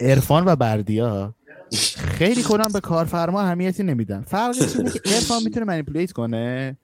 ارفان 0.00 0.44
و 0.44 0.56
بردیا 0.56 1.34
خیلی 1.98 2.42
کنم 2.42 2.68
به 2.72 2.80
کارفرما 2.80 3.40
اهمیتی 3.40 3.82
نمیدن. 3.82 4.22
فرقش 4.22 4.76
اینه 4.76 4.90
که 4.90 5.00
ارفان 5.04 5.42
می‌تونه 5.42 5.66
منیپولیت 5.66 6.12
کنه. 6.12 6.76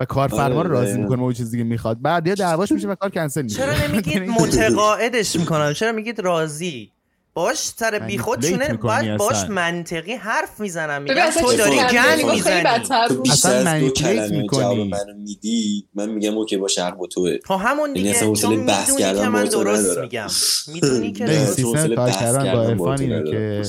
و 0.00 0.04
کارفرما 0.04 0.62
رو 0.62 0.70
راضی 0.70 0.98
می‌کنه 0.98 1.22
اون 1.22 1.32
چیزی 1.32 1.58
که 1.58 1.64
می‌خواد. 1.64 2.02
بعد 2.02 2.26
یا 2.26 2.34
دعواش 2.34 2.72
میشه 2.72 2.88
و 2.88 2.94
کار 2.94 3.10
کنسل 3.10 3.42
میشه. 3.42 3.56
چرا 3.56 3.88
نمیگید 3.88 4.22
متقاعدش 4.40 5.36
می‌کنم؟ 5.36 5.72
چرا 5.72 5.92
میگید 5.92 6.20
راضی؟ 6.20 6.92
باش 7.34 7.58
سر 7.58 7.98
بیخود 7.98 8.44
شونه 8.44 8.74
باید 8.74 9.16
باش 9.16 9.44
منطقی 9.50 10.14
حرف 10.14 10.60
می‌زنم. 10.60 11.02
میگم 11.02 11.30
تو 11.40 11.52
داری 11.56 11.76
گن 11.76 12.32
می‌زنی. 12.32 12.68
اصلا 13.30 13.62
منیپولیت 13.64 14.30
می‌کنی. 14.30 14.88
منو 14.88 15.14
میدی 15.18 15.86
من 15.94 16.10
میگم 16.10 16.38
اوکی 16.38 16.56
با 16.56 16.68
شهر 16.68 16.90
با 16.90 17.06
توه 17.06 17.38
تا 17.38 17.56
همون 17.56 17.92
دیگه 17.92 18.14
چون 18.14 18.56
می‌دونی 18.56 18.96
که 18.96 19.28
من 19.28 19.44
درست 19.44 19.98
میگم. 19.98 20.26
می‌دونی 20.72 21.12
که 21.12 21.26
سیستم 21.26 21.94
کار 21.94 22.10
کردن 22.10 22.52
با 22.52 22.62
عرفان 22.62 23.00
اینه 23.00 23.30
که 23.30 23.62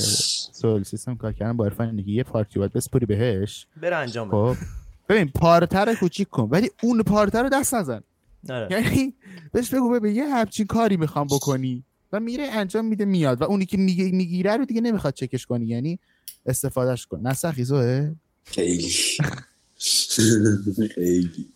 سول 0.52 0.82
سیستم 0.82 1.14
کار 1.14 1.32
کردن 1.32 1.56
با 1.56 1.64
عرفان 1.64 1.86
اینه 1.86 2.02
که 2.02 2.10
یه 2.10 2.22
پارتی 2.22 2.58
باید 2.58 2.72
بسپری 2.72 3.06
بهش. 3.06 3.66
بره 3.82 3.96
انجام 3.96 4.30
خب. 4.30 4.56
ببین 5.10 5.28
پارتر 5.28 5.94
کوچیک 5.94 6.28
کن. 6.28 6.48
ولی 6.50 6.70
اون 6.82 7.02
پارتر 7.02 7.42
رو 7.42 7.48
دست 7.48 7.74
نزن. 7.74 8.02
آره. 8.50 8.68
یعنی 8.70 9.14
بهش 9.52 9.74
بگو 9.74 9.90
ببین 9.90 10.16
یه 10.16 10.26
همچین 10.26 10.66
کاری 10.66 10.96
می‌خوام 10.96 11.26
بکنی 11.26 11.84
و 12.12 12.20
میره 12.20 12.44
انجام 12.52 12.84
میده 12.84 13.04
میاد. 13.04 13.40
و 13.40 13.44
اونی 13.44 13.66
که 13.66 13.76
میگه 13.76 14.04
می‌گیره 14.04 14.56
رو 14.56 14.64
دیگه 14.64 14.80
نمی‌خواد 14.80 15.14
چکش 15.14 15.46
کنی. 15.46 15.66
یعنی 15.66 15.98
استفادهش 16.46 17.06
کن. 17.06 17.26
نسخی 17.26 17.64
زوه؟ 17.64 18.14
خیلی. 18.44 18.92
خیلی. 20.94 21.46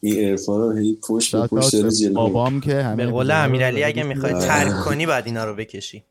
این 0.00 0.28
ارفان 0.30 0.78
هی 0.78 0.98
پشت 1.02 1.36
به 1.36 1.46
پشت 1.46 1.76
داره 1.76 2.10
بابام 2.10 2.60
که 2.60 2.82
همه 2.82 2.96
به 2.96 3.06
قول 3.06 3.30
امیرعلی 3.30 3.84
اگه 3.84 4.02
می‌خوای 4.02 4.32
ترک 4.32 4.84
کنی 4.84 5.06
بعد 5.06 5.26
اینا 5.26 5.44
رو 5.44 5.54
بکشی. 5.56 6.04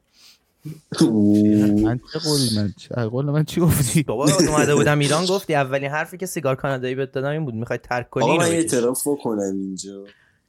من 1.02 2.00
چه 2.14 2.20
قولی 2.20 2.50
من 2.56 2.74
چه 2.78 2.96
قول 2.96 3.26
من 3.26 3.44
چی 3.44 3.62
گفتی؟ 3.62 4.04
بابا 4.04 4.28
اومده 4.50 4.76
بودم 4.76 5.00
ایران 5.00 5.26
گفتی 5.26 5.56
اولین 5.56 5.92
حرفی 5.92 6.18
که 6.18 6.26
سیگار 6.26 6.56
کانادایی 6.56 6.96
بهت 6.96 7.12
دادم 7.12 7.30
این 7.30 7.46
بود. 7.46 7.54
می‌خوای 7.54 7.80
ترک 7.80 8.10
کنی؟ 8.10 8.24
آقا 8.24 8.36
من 8.36 8.46
اعتراف 8.46 9.08
کنم 9.24 9.40
اینجا. 9.40 10.04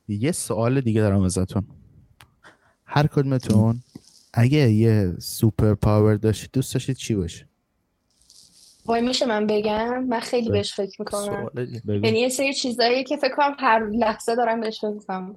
یه 0.09 0.33
سوال 0.33 0.81
دیگه 0.81 1.01
دارم 1.01 1.23
ازتون. 1.23 1.66
هر 2.85 3.07
کدومتون 3.07 3.81
اگه 4.35 4.71
یه 4.71 5.14
سوپر 5.19 5.75
پاور 5.75 6.14
داشتید 6.14 6.51
دوست 6.53 6.75
داشتید 6.75 6.97
چی 6.97 7.14
باشه؟ 7.14 7.49
وای 8.87 9.01
میشه 9.01 9.27
من 9.27 9.47
بگم؟ 9.47 10.05
من 10.05 10.21
خیلی 10.21 10.51
بهش 10.51 10.75
فکر 10.75 10.97
می‌کنم. 10.99 11.51
یعنی 11.87 12.21
یه 12.21 12.29
سری 12.29 12.55
چیزایی 12.55 13.05
که 13.05 13.16
فکر 13.16 13.35
کنم 13.37 13.57
هر 13.59 13.87
لحظه 13.87 14.37
دارم 14.37 14.61
بهش 14.61 14.79
فکر 14.79 14.91
می‌کنم. 14.91 15.37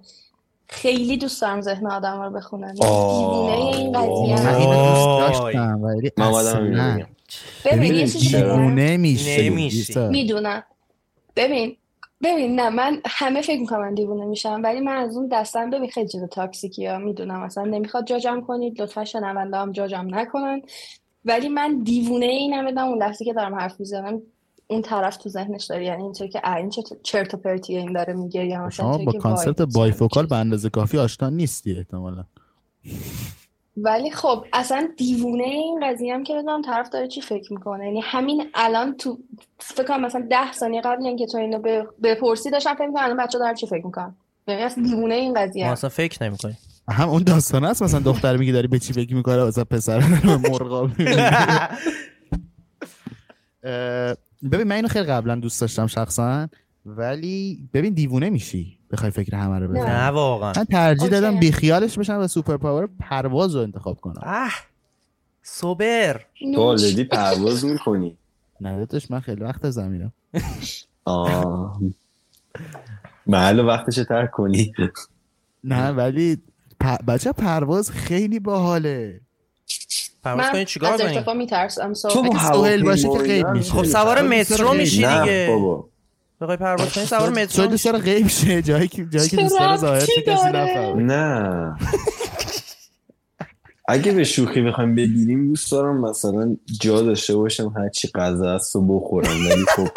خیلی 0.72 1.18
دوست 1.18 1.42
دارم 1.42 1.62
ذهن 1.62 1.88
آدم 1.88 2.22
رو 2.22 2.30
بخونم. 2.30 2.74
دیوونه 2.74 3.52
این 3.52 3.92
قضیه. 3.92 4.44
من 4.44 4.56
اینو 4.56 4.76
دوست 4.76 5.42
داشتم 5.44 5.82
ولی 5.84 6.12
اصلا 6.18 7.06
ببین 7.66 7.94
یه 7.94 8.08
چیزی 8.08 8.28
دیوونه 8.28 8.98
میشه 8.98 9.50
می‌دونم. 10.10 10.64
ببین 11.36 11.78
ببین 12.24 12.60
نه 12.60 12.70
من 12.70 13.02
همه 13.06 13.42
فکر 13.42 13.60
می‌کنم 13.60 13.80
من 13.80 13.94
دیوونه 13.94 14.26
میشم 14.26 14.62
ولی 14.64 14.80
من 14.80 14.96
از 14.96 15.18
اون 15.18 15.28
دستم 15.28 15.70
ببین 15.70 15.90
خیلی 15.90 16.08
چیز 16.08 16.24
تاکسیکی 16.24 16.86
ها 16.86 16.98
می‌دونم. 16.98 17.42
اصلا 17.42 17.64
نمی‌خواد 17.64 18.06
جاجم 18.06 18.42
کنید 18.42 18.82
لطفا 18.82 19.06
شنونده 19.06 19.58
هم 19.58 19.72
جاجم 19.72 20.08
نکنن. 20.10 20.62
ولی 21.26 21.50
من 21.50 21.84
دیوونه 21.84 22.26
اینم 22.26 22.66
بدم 22.66 22.88
اون 22.88 22.98
لحظه 22.98 23.26
که 23.26 23.34
دارم 23.34 23.56
حرف 23.56 23.80
می‌زنم 23.80 24.22
اون 24.72 24.82
طرف 24.82 25.18
تو 25.18 25.30
ذهنش 25.30 25.66
داره 25.66 25.86
یعنی 25.86 26.04
اینطور 26.04 26.28
که 26.28 26.56
این 26.56 26.70
چه 26.70 26.82
چرت 27.04 27.34
و 27.34 27.38
پرتیه 27.38 27.80
این 27.80 27.94
داره 27.94 28.14
میگه 28.14 28.46
یا 28.46 28.66
مثلا 28.66 28.98
با 28.98 29.12
concept 29.12 29.62
bifocal 29.62 30.26
به 30.26 30.36
اندازه 30.36 30.70
کافی 30.70 30.98
آشنا 30.98 31.30
نیستی 31.30 31.78
احتمالا. 31.78 32.24
ولی 33.78 34.12
خب 34.12 34.46
اصلا 34.54 34.90
دیوونه 34.98 35.44
این 35.44 35.80
قضیه 35.84 36.14
هم 36.14 36.24
که 36.24 36.36
بدونم 36.36 36.62
طرف 36.62 36.90
داره 36.90 37.08
چی 37.08 37.22
فکر 37.22 37.54
می‌کنه؟ 37.54 37.86
یعنی 37.86 38.02
همین 38.04 38.50
الان 38.54 38.98
تو 38.98 39.18
فکر 39.60 39.88
کنم 39.88 40.06
مثلا 40.06 40.28
ده 40.30 40.54
ثانیه 40.54 40.82
قبل 40.82 41.06
اینکه 41.06 41.26
تو 41.26 41.38
اینو 41.38 41.84
بپرسی 42.04 42.50
داشتم 42.50 42.74
فکر 42.74 42.88
می‌کنم 42.88 43.04
الان 43.04 43.18
بچه 43.18 43.40
داره 43.40 43.56
چی 43.56 43.68
فکر 43.68 43.86
می‌کنن. 43.86 44.16
یعنی 44.48 44.62
اصلا 44.62 44.84
دیوونه 44.84 45.16
این 45.16 45.34
قضیه 45.34 45.66
اصلا 45.66 45.90
فکر 45.90 46.24
نمی‌کنی 46.24 46.58
هم 46.90 47.10
اون 47.10 47.24
داستان 47.24 47.64
است 47.64 47.84
مثلا 47.84 48.00
دختر 48.00 48.38
میگه 48.38 48.52
داری 48.52 48.68
به 48.68 48.80
چی 48.80 48.94
فکر 48.94 49.16
می‌کنه 49.16 49.44
مثلا 49.44 49.64
پسر 49.64 50.00
مرغا 50.50 50.90
ببین 54.44 54.68
من 54.68 54.76
اینو 54.76 54.88
خیلی 54.88 55.06
قبلا 55.06 55.36
دوست 55.36 55.62
داشتم 55.62 55.88
شخصا 55.88 56.48
ولی 56.86 57.70
ببین 57.74 57.94
دیوونه 57.94 58.30
میشی 58.30 58.78
بخوای 58.92 59.12
فکر 59.12 59.36
همه 59.36 59.60
رو 59.60 59.68
بزنی. 59.68 59.82
نه. 59.82 60.08
واقعا. 60.08 60.54
من 60.58 60.64
ترجیح 60.64 61.10
دادم 61.10 61.40
بیخیالش 61.40 62.00
بشم 62.00 62.20
و 62.20 62.28
سوپر 62.28 62.58
پاور 62.58 62.90
پرواز 63.00 63.56
رو 63.56 63.62
انتخاب 63.62 64.02
کنم. 64.02 64.22
اه 64.24 64.54
سوبر 65.44 66.26
تو 66.56 66.62
آلدی 66.62 67.04
پرواز 67.04 67.66
می‌کنی 67.66 68.18
نه 68.62 68.88
من 69.10 69.20
خیلی 69.20 69.42
وقت 69.42 69.70
زمینم. 69.70 70.12
آه. 71.06 71.80
محل 73.28 73.60
وقتش 73.60 73.96
ترک 73.96 74.32
کنی. 74.32 74.74
نه 75.64 75.90
ولی 75.90 76.38
پ... 76.80 76.86
بچه 77.08 77.32
پرواز 77.32 77.92
خیلی 77.92 78.40
باحاله. 78.40 79.22
پرواز 80.24 80.46
من 80.46 80.52
کنی 80.52 80.66
چیکار 80.66 80.94
از 80.94 81.02
ارتفاع 81.02 81.34
میترسم 81.34 81.94
تو 81.94 82.24
باشه 82.84 83.10
که 83.10 83.18
غیب 83.18 83.48
میشه. 83.48 83.72
خب. 83.72 83.84
سوار 83.84 84.22
مترو 84.22 84.74
میشی 84.74 84.96
دیگه. 84.96 85.48
بابا. 85.50 85.88
بخوای 86.42 86.58
پرواز 86.58 86.94
کنی 86.94 87.06
سوار 87.06 87.30
مترو 87.30 87.68
دوست 87.68 87.86
داره 87.86 88.00
غیب 88.00 88.28
شه 88.28 88.62
جایی 88.62 88.88
که 88.88 89.06
جایی 89.06 89.30
که 89.30 89.38
دوست 89.38 89.60
داره 89.60 89.72
چه 89.72 89.78
ظاهر 89.78 90.06
شه 90.06 90.22
کسی؟ 90.22 90.48
نفهمه. 90.48 91.04
نه. 91.04 91.76
اگه 93.88 94.12
به 94.12 94.24
شوخی 94.24 94.62
بخوایم 94.62 94.96
بگیریم 94.96 95.48
دوست 95.48 95.72
دارم 95.72 96.02
مثلا 96.02 96.58
جا 96.82 97.02
داشته 97.02 97.36
باشم 97.36 97.74
هرچی 97.78 98.08
غذا 98.16 98.56
هست 98.56 98.76
رو 98.76 99.00
بخورم. 99.00 99.30
ولی 99.50 99.66
خب 99.76 99.88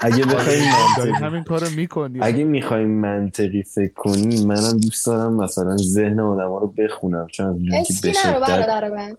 اگه 0.00 0.24
بخوایم 0.24 0.64
داری 0.96 1.10
منطقی 1.10 1.24
همین 1.24 1.44
کارو 1.44 1.70
می‌کنی 1.70 2.18
اگه 2.22 2.44
می‌خوایم 2.44 2.88
منطقی 2.88 3.62
فکر 3.62 3.94
کنیم 3.94 4.46
منم 4.46 4.78
دوست 4.80 5.06
دارم 5.06 5.34
مثلا 5.34 5.76
ذهن 5.76 6.20
آدم 6.20 6.48
ها 6.48 6.58
رو 6.58 6.66
بخونم. 6.66 7.26
چون 7.32 7.46
از 7.46 7.86
که 7.86 7.94
به 8.02 8.12
شدت 8.12 8.40
برادر 8.40 8.90
من. 8.90 9.16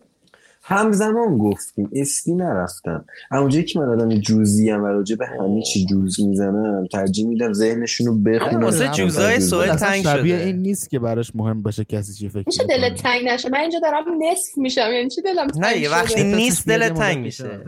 همزمان 0.69 1.37
گفتیم 1.37 1.89
اسکی 1.93 2.33
نرفتم 2.33 3.05
اونجایی 3.31 3.65
که 3.65 3.79
من 3.79 3.89
آدم 3.89 4.09
جوزی 4.09 4.69
هم 4.69 4.83
و 4.83 4.87
راجع 4.87 5.15
به 5.15 5.27
همه 5.27 5.61
چی 5.61 5.85
جوز 5.85 6.21
می‌زنم 6.21 6.87
ترجیح 6.91 7.27
میدم 7.27 7.53
ذهنشون 7.53 8.07
رو 8.07 8.17
بخونم 8.17 8.63
واسه 8.63 8.87
آره، 8.87 8.93
جوزای 8.93 9.37
جوز 9.37 9.49
سوال 9.49 9.75
تنگ 9.75 10.03
شبیه 10.03 10.37
شده. 10.37 10.45
این 10.45 10.61
نیست 10.61 10.89
که 10.89 10.99
براش 10.99 11.31
مهم 11.35 11.61
باشه 11.61 11.83
کسی 11.83 12.13
چی 12.13 12.29
فکر 12.29 12.43
میشه. 12.47 12.63
دلت 12.63 12.93
تنگ 12.93 13.27
نشه 13.27 13.49
من 13.49 13.59
اینجا 13.59 13.79
دارم 13.79 14.03
نصف 14.31 14.57
میشم 14.57 14.89
یعنی 14.93 15.09
چی 15.09 15.21
دلم 15.21 15.47
تنگ 15.47 15.85
نه 15.85 15.89
وقتی 15.89 16.23
نیست 16.23 16.69
مدت 16.69 16.93
تنگ 16.93 17.17
میشه. 17.17 17.43
میشه 17.43 17.59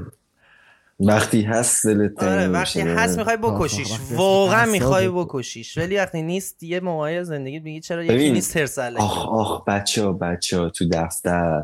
وقتی 0.99 1.41
هست 1.41 1.87
دلت 1.87 2.15
تنگ 2.15 2.29
آره. 2.29 2.47
وقتی 2.47 2.81
هست 2.81 3.17
می‌خوای 3.17 3.37
بکشیش 3.37 3.91
واقعا 4.11 4.71
می‌خوای. 4.71 5.09
بکشیش 5.09 5.77
ولی 5.77 5.97
وقتی 5.97 6.21
نیست 6.21 6.63
یه 6.63 6.79
موقعی 6.79 7.23
زندگی 7.23 7.59
میگی 7.59 7.79
چرا 7.79 8.03
یکی. 8.03 8.31
نیست 8.31 8.79
علکی 8.79 9.01
آخ 9.01 9.29
آخ 9.29 9.65
بچه 9.65 10.03
ها 10.03 10.13
بچه 10.13 10.59
ها 10.59 10.69
تو 10.69 10.85
دفتر 10.91 11.63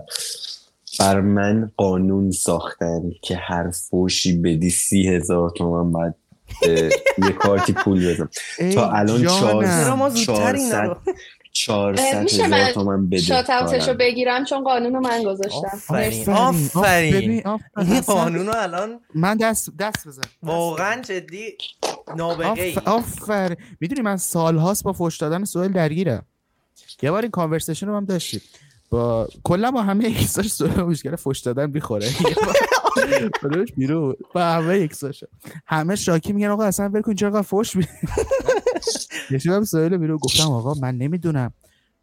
بر 0.99 1.21
من 1.21 1.71
قانون 1.77 2.31
ساختن 2.31 3.01
که 3.21 3.35
هر 3.35 3.71
فوشی 3.71 4.37
بدی 4.37 4.69
سی 4.69 5.07
هزار 5.07 5.49
تومن 5.49 5.91
باید 5.91 6.13
یه 7.17 7.31
کارتی 7.39 7.73
پول 7.73 8.13
بزن 8.13 8.29
تا 8.73 8.91
الان 8.91 9.21
جانم. 9.21 9.83
چرا 9.83 9.95
ما 9.95 10.09
چهار- 10.09 10.55
زودتر 10.55 10.55
اینا 10.55 10.81
رو 10.81 10.97
400 11.51 12.23
میشه 12.23 12.43
هزار 12.43 12.49
من 12.49 12.71
تومن 12.73 13.07
بده 13.09 13.17
شات 13.21 13.49
هاوسشو 13.49 13.85
کارم. 13.85 13.97
بگیرم 13.97 14.45
چون 14.45 14.63
قانون 14.63 14.93
رو 14.93 14.99
من 14.99 15.23
گذاشتم. 15.23 15.67
آفرین. 15.73 16.29
آفرین 16.29 17.47
آفرین. 17.47 17.91
این 17.91 18.01
قانون 18.01 18.45
رو 18.47 18.53
الان 18.55 18.99
من 19.15 19.37
دست 19.37 19.69
دست 19.79 20.07
بزن 20.07 20.21
واقعا 20.43 21.01
جدی 21.01 21.57
نابغه 22.15 22.61
ای 22.61 22.75
آفر. 22.85 23.55
می‌دونی 23.79 24.01
من 24.01 24.17
سالهاست 24.17 24.83
با 24.83 24.93
فوش 24.93 25.17
دادن 25.17 25.43
سوال 25.43 25.67
درگیرم. 25.71 26.25
یه 27.01 27.11
بار 27.11 27.21
این 27.21 27.31
کانورسیشن 27.31 27.87
رو 27.87 27.97
هم 27.97 28.05
داشتیم. 28.05 28.41
با 28.89 29.27
کلا 29.43 29.71
با 29.71 29.83
همه 29.83 30.05
اکساش 30.05 30.47
سوال 30.47 30.83
مشکل 30.83 31.15
فوش 31.15 31.39
دادن 31.39 31.69
می‌خوره. 31.69 32.05
یه 32.05 32.11
خودش 33.41 33.73
بیرون. 33.77 34.15
با 34.33 34.41
همه 34.41 34.73
اکساش 34.83 35.23
همه 35.65 35.95
شاکی 35.95 36.33
میگن 36.33 36.47
آقا 36.47 36.63
اصلا 36.63 36.89
ول 36.89 37.01
کن 37.01 37.15
چرا 37.15 37.41
فوش 37.41 37.75
میدی؟ 37.75 37.89
نشیدم 39.31 39.63
سوال 39.63 39.97
بیرون 39.97 40.17
گفتم 40.17 40.51
آقا 40.51 40.73
من 40.73 40.97
نمی‌دونم. 40.97 41.53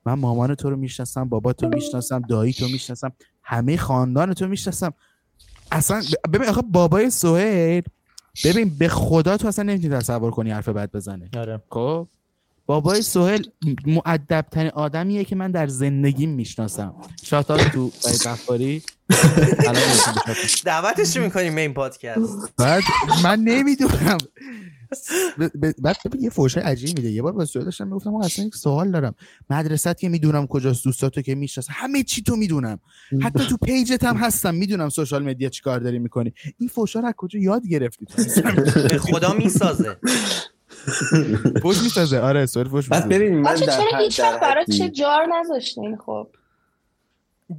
من 0.06 0.14
مامان 0.14 0.54
تو 0.54 0.70
رو 0.70 0.76
می‌شناسم 0.76 1.28
بابا 1.28 1.52
تو 1.52 1.68
می‌شناسم 1.68 2.20
دایی 2.20 2.52
تو 2.52 2.68
می‌شناسم 2.68 3.12
همه 3.42 3.76
خاندان 3.76 4.34
تو 4.34 4.46
می‌شناسم. 4.46 4.92
اصلا 5.72 6.02
ببین 6.32 6.48
آخه 6.48 6.62
بابای 6.62 7.10
سهیل 7.10 7.82
ببین 8.44 8.78
به 8.78 8.88
خدا 8.88 9.36
تو 9.36 9.48
اصلا 9.48 9.64
نمی‌تونی 9.64 9.96
تصور 9.96 10.30
کنی 10.30 10.50
حرف 10.50 10.68
بد 10.68 10.90
بزنه. 10.92 11.30
آره. 11.36 11.62
خب؟ 11.70 12.08
بابای 12.66 13.02
سهیل 13.02 13.50
معدب 13.86 14.46
ترین 14.50 14.70
آدمیه 14.70 15.24
که 15.24 15.36
من 15.36 15.50
در 15.50 15.66
زندگیم 15.66 16.30
می‌شناسم. 16.30 16.94
شاتات 17.22 17.60
تو 17.72 17.92
برای 18.04 18.18
غفاری 18.18 18.82
الان 19.58 19.74
نمی‌تونی 19.76 20.16
بشناسی. 20.28 20.62
دعوتش 20.64 21.16
می‌کنیم 21.16 21.56
این 21.56 21.74
پادکست 21.74 22.52
بعد 22.56 22.82
من 23.24 23.40
نمی‌دونم. 23.40 24.18
ب- 25.38 25.66
ب- 25.66 25.74
بعد 25.78 25.96
یه 26.20 26.30
فوشه 26.30 26.60
عجیب 26.60 26.98
میده. 26.98 27.10
یه 27.10 27.22
بار 27.22 27.32
با 27.32 27.44
سوال 27.44 27.64
داشتم 27.64 27.86
می‌گفتم 27.86 28.14
اصلا 28.14 28.44
یک 28.44 28.54
سوال 28.54 28.90
دارم. 28.90 29.14
مدرسه 29.50 29.94
که 29.94 30.08
می‌دونم 30.08 30.46
کجاست 30.46 30.84
دوستاتو 30.84 31.22
که 31.22 31.34
می‌شناسم 31.34 31.72
همه 31.76 32.02
چی 32.02 32.22
تو 32.22 32.36
می‌دونم. 32.36 32.78
حتی 33.22 33.46
تو 33.46 33.56
پیجت 33.56 34.04
هم 34.04 34.16
هستم. 34.16 34.54
می‌دونم 34.54 34.88
سوشال 34.88 35.22
مدیا 35.22 35.48
چیکار 35.48 35.78
داری 35.80 35.98
می‌کنی. 35.98 36.32
این 36.58 36.68
فوشا 36.68 37.00
رو 37.00 37.06
از 37.06 37.14
کجا 37.16 37.38
یاد 37.38 37.66
گرفتی 37.66 38.06
خدا 38.98 39.32
می‌سازه. 39.32 39.96
فوش 41.62 41.82
می‌سازه 41.82 42.20
آره 42.20 42.46
سوال 42.46 42.68
فوش 42.68 42.90
می‌سازه 42.90 43.08
ببین 43.08 43.34
من 43.34 43.56
چرا 43.56 43.98
هیچ 43.98 44.20
وقت 44.20 44.40
برای 44.40 44.64
چه 44.64 44.88
جار 44.88 45.26
نذاشتین 45.40 45.96
خب؟ 45.96 46.26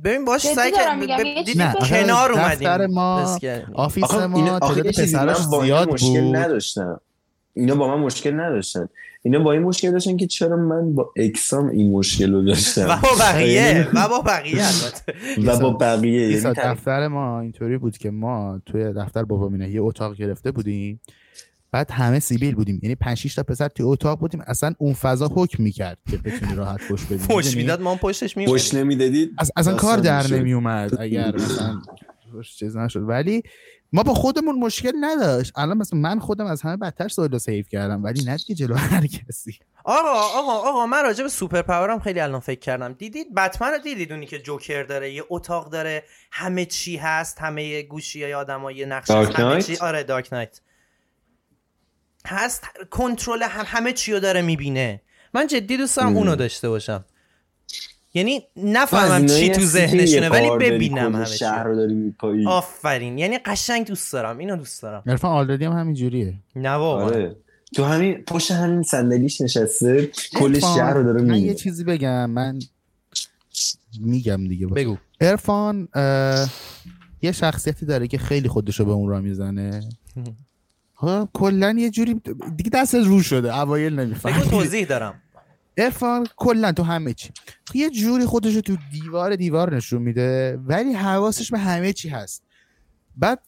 ببین 0.03 0.26
باش 0.26 0.41
سعی 0.41 0.71
کرد 0.71 0.99
کنار 1.89 2.34
دفتر 2.34 2.82
اومدیم 2.82 2.95
ما 2.95 3.21
بس 3.21 3.39
کردیم. 3.39 3.76
آفیس 3.76 4.13
ما 4.13 4.59
تعداد 4.59 4.88
پسراش 4.88 5.38
زیاد 5.38 5.93
مشکل 5.93 6.21
بود. 6.21 6.36
نداشتم 6.36 7.01
اینا 7.53 7.76
با 7.76 7.88
من 7.88 8.03
مشکل 8.03 8.39
نداشتن. 8.39 8.89
اینا 9.23 9.39
با 9.39 9.51
این 9.51 9.61
مشکل 9.61 9.91
داشتن 9.91 10.17
که 10.17 10.28
چرا 10.28 10.57
من 10.57 10.93
با 10.93 11.11
اکسام 11.15 11.67
این 11.69 11.91
مشکل 11.91 12.34
رو 12.34 12.45
داشتم؟ 12.45 12.86
و 12.89 12.95
با 12.95 13.09
بقیه 13.19 13.88
و 13.93 14.07
با 14.07 14.21
بقیه 14.21 14.65
و 15.45 15.59
با 15.59 15.69
بقیه 15.69 16.32
یعنی 16.32 16.53
دفتر 16.63 17.07
ما 17.07 17.39
اینطوری 17.39 17.78
بود 17.78 17.97
که 17.97 18.11
ما 18.11 18.61
توی 18.65 18.93
دفتر 18.93 19.23
بابا 19.23 19.49
مینه 19.49 19.69
یه 19.69 19.82
اتاق 19.82 20.15
گرفته 20.15 20.51
بودیم. 20.51 20.99
بعد 21.72 21.91
همه 21.91 22.20
سیبیل 22.20 22.55
بودیم. 22.55 22.80
یعنی 22.84 22.95
5 22.95 23.18
6 23.18 23.36
تا 23.36 23.43
پسر 23.43 23.68
توی 23.68 23.86
اتاق 23.86 24.20
بودیم. 24.20 24.41
اصلا 24.47 24.74
اون 24.78 24.93
فضا 24.93 25.32
حکم 25.36 25.63
می‌کرد 25.63 25.97
که 26.11 26.18
بتونی 26.18 26.55
راحت 26.55 26.82
فوش 26.82 27.05
بدی 27.05 27.16
می‌دونی؟ 27.16 27.55
می‌داد 27.55 27.82
ما 27.82 27.91
هم 27.91 27.97
پشتش 27.97 28.24
پشت 28.24 28.38
میمونیم 28.38 28.70
نمی‌دادید؟ 28.74 29.32
از 29.38 29.51
اصلا 29.55 29.76
کار 29.76 29.97
در. 29.97 30.34
نمی 30.34 30.53
اومد 30.53 31.01
اگر 31.01 31.36
مثلا 31.36 31.82
چیز 32.57 32.78
نشد. 32.78 33.01
ولی 33.01 33.43
ما 33.93 34.03
با 34.03 34.13
خودمون 34.13 34.59
مشکل 34.59 34.91
نداشت. 35.01 35.53
الان 35.55 35.78
مثلا 35.78 35.99
من 35.99 36.20
خودم 36.20 36.45
از 36.45 36.61
همه 36.61 36.78
بدتر 36.78 37.07
سوال 37.07 37.32
رو 37.32 37.39
save 37.39 37.65
کردم. 37.72 38.03
ولی 38.03 38.24
نه 38.24 38.38
دیگه 38.38 38.55
جلو 38.55 38.76
هر 38.76 39.07
کسی. 39.07 39.59
آقا 39.84 40.09
آقا 40.09 40.70
آقا 40.70 40.86
من 40.86 41.03
راجع 41.03 41.24
به 41.24 41.30
superpower 41.30 41.61
م 41.61 41.99
خیلی 41.99 42.20
الان 42.20 42.39
فکر 42.39 42.59
کردم. 42.59 42.93
دیدید 42.93 43.36
بتمن 43.36 43.72
رو 43.72 43.78
دیدید 43.78 44.11
اونی 44.11 44.26
که 44.26 44.39
جوکر 44.39 44.84
داره؟ 44.84 45.13
یه 45.13 45.24
اتاق 45.30 45.72
داره. 45.72 46.03
همه 46.32 46.66
چی 46.66 46.97
هست. 46.97 47.41
همه 47.41 47.82
گوشی 47.82 48.24
های 48.24 48.34
آدم 48.34 48.70
یه 48.70 48.86
نقش 48.86 49.11
همه؟ 49.11 49.61
چی. 49.61 49.78
آره 49.78 50.03
Dark 50.03 50.34
Knight. 50.34 50.61
هست 52.26 52.63
کنترل 52.89 53.43
هم 53.43 53.65
همه 53.67 53.93
چی 53.93 54.13
رو 54.13 54.19
داره 54.19 54.41
می‌بینه. 54.41 55.01
من 55.34 55.47
جدی 55.47 55.78
دوست 55.78 55.97
دارم. 55.97 56.17
اونو 56.17 56.36
داشته 56.36 56.69
باشم. 56.69 57.05
یعنی 58.13 58.43
نفهمم 58.55 59.26
چی 59.26 59.49
تو 59.49 59.61
ذهنشونه 59.61 60.30
ولی 60.30 60.49
ببینم 60.49 61.15
همه 61.15 61.26
چی 61.26 61.38
شهر 61.38 61.63
رو 61.63 61.76
داری 61.76 61.93
میپایی. 61.93 62.47
آفرین. 62.47 63.17
یعنی 63.17 63.38
قشنگ 63.38 63.88
دوست 63.88 64.13
دارم 64.13 64.38
اینو 64.38 64.55
دوست 64.55 64.82
دارم. 64.82 65.03
عرفان 65.07 65.32
آلردی 65.32 65.65
هم 65.65 65.71
همین 65.71 65.93
جوریه 65.93 66.34
نه 66.55 66.69
واقعا 66.69 67.05
آره. 67.05 67.36
تو 67.76 67.84
همین 67.84 68.23
پشت 68.23 68.51
همین 68.51 68.84
صندلیش 68.84 69.41
نشسته 69.41 70.11
کل 70.36 70.53
عرفان، 70.53 70.76
شهر 70.76 70.93
رو 70.93 71.03
داره 71.03 71.21
من 71.21 71.38
یه 71.38 71.53
چیزی 71.53 71.84
بگم 71.84 72.30
من 72.30 72.59
میگم 73.99 74.47
دیگه. 74.47 74.67
بگو. 74.67 74.97
ارفان 75.21 75.88
یه 77.21 77.32
شخصیتی 77.32 77.86
داره 77.86 78.07
که 78.07 78.17
خیلی 78.17 78.47
خودشو 78.47 78.86
به 78.86 78.91
اون 78.91 79.09
را 79.09 79.21
می‌زنه. 79.21 79.80
ها 80.95 81.29
کلا 81.33 81.75
یه 81.77 81.89
جوری 81.89 82.21
دیگه 82.55 82.69
دست 82.69 82.95
رو 82.95 83.21
شده 83.21 83.59
اوایل 83.59 83.95
بگو 83.95 84.01
نمیفهم 84.01 84.41
توضیح 84.41 84.85
دارم. 84.85 85.21
ارفان 85.77 86.27
کلا 86.35 86.71
تو 86.71 86.83
همه 86.83 87.13
چی. 87.13 87.29
یه 87.73 87.89
جوری 87.89 88.25
خودشو 88.25 88.61
تو 88.61 88.77
دیوار 88.91 89.35
دیوار 89.35 89.75
نشون 89.75 90.01
میده 90.01 90.59
ولی 90.65 90.93
حواسش 90.93 91.51
به 91.51 91.59
همه 91.59 91.93
چی 91.93 92.09
هست. 92.09 92.43
بعد 93.17 93.39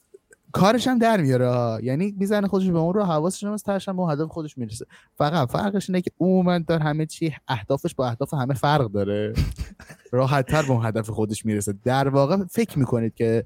کارش 0.51 0.87
هم 0.87 0.99
در 0.99 1.21
میاره 1.21 1.83
یعنی 1.83 2.15
می‌زنه 2.17 2.47
خودش 2.47 2.67
به 2.69 2.77
اون 2.77 2.93
رو 2.93 3.03
حواسش 3.03 3.43
هم 3.43 3.55
هم 3.87 3.97
به 3.97 4.11
هدف 4.11 4.27
خودش 4.27 4.57
می‌رسه. 4.57 4.85
فقط 5.17 5.51
فرقش 5.51 5.89
اینه 5.89 6.01
که 6.01 6.11
عموما 6.19 6.59
دار 6.59 6.79
همه 6.79 7.05
چی 7.05 7.35
اهدافش 7.47 7.95
با 7.95 8.07
اهداف 8.07 8.33
همه 8.33 8.53
فرق 8.53 8.91
داره. 8.91 9.33
راحت 10.11 10.45
تر 10.47 10.61
به 10.61 10.71
اون 10.71 10.85
هدف 10.85 11.09
خودش 11.09 11.45
می‌رسه. 11.45 11.73
در 11.83 12.07
واقع 12.07 12.45
فکر 12.45 12.79
می‌کنید 12.79 13.15
که 13.15 13.45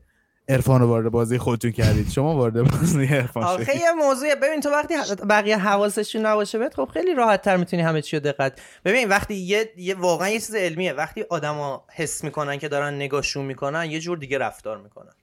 عرفان 0.50 0.82
وارد 0.82 1.12
بازی 1.12 1.38
خودتون 1.38 1.72
کردید. 1.72 2.10
شما 2.10 2.36
وارد 2.36 2.72
بازی 2.72 3.06
عرفان 3.06 3.44
آخه 3.44 3.78
یه 3.78 3.92
موضوع 3.92 4.36
ببین 4.36 4.62
تو 4.62 4.70
وقتی 4.70 4.94
بقیه 5.30 5.58
حواسشون 5.58 6.26
نباشه 6.26 6.58
بهت 6.58 6.74
خب 6.74 6.90
خیلی 6.94 7.14
راحت 7.14 7.42
تر 7.42 7.58
می‌تونی 7.58 7.82
همه 7.82 8.02
چی 8.02 8.18
رو 8.18 8.24
دقت 8.24 8.62
ببین 8.86 9.10
وقتی 9.10 9.34
یه, 9.36 9.74
یه 9.78 9.96
واقعا 9.96 10.30
یه 10.30 10.40
چیز 10.40 10.56
علمیه. 10.56 10.94
وقتی 10.94 11.26
آدما 11.30 11.86
حس 11.96 12.24
می‌کنن 12.24 12.58
که 12.58 12.68
دارن 12.68 12.94
نگاهشون 12.94 13.46
می‌کنن 13.46 13.92
یه 13.92 14.00
جور 14.00 14.18
دیگه 14.18 14.38
رفتار 14.38 14.78
می‌کنن. 14.78 15.14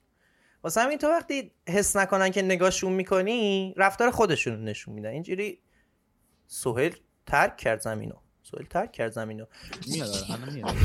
واسه 0.63 0.81
همین 0.81 0.97
تو 0.97 1.07
وقتی 1.07 1.51
حس 1.69 1.95
نکنن 1.95 2.29
که 2.29 2.41
نگاهشون 2.41 2.93
می‌کنی 2.93 3.73
رفتار 3.77 4.11
خودشون 4.11 4.53
رو 4.53 4.59
نشون 4.59 4.93
میدن. 4.93 5.09
اینجوری 5.09 5.59
سهیل 6.47 6.95
ترک 7.25 7.57
کرد 7.57 7.81
زمینو. 7.81 8.15
سهیل 8.51 8.67
ترک 8.69 8.91
کرد 8.91 9.11
زمینو. 9.11 9.45
میاد. 9.87 10.75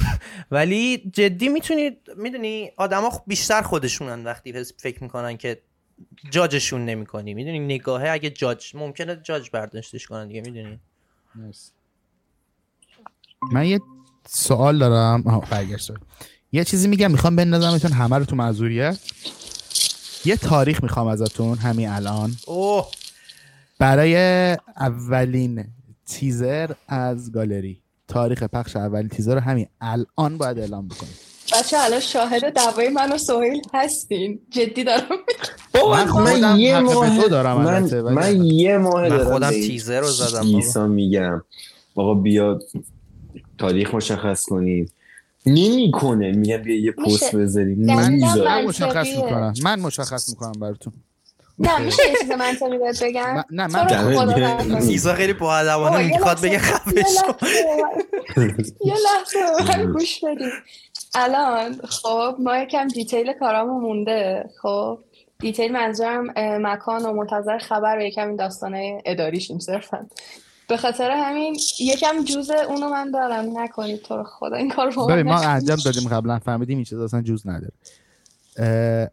ولی 0.50 1.10
جدی 1.12 1.48
می‌تونید 1.48 1.98
می‌دونی 2.16 2.70
آدما 2.76 3.22
بیشتر 3.26 3.62
خودشونن 3.62 4.24
وقتی 4.24 4.64
فکر 4.64 5.02
می‌کنن 5.02 5.36
که 5.36 5.62
جاجشون 6.30 6.84
نمی‌کنی. 6.84 7.34
می‌دونی 7.34 7.58
نگاهه 7.58 8.08
اگه 8.08 8.30
جاج 8.30 8.76
ممکنه 8.76 9.16
جاج 9.16 9.50
برداشتش 9.50 10.06
کنن 10.06 10.28
دیگه 10.28 10.40
می‌دونی. 10.40 10.80
من 13.52 13.66
یه 13.66 13.80
سوال 14.28 14.78
دارم. 14.78 15.22
برگشت 15.50 15.90
یه 16.52 16.64
چیزی 16.64 16.88
میگم 16.88 17.10
می‌خوام 17.10 17.36
بندازمتون 17.36 17.92
همه 17.92 18.18
رو 18.18 18.24
تو 18.24 18.36
معذوریت 18.36 18.98
یه 20.24 20.36
تاریخ 20.36 20.82
می‌خوام 20.82 21.06
ازتون 21.06 21.58
همین 21.58 21.88
الان. 21.88 22.32
اوه. 22.46 22.90
برای 23.78 24.16
اولین 24.76 25.64
تیزر 26.06 26.70
از 26.88 27.32
گالری. 27.32 27.82
تاریخ 28.08 28.42
پخش 28.42 28.76
اولین 28.76 29.08
تیزر 29.08 29.34
رو 29.34 29.40
همین 29.40 29.66
الان 29.80 30.38
باید 30.38 30.58
اعلام 30.58 30.88
بکنید 30.88 31.32
بچه 31.52 31.76
الان 31.80 32.00
شاهد 32.00 32.52
دعوای 32.52 32.88
من 32.88 33.12
و 33.12 33.18
سهیل 33.18 33.62
هستین. 33.74 34.40
جدی 34.50 34.84
دارم 34.84 35.02
من 35.90 36.10
من 36.10 36.58
یه 36.58 36.80
ماه 36.80 37.28
دارم 37.28 37.62
من, 37.62 38.00
من 38.00 38.44
یه 38.44 38.78
ماه 38.78 39.02
من 39.02 39.08
دارم 39.08 39.32
خودم 39.32 39.50
تیزر 39.50 40.00
رو 40.00 40.06
زدم. 40.06 40.46
ایسا 40.46 40.86
میگم. 40.86 41.42
آقا 41.94 42.14
بیا 42.14 42.58
تاریخ 43.58 43.94
مشخص 43.94 44.44
کنیم. 44.44 44.92
نمی‌کنه. 45.46 46.32
میگم 46.32 46.56
بیا 46.56 46.80
یه 46.80 46.92
پست. 46.92 47.36
بذاریم. 47.36 47.94
من. 47.94 48.64
مشخص 48.66 49.06
می‌کنم. 49.16 49.54
من 49.62 49.80
مشخص 49.80 50.28
می‌کنم 50.28 50.52
براتون. 50.52 50.92
نه 51.58 51.78
میشه 51.78 52.02
یه 52.08 52.14
چیز 52.20 52.30
منطقی 52.30 52.78
بهت 52.78 53.02
بگم؟ 53.02 53.34
من- 53.34 53.44
نه 53.50 53.66
من. 53.66 54.80
تیزا 54.80 55.14
خیلی 55.14 55.32
باادبانه 55.32 56.04
یه 56.06 56.10
می‌خواد 56.16 56.38
بگه 56.40 56.52
یه 56.52 56.58
خفه 56.58 56.90
شو. 57.02 57.32
لحظه 58.36 58.74
یه 58.84 58.94
لحظه 58.94 59.86
گوش 59.86 60.24
بدید 60.24 60.52
الان 61.14 61.80
خب 61.88 62.36
ما 62.38 62.56
یکم 62.58 62.88
دیتیل 62.88 63.32
کارامو 63.32 63.80
مونده. 63.80 64.50
خب 64.62 64.98
دیتیل 65.38 65.72
منظورم 65.72 66.26
مکان 66.36 67.02
و 67.06 67.12
منتظر 67.12 67.58
خبر 67.58 67.98
و 67.98 68.02
یکم 68.02 68.26
این 68.28 68.36
داستانه 68.36 69.02
اداریشیم 69.06 69.58
صرفا. 69.58 70.06
به 70.68 70.76
خاطر 70.76 71.10
همین 71.10 71.56
یکم 71.80 72.24
جوز 72.24 72.50
اونو 72.50 72.88
من 72.88 73.10
دارم. 73.10 73.58
نکنید 73.58 74.02
تو 74.02 74.16
رو 74.16 74.24
خدا 74.24 74.56
این 74.56 74.70
کار 74.70 74.90
رو 74.90 75.22
ما 75.24 75.40
انجام 75.40 75.78
دادیم 75.84 76.08
قبلا 76.08 76.38
فهمیدیم 76.38 76.76
این 76.78 76.84
چیز 76.84 76.98
اصلا 76.98 77.22
جوز 77.22 77.46
نداره. 77.46 77.72
اه، 78.56 79.08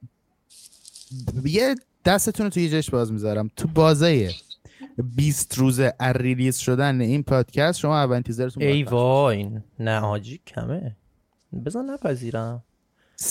یه 1.45 1.75
دستتون 2.06 2.45
رو 2.45 2.50
توی 2.50 2.70
جش 2.70 2.89
باز 2.89 3.12
می‌ذارم. 3.12 3.52
تو 3.56 3.68
بازه 3.68 4.30
20 5.16 5.58
روزه 5.58 5.93
از 6.00 6.16
release 6.15 6.57
شدن 6.58 7.02
این 7.02 7.24
پادکست 7.24 7.80
شما 7.80 7.97
اولین 7.97 8.24
تیزرتون 8.24 8.64
ای 8.64 8.84
وای 8.84 9.50
نه 9.80 10.00
آجی 10.00 10.41
کمه. 10.47 10.95
بزن 11.66 11.89
نپذیرم. 11.89 12.64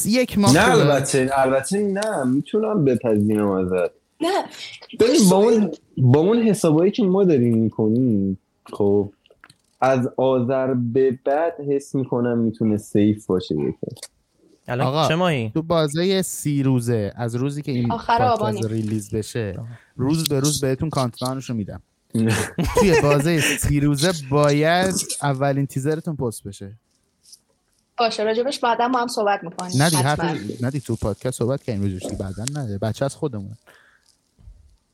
یک 0.07 0.39
ماه 0.39 0.55
نه. 0.55 0.71
البته 0.71 1.31
البته 1.33 1.83
نه 1.83 2.25
می‌تونم 2.25 2.85
بپذیرم 2.85 3.51
ازت. 3.51 3.91
نه. 4.21 4.45
ببین 5.01 5.29
با 5.31 5.37
اون 5.37 5.71
با 5.97 6.21
اون 6.21 6.43
حسابایی 6.43 6.91
که 6.91 7.03
ما 7.03 7.25
داریم 7.25 7.59
می‌کنیم 7.59 8.39
خب 8.73 9.13
از 9.81 10.09
آذر 10.17 10.75
به 10.75 11.19
بعد 11.25 11.61
حس 11.61 11.95
می‌کنم 11.95 12.39
می‌تونه 12.39 12.77
safe 12.77 13.27
باشه 13.27 13.55
یکم. 13.55 14.09
الان 14.69 14.87
آقا. 14.87 15.09
چه 15.09 15.15
ماهی؟ 15.15 15.51
تو 15.55 15.63
بازه 15.63 16.23
سی 16.23 16.63
روزه 16.63 17.13
از 17.17 17.35
روزی 17.35 17.63
که 17.63 17.73
این 17.73 17.93
آخر 17.93 18.19
پادکست 18.19 18.41
آبانی. 18.41 18.61
release 18.69 19.11
بشه 19.11 19.59
روز 19.97 20.29
به 20.29 20.41
روز 20.41 20.61
بهتون 20.61 20.91
کانتدانش 20.91 21.51
رو 21.51 21.57
میدم. 21.57 21.83
توی 22.79 23.01
بازه 23.03 23.41
سی 23.41 23.81
روزه 23.81 24.13
باید 24.31 24.95
اولین 25.23 25.67
تیزرتون 25.67 26.17
پست 26.17 26.45
بشه. 26.45 26.73
باشه 27.99 28.23
راجبش 28.23 28.59
بعدا 28.59 28.89
ما 28.89 29.01
هم 29.01 29.07
صحبت 29.09 29.45
می‌کنیم. 29.45 29.83
حرف 29.83 30.21
نه 30.61 30.71
دیگه 30.71 30.85
تو 30.87 30.97
پادکست 30.97 31.39
صحبت 31.39 31.63
کردیم 31.63 31.83
روزش 31.83 32.03
دیگه 32.03 32.17
بعدا 32.17 32.45
نه 32.53 32.79
بچه 32.79 33.05
از 33.05 33.15
خودمون 33.15 33.57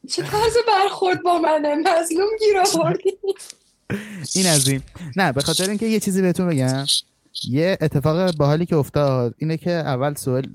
چه 0.09 0.22
طرز 0.22 0.57
برخورد 0.68 1.22
با 1.22 1.39
منه؟ 1.39 1.75
مظلوم 1.75 2.29
گیر 2.41 2.59
آوردی. 2.59 3.18
این 4.35 4.47
از 4.47 4.68
این. 4.68 4.83
نه 5.16 5.33
به 5.33 5.43
خاطر 5.43 5.68
اینکه 5.68 5.87
یه 5.87 6.01
چیزی 6.01 6.22
بهتون 6.22 6.49
بگم. 6.49 6.85
یه 7.49 7.78
اتفاق 7.80 8.37
باحالی 8.37 8.66
که 8.66 8.76
افتاد 8.76 9.35
اینه 9.39 9.57
که 9.57 9.70
اول 9.70 10.14
سوال 10.14 10.47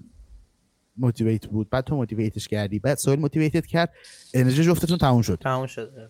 motivate 0.97 1.45
بود 1.47 1.69
بعد 1.69 1.83
تو 1.83 1.95
motivate 1.95 2.37
ش 2.37 2.47
کردی. 2.47 2.79
بعد 2.79 2.97
سهیل 2.97 3.19
motivate 3.19 3.60
ت 3.60 3.65
کرد 3.65 3.93
انرژی 4.33 4.63
جفتتون 4.63 4.97
تموم 4.97 5.21
شد. 5.21 5.39
تموم 5.41 5.67
شده 5.67 6.09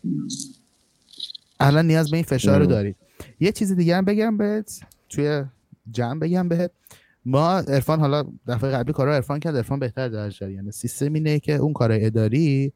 الان 1.59 1.87
نیاز 1.87 2.11
به 2.11 2.17
این 2.17 2.23
فشار 2.23 2.59
رو. 2.59 2.65
دارید. 2.65 2.95
یه 3.39 3.51
چیز 3.51 3.71
دیگه 3.71 3.95
هم 3.95 4.05
بگم 4.05 4.37
بهت 4.37 4.79
توی 5.09 5.43
جمع 5.91 6.19
بگم 6.19 6.49
بهت. 6.49 6.71
ما 7.25 7.57
عرفان 7.57 7.99
حالا 7.99 8.23
دفعه 8.47 8.71
قبلی 8.71 8.93
کارا 8.93 9.15
عرفان 9.15 9.39
کرد. 9.39 9.55
عرفان 9.55 9.79
بهتر 9.79 10.07
در 10.07 10.29
جریانه 10.29 10.71
سیستم 10.71 11.13
اینه 11.13 11.39
که 11.39 11.55
اون 11.55 11.73
کار 11.73 11.89
اداری 11.91 12.73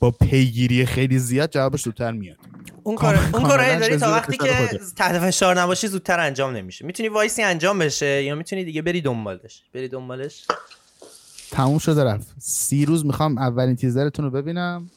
با 0.00 0.10
پیگیری 0.10 0.86
خیلی 0.86 1.18
زیاد 1.18 1.50
جوابش 1.50 1.82
زودتر 1.82 2.12
میاد. 2.12 2.36
اون 2.86 2.96
کار 2.96 3.18
اون 3.32 3.42
کار 3.42 3.58
کاملا 3.58 3.78
داری 3.78 3.96
تا 3.96 4.10
وقتی 4.10 4.36
که. 4.36 4.80
تحت 4.96 5.18
فشار 5.18 5.60
نباشی 5.60 5.88
زودتر 5.88 6.20
انجام 6.20 6.56
نمیشه. 6.56 6.86
می‌تونی 6.86 7.08
وایسی 7.08 7.42
انجام 7.42 7.78
بشه 7.78 8.22
یا 8.22 8.34
می‌تونی 8.34 8.64
دیگه 8.64 8.82
بری 8.82 9.00
دنبالش. 9.00 9.62
بری 9.74 9.88
دنبالش. 9.88 10.46
تموم 11.50 11.78
شده 11.78 12.04
رفت. 12.04 12.34
سی 12.38 12.84
روز 12.84 13.06
می‌خوام 13.06 13.38
اولین 13.38 13.76
تیزرتون 13.76 14.24
رو 14.24 14.30
ببینم 14.30 14.90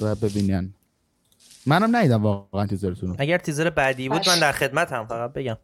و 0.00 0.14
ببینین. 0.14 0.74
منم 1.66 1.96
ندیدم 1.96 2.22
واقعا 2.22 2.66
تیزرتون 2.66 3.08
رو. 3.08 3.16
اگر 3.18 3.38
تیزر 3.38 3.70
بعدی 3.70 4.08
بود 4.08 4.28
من 4.28 4.40
در 4.40 4.52
خدمتم 4.52 5.06
فقط 5.06 5.32
بگم. 5.32 5.56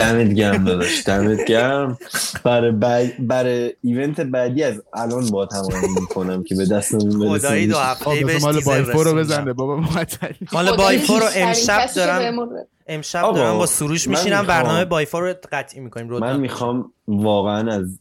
دمت 0.00 0.32
گرم 0.32 0.64
داداش 0.64 1.02
دمت 1.06 1.44
گرم. 1.44 1.98
برای 2.44 2.70
بع- 2.70 3.20
برای 3.20 3.72
ایونت 3.82 4.20
بعدی 4.20 4.62
از 4.62 4.82
الان 4.92 5.30
با 5.30 5.46
تمام 5.46 6.00
می‌کنم 6.00 6.42
که 6.42 6.54
به 6.54 6.66
دستمون 6.66 7.38
خدایی 7.38 7.66
دو 7.66 7.76
هفته 7.76 8.24
بهش 8.24 8.42
مال 8.42 8.54
تیزر 8.54 8.70
بایفو 8.70 9.04
رو. 9.04 9.14
بزنه 9.14 9.52
بابا 9.52 9.76
معطلی 9.76 10.48
مال 10.52 10.66
خدای 10.66 10.76
بایفو 10.76 11.18
رو 11.18 11.26
امشب 11.36 11.90
دارم 11.96 12.58
امشب 12.86 13.22
دارم 13.34 13.58
با 13.58 13.66
سروش 13.66 14.08
میشینم 14.08 14.46
برنامه 14.46 14.84
بایفو 14.84 15.20
رو 15.20 15.34
قطعی 15.52 15.80
می‌کنیم. 15.80 16.12
من 16.12 16.40
می‌خوام 16.40 16.92
واقعا 17.08 17.72
از 17.72 17.98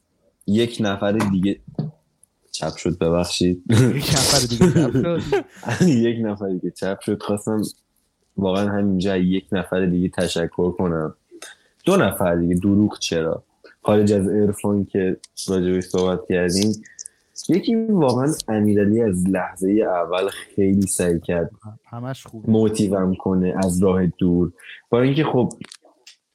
یک 0.47 0.77
نفر 0.79 1.11
دیگه 1.11 1.59
چپ 2.51 2.77
شد 2.77 2.97
ببخشید. 2.97 3.63
یک 3.95 4.09
نفر 4.13 4.39
دیگه 4.39 4.71
شد. 5.01 5.21
یک 5.87 6.17
نفر 6.21 6.49
دیگه 6.49 6.71
چپ 6.71 6.99
شد. 6.99 7.23
خواستم 7.23 7.61
واقعا 8.37 8.69
همینجا 8.69 9.17
یک 9.17 9.45
نفر 9.51 9.85
دیگه 9.85 10.09
تشکر 10.09 10.71
کنم. 10.71 11.15
دو 11.87 11.97
نفر 11.97 12.35
دیگه 12.35 12.55
دروغ 12.55 12.99
چرا؟ 12.99 13.43
خارج 13.81 14.13
از 14.13 14.27
ارفان 14.27 14.85
که 14.85 15.17
راجبش 15.47 15.83
صحبت 15.83 16.19
کردیم 16.29 16.71
یکی 17.49 17.75
واقعا 17.75 18.33
امیرعلی 18.47 19.01
از 19.01 19.27
لحظه 19.27 19.71
اول 19.71 20.29
خیلی 20.29 20.87
سعی 20.87 21.19
کرد 21.19 21.51
همش 21.89 22.27
خوب 22.27 22.49
موتیوم 22.49 23.15
کنه 23.15 23.53
از 23.57 23.83
راه 23.83 24.05
دور. 24.05 24.51
با 24.89 25.01
اینکه 25.01 25.23
خب 25.23 25.53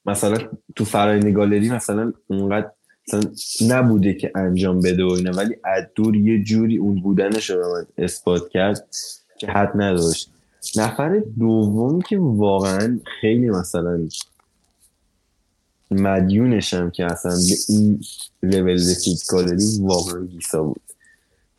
مثلا 0.07 0.39
تو 0.77 0.85
فرایند 0.85 1.29
گالری 1.29 1.71
مثلا 1.71 2.13
اونقدر 2.27 2.71
مثلا 3.09 3.31
نبوده 3.69 4.15
که 4.15 4.33
انجام 4.35 4.81
بده 4.81 5.05
و 5.05 5.11
اینا 5.11 5.31
ولی 5.31 5.57
از 5.65 5.85
دور 5.95 6.17
یه 6.17 6.43
جوری 6.43 6.77
اون 6.79 7.03
بودنش 7.03 7.51
رو 7.51 7.85
اثبات 7.99 8.49
کرد 8.49 8.89
که 9.39 9.47
حد 9.47 9.73
نداشت. 9.75 10.33
نفر 10.77 11.23
دوم 11.39 12.01
که 12.01 12.19
واقعا 12.21 13.01
خیلی 13.21 13.51
مثلا 13.51 14.09
مدیونشم 15.93 16.91
که 16.91 17.05
اصلا 17.05 17.33
به 17.33 17.55
این 17.69 18.01
لول 18.43 18.75
رسید 18.75 19.19
گالری 19.31 19.79
واقعا 19.81 20.27
گیسا 20.27 20.63
بود. 20.63 20.81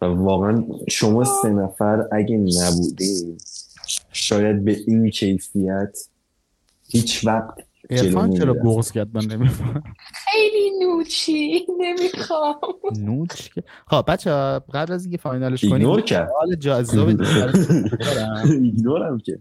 و 0.02 0.06
واقعا 0.06 0.64
شما 0.90 1.24
سه 1.24 1.50
نفر 1.50 2.08
اگه 2.12 2.38
نبودین 2.38 3.38
شاید 4.12 4.66
به 4.66 4.78
این 4.88 5.10
کیفیت 5.10 5.98
هیچ 6.88 7.26
وقت 7.26 7.56
جلو 7.90 8.06
ارفان 8.06 8.38
چرا. 8.38 8.54
بغض 8.54 8.92
کرد؟ 8.92 9.08
من 9.14 9.26
نمیفهم. 9.26 9.84
خیلی 10.14 10.72
نوچی 10.80 11.66
نمی‌خوام. 11.80 12.56
نوچ 13.00 13.50
خب 13.88 14.04
بچه 14.08 14.32
قبل 14.74 14.94
از 14.94 15.04
اینکه 15.06 15.18
فاینالش 15.18 15.64
ایگنور 15.64 15.94
کنیم 15.94 16.06
کرد. 16.06 16.30
جذاب 16.60 17.12
دیگه 17.12 17.24
براتون 17.24 17.90
دارم. 18.00 18.52
ایگنورم 18.52 19.18
که. 19.20 19.40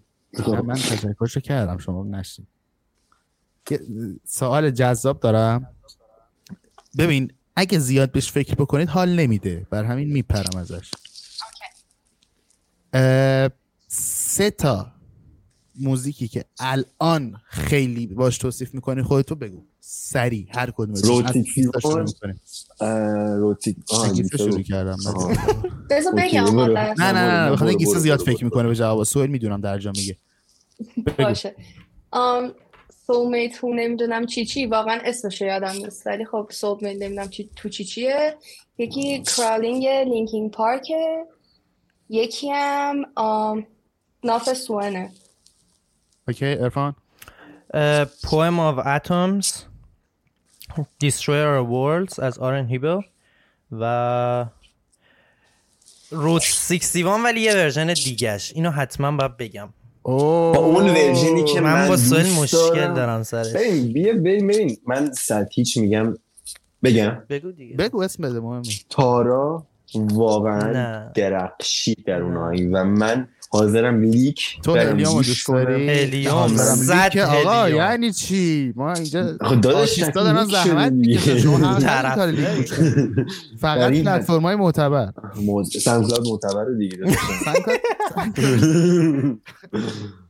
من 0.64 0.74
تشکرشو 0.74 1.40
کردم 1.40 1.78
شما 1.78 2.04
نشید 2.04 2.46
یه 2.46 2.51
سوال 4.24 4.70
جذاب 4.70 5.20
دارم. 5.20 5.66
ببین 6.98 7.32
اگه 7.56 7.78
زیاد 7.78 8.12
بهش 8.12 8.32
فکر 8.32 8.54
بکنید 8.54 8.88
حال 8.88 9.08
نمیده. 9.08 9.66
بر 9.70 9.84
همین 9.84 10.12
میپرم 10.12 10.58
ازش. 10.58 10.90
سه 13.88 14.50
تا 14.50 14.92
موزیکی 15.74 16.28
که 16.28 16.44
الان 16.58 17.36
خیلی 17.48 18.06
باش 18.06 18.38
توصیف 18.38 18.74
می‌کنی 18.74 19.02
خودتو 19.02 19.34
بگو. 19.34 19.64
سری 19.80 20.48
هر 20.54 20.70
کدوم 20.70 20.94
روتیسیون. 20.94 21.72
روتی 23.38 23.76
آه، 23.90 24.12
گیسه 24.12 24.36
شروع 24.36 24.62
کردم. 24.62 24.96
بذار 25.90 26.12
بگم 26.14 26.60
نه 26.60 27.12
نه 27.12 27.12
نه 27.12 27.50
بخاطر 27.50 27.98
زیاد 27.98 28.20
فکر. 28.20 28.44
می‌کنه 28.44 28.68
به 28.68 28.74
جواب 28.74 29.04
سوال 29.04 29.26
می‌دونم 29.26 29.60
در 29.60 29.78
جا 29.78 29.92
میگه. 29.96 30.16
باشه. 31.18 31.54
آم 33.08 33.14
سولمیت 33.14 33.56
تو 33.56 33.74
نمی‌دونم 33.74 34.26
چی 34.26 34.46
چی 34.46 34.66
واقعا 34.66 35.00
اسمش 35.04 35.42
رو 35.42 35.48
یادم 35.48 35.72
نیست. 35.72 36.06
ولی 36.06 36.24
خب 36.24 36.48
سولمیت 36.50 37.02
نمی‌دونم 37.02 37.28
چی 37.28 37.50
تو 37.56 37.68
چی 37.68 37.84
چیه. 37.84 38.36
یکی 38.78 39.22
کرالینگ 39.22 39.86
لینکینگ 39.86 40.50
پارکه 40.50 41.24
یکی 42.08 42.50
هم 42.50 43.06
ناف 44.24 44.52
سوانه 44.52 45.12
اوکی 46.28 46.46
ارفان 46.46 46.94
پویم 48.22 48.60
آف 48.60 48.86
اتمز 48.86 49.52
Destroyer 51.04 51.62
of 51.62 51.68
Worlds 51.70 52.18
از 52.18 52.38
آرن 52.38 52.66
هیبل 52.66 53.00
و 53.72 54.46
رود 56.10 56.42
61 56.42 57.06
ولی 57.24 57.40
یه 57.40 57.54
ورژن 57.54 57.92
دیگهش. 57.92 58.52
اینو 58.54 58.70
حتما 58.70 59.16
باید 59.16 59.36
بگم. 59.36 59.68
اوه 60.02 60.54
با 60.56 60.60
اون 60.60 60.90
ورژنی 60.90 61.44
که 61.44 61.60
من 61.60 61.74
من 61.74 61.88
با 61.88 61.96
سوال 61.96 62.26
مشکل 62.42 62.94
دارم. 62.94 63.22
سرش. 63.22 63.52
ببین 63.52 63.92
بیا 63.92 64.12
ببین 64.12 64.46
ببین. 64.46 64.76
من 64.86 65.12
سطحیچ 65.12 65.76
میگم. 65.76 66.14
بگم. 66.82 67.22
بگو 67.28 67.52
دیگه. 67.52 67.76
بگو 67.76 68.02
اسم 68.02 68.22
بده 68.22 68.40
مهمه. 68.40 68.62
تارا 68.90 69.66
واقعا 69.94 70.72
نه. 70.72 71.12
درخشید 71.14 72.04
در 72.06 72.22
اون 72.22 72.36
آهنگ 72.36 72.70
و 72.72 72.84
من 72.84 73.28
حاضرم 73.52 74.00
لیک 74.00 74.60
تو 74.62 74.72
گوش 74.94 75.26
دوست. 75.26 75.48
داری 75.48 76.28
برم 76.28 76.56
زد 76.56 77.18
آقا. 77.18 77.68
یعنی 77.68 78.12
چی 78.12 78.72
ما 78.76 78.92
اینجا 78.92 79.32
داداش 79.32 79.74
آرتیستا 79.74 80.24
دارن 80.24 80.44
زحمت. 80.44 80.92
می‌کشن 80.92 81.38
شما 81.38 81.78
لیک. 82.26 82.72
فقط 83.62 83.92
پلتفرم 83.92 84.42
های 84.42 84.56
معتبر 84.56 85.12
سانکلاد 85.80 86.28
معتبر 86.28 86.64
دیگه 86.78 86.98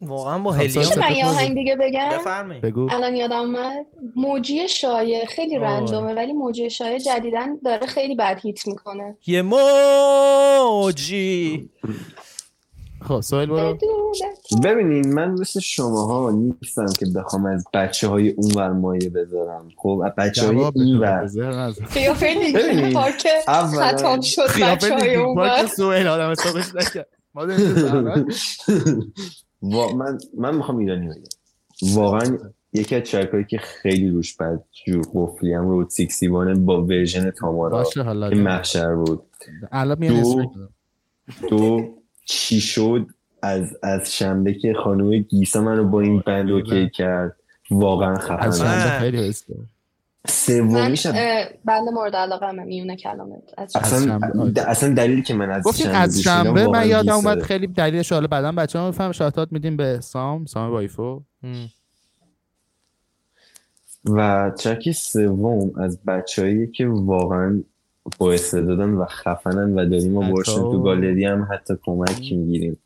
واقعا 0.00 0.38
با 0.38 0.52
خب، 0.52 0.60
هلیوم 0.60 0.98
من 0.98 1.16
یه. 1.16 1.26
آهنگ 1.26 1.54
دیگه 1.54 1.76
بگم. 1.76 2.08
بفرمایید. 2.12 2.62
بگو. 2.62 2.88
الان 2.92 3.16
یادم 3.16 3.40
اومد. 3.40 3.86
موجی 4.16 4.68
شایع 4.68 5.24
خیلی. 5.24 5.58
رندومه 5.58 6.14
ولی 6.14 6.32
موجی 6.32 6.70
شایع 6.70 6.98
جدیدن 6.98 7.58
داره 7.64 7.86
خیلی 7.86 8.14
بد 8.14 8.40
هیت 8.42 8.66
می‌کنه. 8.66 9.16
یه 9.26 9.42
موجی. 10.62 11.70
خب 13.02 13.20
سوال 13.20 13.46
برو. 13.46 13.78
ببینین 14.64 15.14
من 15.14 15.30
مثل 15.30 15.60
شماها 15.60 16.30
نیستم 16.30 16.86
که 16.98 17.06
بخوام 17.16 17.46
از 17.46 17.64
بچه 17.74 18.08
های 18.08 18.30
اون 18.30 18.52
ور 18.54 18.72
مایه 18.72 19.10
بذارم. 19.10 19.68
خب 19.76 20.02
از 20.04 20.12
بچه 20.18 20.46
های 20.46 20.56
این 20.74 20.98
ور 20.98 21.28
لینکین 22.22 22.52
ببینید، 22.52 22.94
پارک 22.94 23.26
خطاب 23.46 24.22
شد 24.22 24.48
بچه 24.62 24.94
های 24.94 25.14
اون 25.14 25.34
پارک 25.34 25.60
ور. 25.62 25.66
سوال 25.66 26.06
آدم 26.06 26.30
حسابش 26.30 26.74
نکرد. 26.74 27.08
ما 27.34 27.46
داریم 27.46 27.74
زحمت. 27.74 28.26
وا- 29.62 29.92
من 29.94 30.18
من 30.38 30.54
می‌خوام 30.56 30.78
ایرانی 30.78 31.06
بگم. 31.08 31.22
واقعا 31.94 32.38
یکی 32.72 32.94
از 32.96 33.02
ترکایی 33.02 33.44
که 33.44 33.58
خیلی 33.58 34.08
روش 34.10 34.36
بد 34.36 34.64
جو 34.86 35.02
قفلی 35.14 35.52
هم 35.52 35.68
رود 35.68 35.90
سیکسی 35.90 36.26
وانه 36.28 36.54
با 36.54 36.84
ورژن 36.84 37.30
تامارا 37.30 37.78
که 38.30 38.36
محشر 38.36 38.94
بود. 38.94 39.22
دو. 40.08 40.24
دو 41.50 41.94
چی 42.24 42.60
شد 42.60 43.06
از 43.42 43.76
از 43.82 44.14
شنبه 44.14 44.54
که 44.54 44.74
خانوم 44.74 45.18
گیسا 45.18 45.62
منو 45.62 45.84
با 45.84 46.00
این 46.00 46.22
بند 46.26 46.50
اوکی 46.50 46.90
کرد. 46.90 47.36
واقعا 47.70 48.12
از 48.16 48.18
خفنه 48.20 48.50
شنبه 48.58 48.98
خیلی 49.00 49.18
سومیش 50.28 51.06
هم- 51.06 51.14
اه، 51.16 51.48
بند 51.64 51.88
مورد 51.88 52.16
علاقه 52.16 52.46
همه 52.46 52.64
میونه 52.64 52.96
کلامت 52.96 53.42
از 53.58 53.76
اصلا. 53.76 54.18
د- 54.54 54.58
اصلا 54.58 54.94
دلیلی 54.94 55.22
که 55.22 55.34
من 55.34 55.50
از 55.50 55.62
گفتین 55.62 55.90
از 55.90 56.20
شنبه 56.22 56.66
من 56.66 56.88
یادم 56.88 57.12
اومد. 57.14 57.42
خیلی 57.42 57.66
دلیلش 57.66 58.12
حالا 58.12 58.26
بعدا 58.26 58.52
بچه 58.52 58.78
ها 58.78 58.86
میفهم 58.86 59.12
شاتات 59.12 59.48
میدیم 59.52 59.76
به 59.76 60.00
سام 60.00 60.44
سام 60.44 60.70
وایفو. 60.70 61.20
و 64.04 64.50
ترک 64.58 64.92
سوم 64.92 65.80
از 65.80 66.04
بچههایی 66.04 66.66
که 66.66 66.86
واقعا 66.86 67.62
با 68.18 68.32
استعدادن 68.32 68.90
و 68.90 69.04
خفنن 69.04 69.74
و 69.78 69.86
داریم 69.88 70.12
ما 70.12 70.30
باشون 70.30 70.72
تو 70.72 70.82
گالری 70.82 71.24
هم 71.24 71.48
حتی 71.52 71.74
کمک 71.82 72.32
می‌گیریم. 72.32 72.78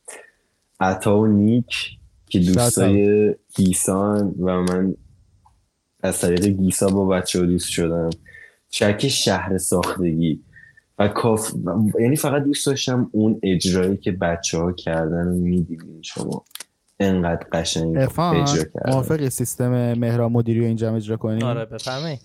عطا 0.80 1.18
و 1.20 1.26
نیک 1.26 1.98
که 2.26 2.38
دوستای 2.38 3.34
گیسان 3.56 4.34
و 4.40 4.60
من 4.62 4.94
از 6.02 6.20
طریق 6.20 6.44
گیسا 6.46 6.88
با 6.88 7.06
بچه 7.06 7.38
ها 7.40 7.44
دوست 7.46 7.68
شدم. 7.68 8.10
ترک 8.72 9.08
شهر 9.08 9.58
ساختگی. 9.58 10.40
و 10.98 11.08
کاف 11.08 11.54
و- 11.54 12.00
یعنی 12.00 12.16
فقط 12.16 12.42
دوست 12.42 12.66
داشتم 12.66 13.08
اون 13.12 13.40
اجرایی 13.42 13.96
که 13.96 14.12
بچه 14.12 14.58
ها 14.58 14.72
کردن 14.72 15.26
و 15.28 15.32
می‌دیدین 15.34 16.02
شما. 16.02 16.44
انقدر 17.00 17.46
قشنگ 17.52 17.96
اجرا 17.96 18.64
کردن. 18.64 18.92
موافقی 18.92 19.30
سیستم 19.30 19.94
مهران 19.94 20.32
مدیری 20.32 20.60
رو 20.60 20.66
اینجا 20.66 20.96
اجرا 20.96 21.16
کنیم؟ 21.16 21.42
آره 21.44 21.64
بفرمایید. 21.64 22.20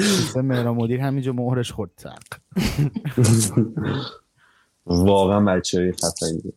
سیستم 0.00 0.40
مهران 0.40 0.76
مدیر 0.76 1.00
همینجا 1.00 1.32
مهرش 1.32 1.72
خورد. 1.72 1.90
تق 1.96 2.18
واقعا 4.86 5.40
بچه 5.40 5.78
های 5.78 5.92
خفنی 5.92 6.52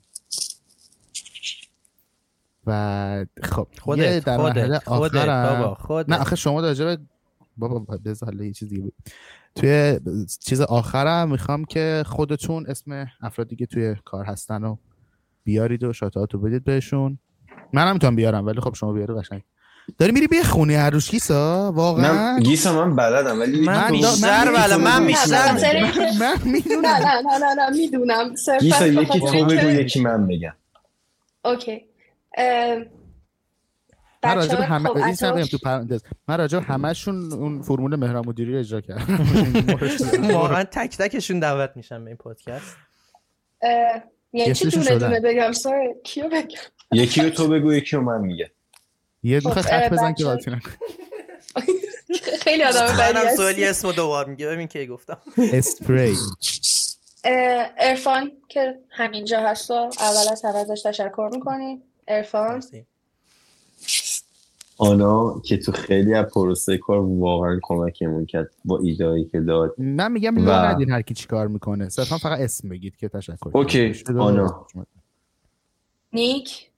و 2.68 3.26
خب 3.44 3.68
یه 3.74 3.80
خودت 3.82 4.26
در 4.26 4.38
مرحله 4.38 4.80
خودت 4.80 4.88
خودت 4.88 5.16
آخرم- 5.16 5.60
بابا 5.60 5.76
خودت. 5.76 6.10
نه 6.10 6.18
آخه 6.18 6.36
شما 6.36 6.62
راجع 6.62 6.86
به 6.86 6.98
بابا 7.58 7.98
بذار 8.06 8.30
حالا 8.30 8.44
یه 8.46 8.54
چیز 8.54 8.70
دیگه. 8.70 8.92
توی 9.56 10.00
چیز 10.40 10.62
آخرم 10.62 11.32
می‌خوام 11.32 11.66
که 11.66 12.04
خودتون 12.06 12.66
اسم 12.68 13.08
افرادی 13.22 13.56
که 13.56 13.66
توی 13.66 13.96
کار 14.06 14.26
هستن 14.26 14.62
رو 14.62 14.80
بیارید 15.44 15.84
و 15.84 15.94
شاتات 15.94 16.34
رو 16.34 16.40
بدید 16.40 16.64
بهشون. 16.64 17.20
من 17.74 17.88
هم 17.88 17.94
می‌تونم 17.94 18.16
بیارم 18.16 18.46
ولی 18.46 18.62
خب 18.62 18.74
شما 18.76 18.94
بیاری 18.94 19.14
قشنگ. 19.14 19.42
داری 19.98 20.12
میری 20.12 20.28
بخونی 20.28 20.76
هر 20.76 20.90
روز 20.90 21.06
کیسا 21.08 21.72
واقعا؟ 21.76 22.14
من 22.14 22.40
گیسا 22.40 22.86
من 22.86 22.96
بلدم 22.96 23.40
ولی 23.40 23.66
من 23.66 23.92
بیشتر 23.92 24.46
من 24.46 24.54
بله 24.54 24.78
من. 24.78 25.08
بیشتر 25.08 25.52
من 25.54 25.60
نه 26.22 26.46
می‌دونم 26.46 26.86
نه 26.86 27.22
نه 27.22 27.38
نه 27.38 27.54
نه 27.54 27.70
می‌دونم. 27.78 28.34
گیسا 28.62 28.88
یکی 28.88 29.20
خاطر 29.20 29.40
تو 29.40 29.46
بگو 29.46 29.70
یکی 29.70 30.02
من 30.02 30.28
بگم. 30.28 30.54
اوکی. 31.46 31.82
من 32.38 34.36
بچه‌ها 34.36 34.64
همه 34.64 34.90
خب، 34.90 34.98
این 34.98 35.16
سر 35.16 35.44
تو 35.44 35.58
پرانتز. 35.58 36.04
من 36.28 36.38
راجع 36.38 36.60
به 36.60 36.66
همشون 36.66 37.34
اون 37.34 37.62
فرمول 37.62 37.96
مهران 37.96 38.28
مدیری 38.28 38.54
رو 38.54 38.60
اجرا 38.60 38.82
کردم. 38.82 39.18
واقعا 40.34 40.64
تک 40.64 40.98
تکشون 40.98 41.40
دعوت 41.40 41.72
میشن 41.76 42.04
به 42.04 42.10
این 42.10 42.18
پادکست. 42.18 42.78
یعنی 44.34 44.54
چی 44.54 44.70
دونه. 44.70 44.98
دونه 44.98 45.20
بگم؟ 45.20 45.52
سوری 45.52 45.94
کیو 46.04 46.30
بگم؟ 46.30 46.58
یکی 46.92 47.22
رو 47.22 47.30
تو 47.30 47.48
بگو 47.48 47.74
یکی 47.74 47.96
رو 47.96 48.02
من 48.02 48.22
میگم. 48.22 48.46
یه 49.24 49.40
خب، 49.40 49.50
دونه 49.50 49.58
اه، 49.58 49.64
خط 49.64 49.94
بزن 49.94 50.14
که 50.14 50.26
نکن 50.26 50.72
خیلی 52.44 52.64
آدم 52.64 52.86
بدی 53.00 53.18
هستی. 53.18 53.36
سوالی 53.36 53.66
اسم 53.66 53.92
دوبار 53.92 54.26
میگه 54.26 54.48
ببین 54.48 54.68
کی 54.68 54.88
گفتم. 54.88 55.18
اسپری. 55.38 56.16
ارفان 57.78 58.32
که 58.50 58.80
همینجا 58.90 59.40
هست 59.40 59.72
و 59.72 59.74
اول 59.74 60.32
از 60.32 60.46
همه 60.46 60.58
ازش 60.58 60.82
تشکر 60.82 61.30
می‌کنیم. 61.34 61.84
ارفان. 62.08 62.64
آنا 64.78 65.40
که 65.40 65.58
تو 65.58 65.72
خیلی 65.72 66.14
از 66.14 66.26
پروسه 66.26 66.78
کار 66.78 67.00
واقعا 67.00 67.60
کمکمون 67.64 68.26
کرد 68.26 68.56
با 68.66 68.80
ایدهایی 68.80 69.26
که 69.26 69.40
داد. 69.40 69.76
من 69.78 70.12
میگم 70.12 70.38
و- 70.38 70.52
ندین 70.52 70.92
هر 70.92 71.02
کی 71.02 71.14
چی 71.14 71.28
کار 71.28 71.48
می‌کنه. 71.48 71.90
صرفا 71.90 72.18
فقط 72.18 72.40
اسم 72.40 72.70
بگید 72.70 72.98
که 72.98 73.10
تشکر 73.10 73.50
okay، 73.54 74.04
آنا. 74.20 74.68
نیک. 76.14 76.70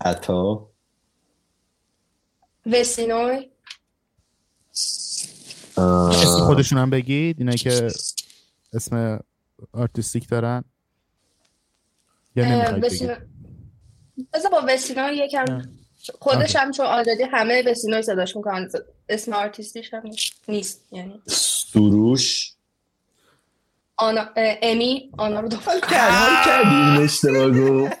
عطا. 0.00 0.68
وسینوی. 2.66 3.50
اه، 5.76 6.22
اسم 6.22 6.46
خودشون 6.46 6.78
هم 6.78 6.90
بگید. 6.90 7.36
اینا 7.38 7.52
که 7.52 7.88
اسم 8.72 9.20
artistic 9.72 10.28
دارن. 10.28 10.64
یا 12.36 12.44
نمی‌خواید 12.44 12.84
بگید؟ 12.84 13.35
بذار 14.34 14.50
با 14.50 14.62
وسینوی 14.68 15.16
یکم. 15.16 15.62
خودش 16.18 16.56
هم 16.56 16.72
چون 16.72 16.86
آلردی 16.86 17.22
همه 17.22 17.62
وسینوی 17.66 18.02
صداش 18.02 18.36
می‌کنن. 18.36 18.68
اسم 19.08 19.32
آرتیستیش 19.32 19.94
هم 19.94 20.02
نیست. 20.48 20.84
یعنی 20.92 21.20
سروش. 21.26 22.52
آنا 23.96 24.28
امی 24.36 25.10
آنا 25.18 25.40
رو 25.40 25.48
دوباره 25.48 25.80
حال 25.88 26.44
کردی 26.44 26.74
این 26.74 26.96
اشتباه 26.96 27.50
گفت. 27.50 27.92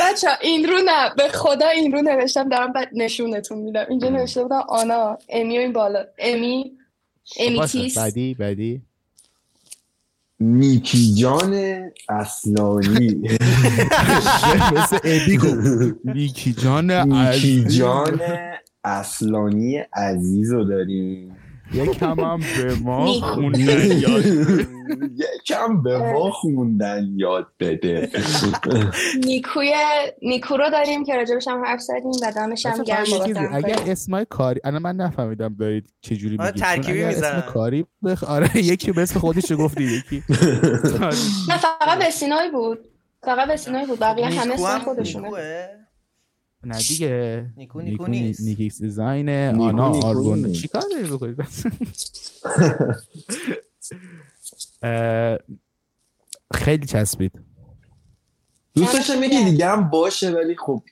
بچه 0.00 0.28
این 0.40 0.68
رو 0.68 0.78
نه. 0.84 1.14
به 1.16 1.28
خدا 1.28 1.68
این 1.68 1.92
رو 1.92 2.02
نوشتم. 2.02 2.48
دارم 2.48 2.72
بعد 2.72 2.88
نشونتون 2.92 3.58
میدم. 3.58 3.86
اینجا 3.88 4.08
نوشته 4.08 4.42
بودم 4.42 4.64
آنا. 4.68 5.18
امی 5.28 5.58
و 5.58 5.60
این 5.60 5.72
بالا. 5.72 6.04
امی 6.18 6.72
امی 7.38 7.66
تیس 7.66 7.98
بعدی 7.98 8.34
بعدی. 8.34 8.82
نیکی 10.40 11.14
جان 11.14 11.54
اصلانی 12.08 13.28
مثل 14.72 14.98
نیکی 16.14 16.52
جان 16.52 16.90
نیکی. 16.90 17.64
جان 17.64 18.20
اصلانی 18.84 19.76
عزیز 19.92 20.52
رو 20.52 20.64
داریم 20.64 21.36
یکم 21.74 22.20
هم 22.20 22.40
به 22.56 22.74
ما. 22.74 23.06
خوندن 23.12 23.98
یاد 23.98 24.26
یکم 25.24 25.82
به 25.82 25.98
ما 25.98 26.30
خوندن 26.30 27.08
یاد 27.16 27.46
بده 27.60 28.10
نیکوی 29.24 29.74
نیکو 30.22 30.56
رو 30.56 30.70
داریم 30.70 31.04
که 31.04 31.16
راجبش 31.16 31.48
هم 31.48 31.64
حرف 31.64 31.80
زدیم 31.80 32.10
و 32.22 32.32
دمش 32.36 32.66
هم 32.66 32.82
گرم. 32.82 33.50
اگر 33.52 33.78
اسمای 33.86 34.26
کاری 34.30 34.60
الان 34.64 34.82
من 34.82 34.96
نفهمیدم 34.96 35.54
دارید 35.54 35.92
چجوری 36.00 36.36
آره، 36.38 36.46
میگید 36.46 36.62
ترکیبی 36.62 36.98
اگر 37.04 37.08
اسم 37.08 37.16
می‌زنن. 37.26 37.40
کاری 37.40 37.86
بخ... 38.04 38.24
آره 38.24 38.56
یکی 38.56 38.92
به 38.92 39.02
اسم 39.02 39.20
خودش 39.20 39.50
رو 39.50 39.56
گفتی 39.56 39.84
یکی 39.84 40.22
نه 41.48 41.58
فقط 41.58 42.06
وسینای 42.06 42.50
بود 42.50 42.78
فقط 43.22 43.48
وسینای 43.50 43.86
بود 43.86 43.98
بقیه 43.98 44.26
همه 44.26 44.54
اسم 44.54 44.78
خودشونه؟ 44.78 45.28
نه 46.66 46.78
دیگه. 46.78 47.46
نیکو 47.56 47.80
نیکو 47.80 48.06
نیست. 48.06 48.40
نیکیکس 48.40 48.82
دیزاین 48.82 49.28
نیکو 49.28 49.62
آنا 49.64 49.88
آرگون. 49.90 50.52
چی 50.52 50.68
کار 50.68 50.82
داری 50.90 51.04
بکنید 51.04 51.36
خیلی 56.54 56.86
چسبید. 56.86 57.32
دوست 58.74 58.92
داشتم 58.94 59.22
یکی 59.22 59.44
دیگه 59.44 59.66
هم 59.68 59.90
باشه 59.90 60.30
ولی 60.30 60.56
خب 60.56 60.82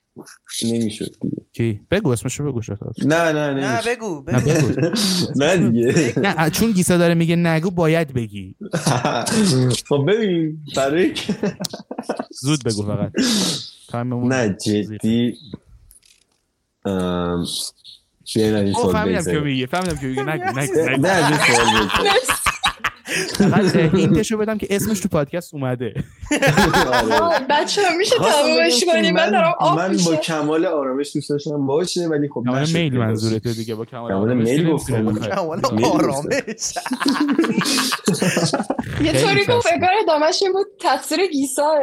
نمی‌شد 0.65 1.11
دیگه. 1.23 1.37
کی 1.53 1.81
بگو 1.91 2.09
اسمشو 2.11 2.45
بگو 2.45 2.63
شتا 2.63 2.93
نه 3.05 3.33
نه 3.33 3.55
نه 3.55 3.55
نه 3.55 3.83
بگو 3.87 4.25
نه 4.27 4.41
بگو. 4.41 4.81
نه 5.45 5.57
دیگه. 5.57 6.15
نه 6.19 6.51
چون 6.51 6.73
گیسا 6.73 6.99
داره 6.99 7.15
میگه 7.15 7.37
نگو 7.37 7.71
باید 7.71 8.13
بگی. 8.15 8.57
خب 9.89 10.05
ببین 10.09 10.59
برای 10.77 11.15
زود 12.41 12.65
بگو 12.65 12.83
فقط. 12.83 13.13
نه 14.05 14.49
جدی. 14.49 15.39
بیاین 18.35 18.55
از 18.55 18.63
این 18.65 18.73
سوال 18.73 18.93
فهمیدم 18.93 19.25
که. 19.25 19.41
میگه 19.41 19.67
فهمیدم 19.67 19.97
که 19.97 20.07
میگه 20.07 20.23
نگو 20.23 20.61
نگو 20.61 20.97
نه 21.01 21.09
از 21.09 21.31
این 21.31 21.39
سوال. 21.39 21.89
فقط 23.49 23.77
هینتشو 23.77 24.37
بدم 24.37 24.59
که 24.59 24.67
اسمش 24.71 25.01
تو 25.01 25.09
پادکست 25.09 25.55
اومده. 25.55 25.95
آره. 26.93 27.47
بچه 27.51 27.83
میشه 27.99 28.17
تمومش 28.17 28.85
کنیم؟ 28.93 29.15
من 29.15 29.31
دارم 29.31 29.55
من 29.77 29.97
با 30.05 30.17
کمال 30.17 30.67
آرامش 30.67 31.11
دوست 31.15 31.31
داشتم. 31.31 31.67
باشه 31.67 32.07
ولی 32.07 32.29
خب 32.29 32.43
کمال 32.47 32.67
میل. 32.73 32.99
منظورته 32.99 33.53
دیگه 33.53 33.75
با 33.75 33.85
کمال 33.85 34.13
آرامش. 34.13 34.49
میل 34.49 34.71
گفتم. 34.71 35.19
کمال 35.21 35.61
آرامش. 35.85 36.75
یه 39.03 39.13
طوری 39.13 39.45
گفت 39.45 39.67
ادامهش 40.03 40.43
این 40.43 40.53
بود 40.53 40.67
تقصیر 40.81 41.19
گیساه. 41.33 41.81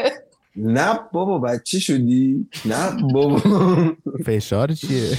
نه 0.55 0.99
بابا 1.13 1.39
بچه 1.39 1.79
شدی؟ 1.79 2.49
نه 2.65 3.01
بابا. 3.13 3.39
فشار 4.25 4.73
چیه؟ 4.73 5.09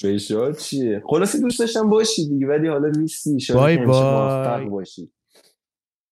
فشار 0.00 0.52
چیه؟ 0.52 1.02
خلاصه 1.06 1.40
دوست 1.40 1.58
داشتم 1.58 1.90
باشی 1.90 2.28
دیگه 2.28 2.46
ولی 2.46 2.68
حالا 2.68 2.88
نیستی. 2.88 3.40
شاید 3.40 3.60
بای 3.60 3.86
بای. 3.86 4.68
باشی. 4.68 5.10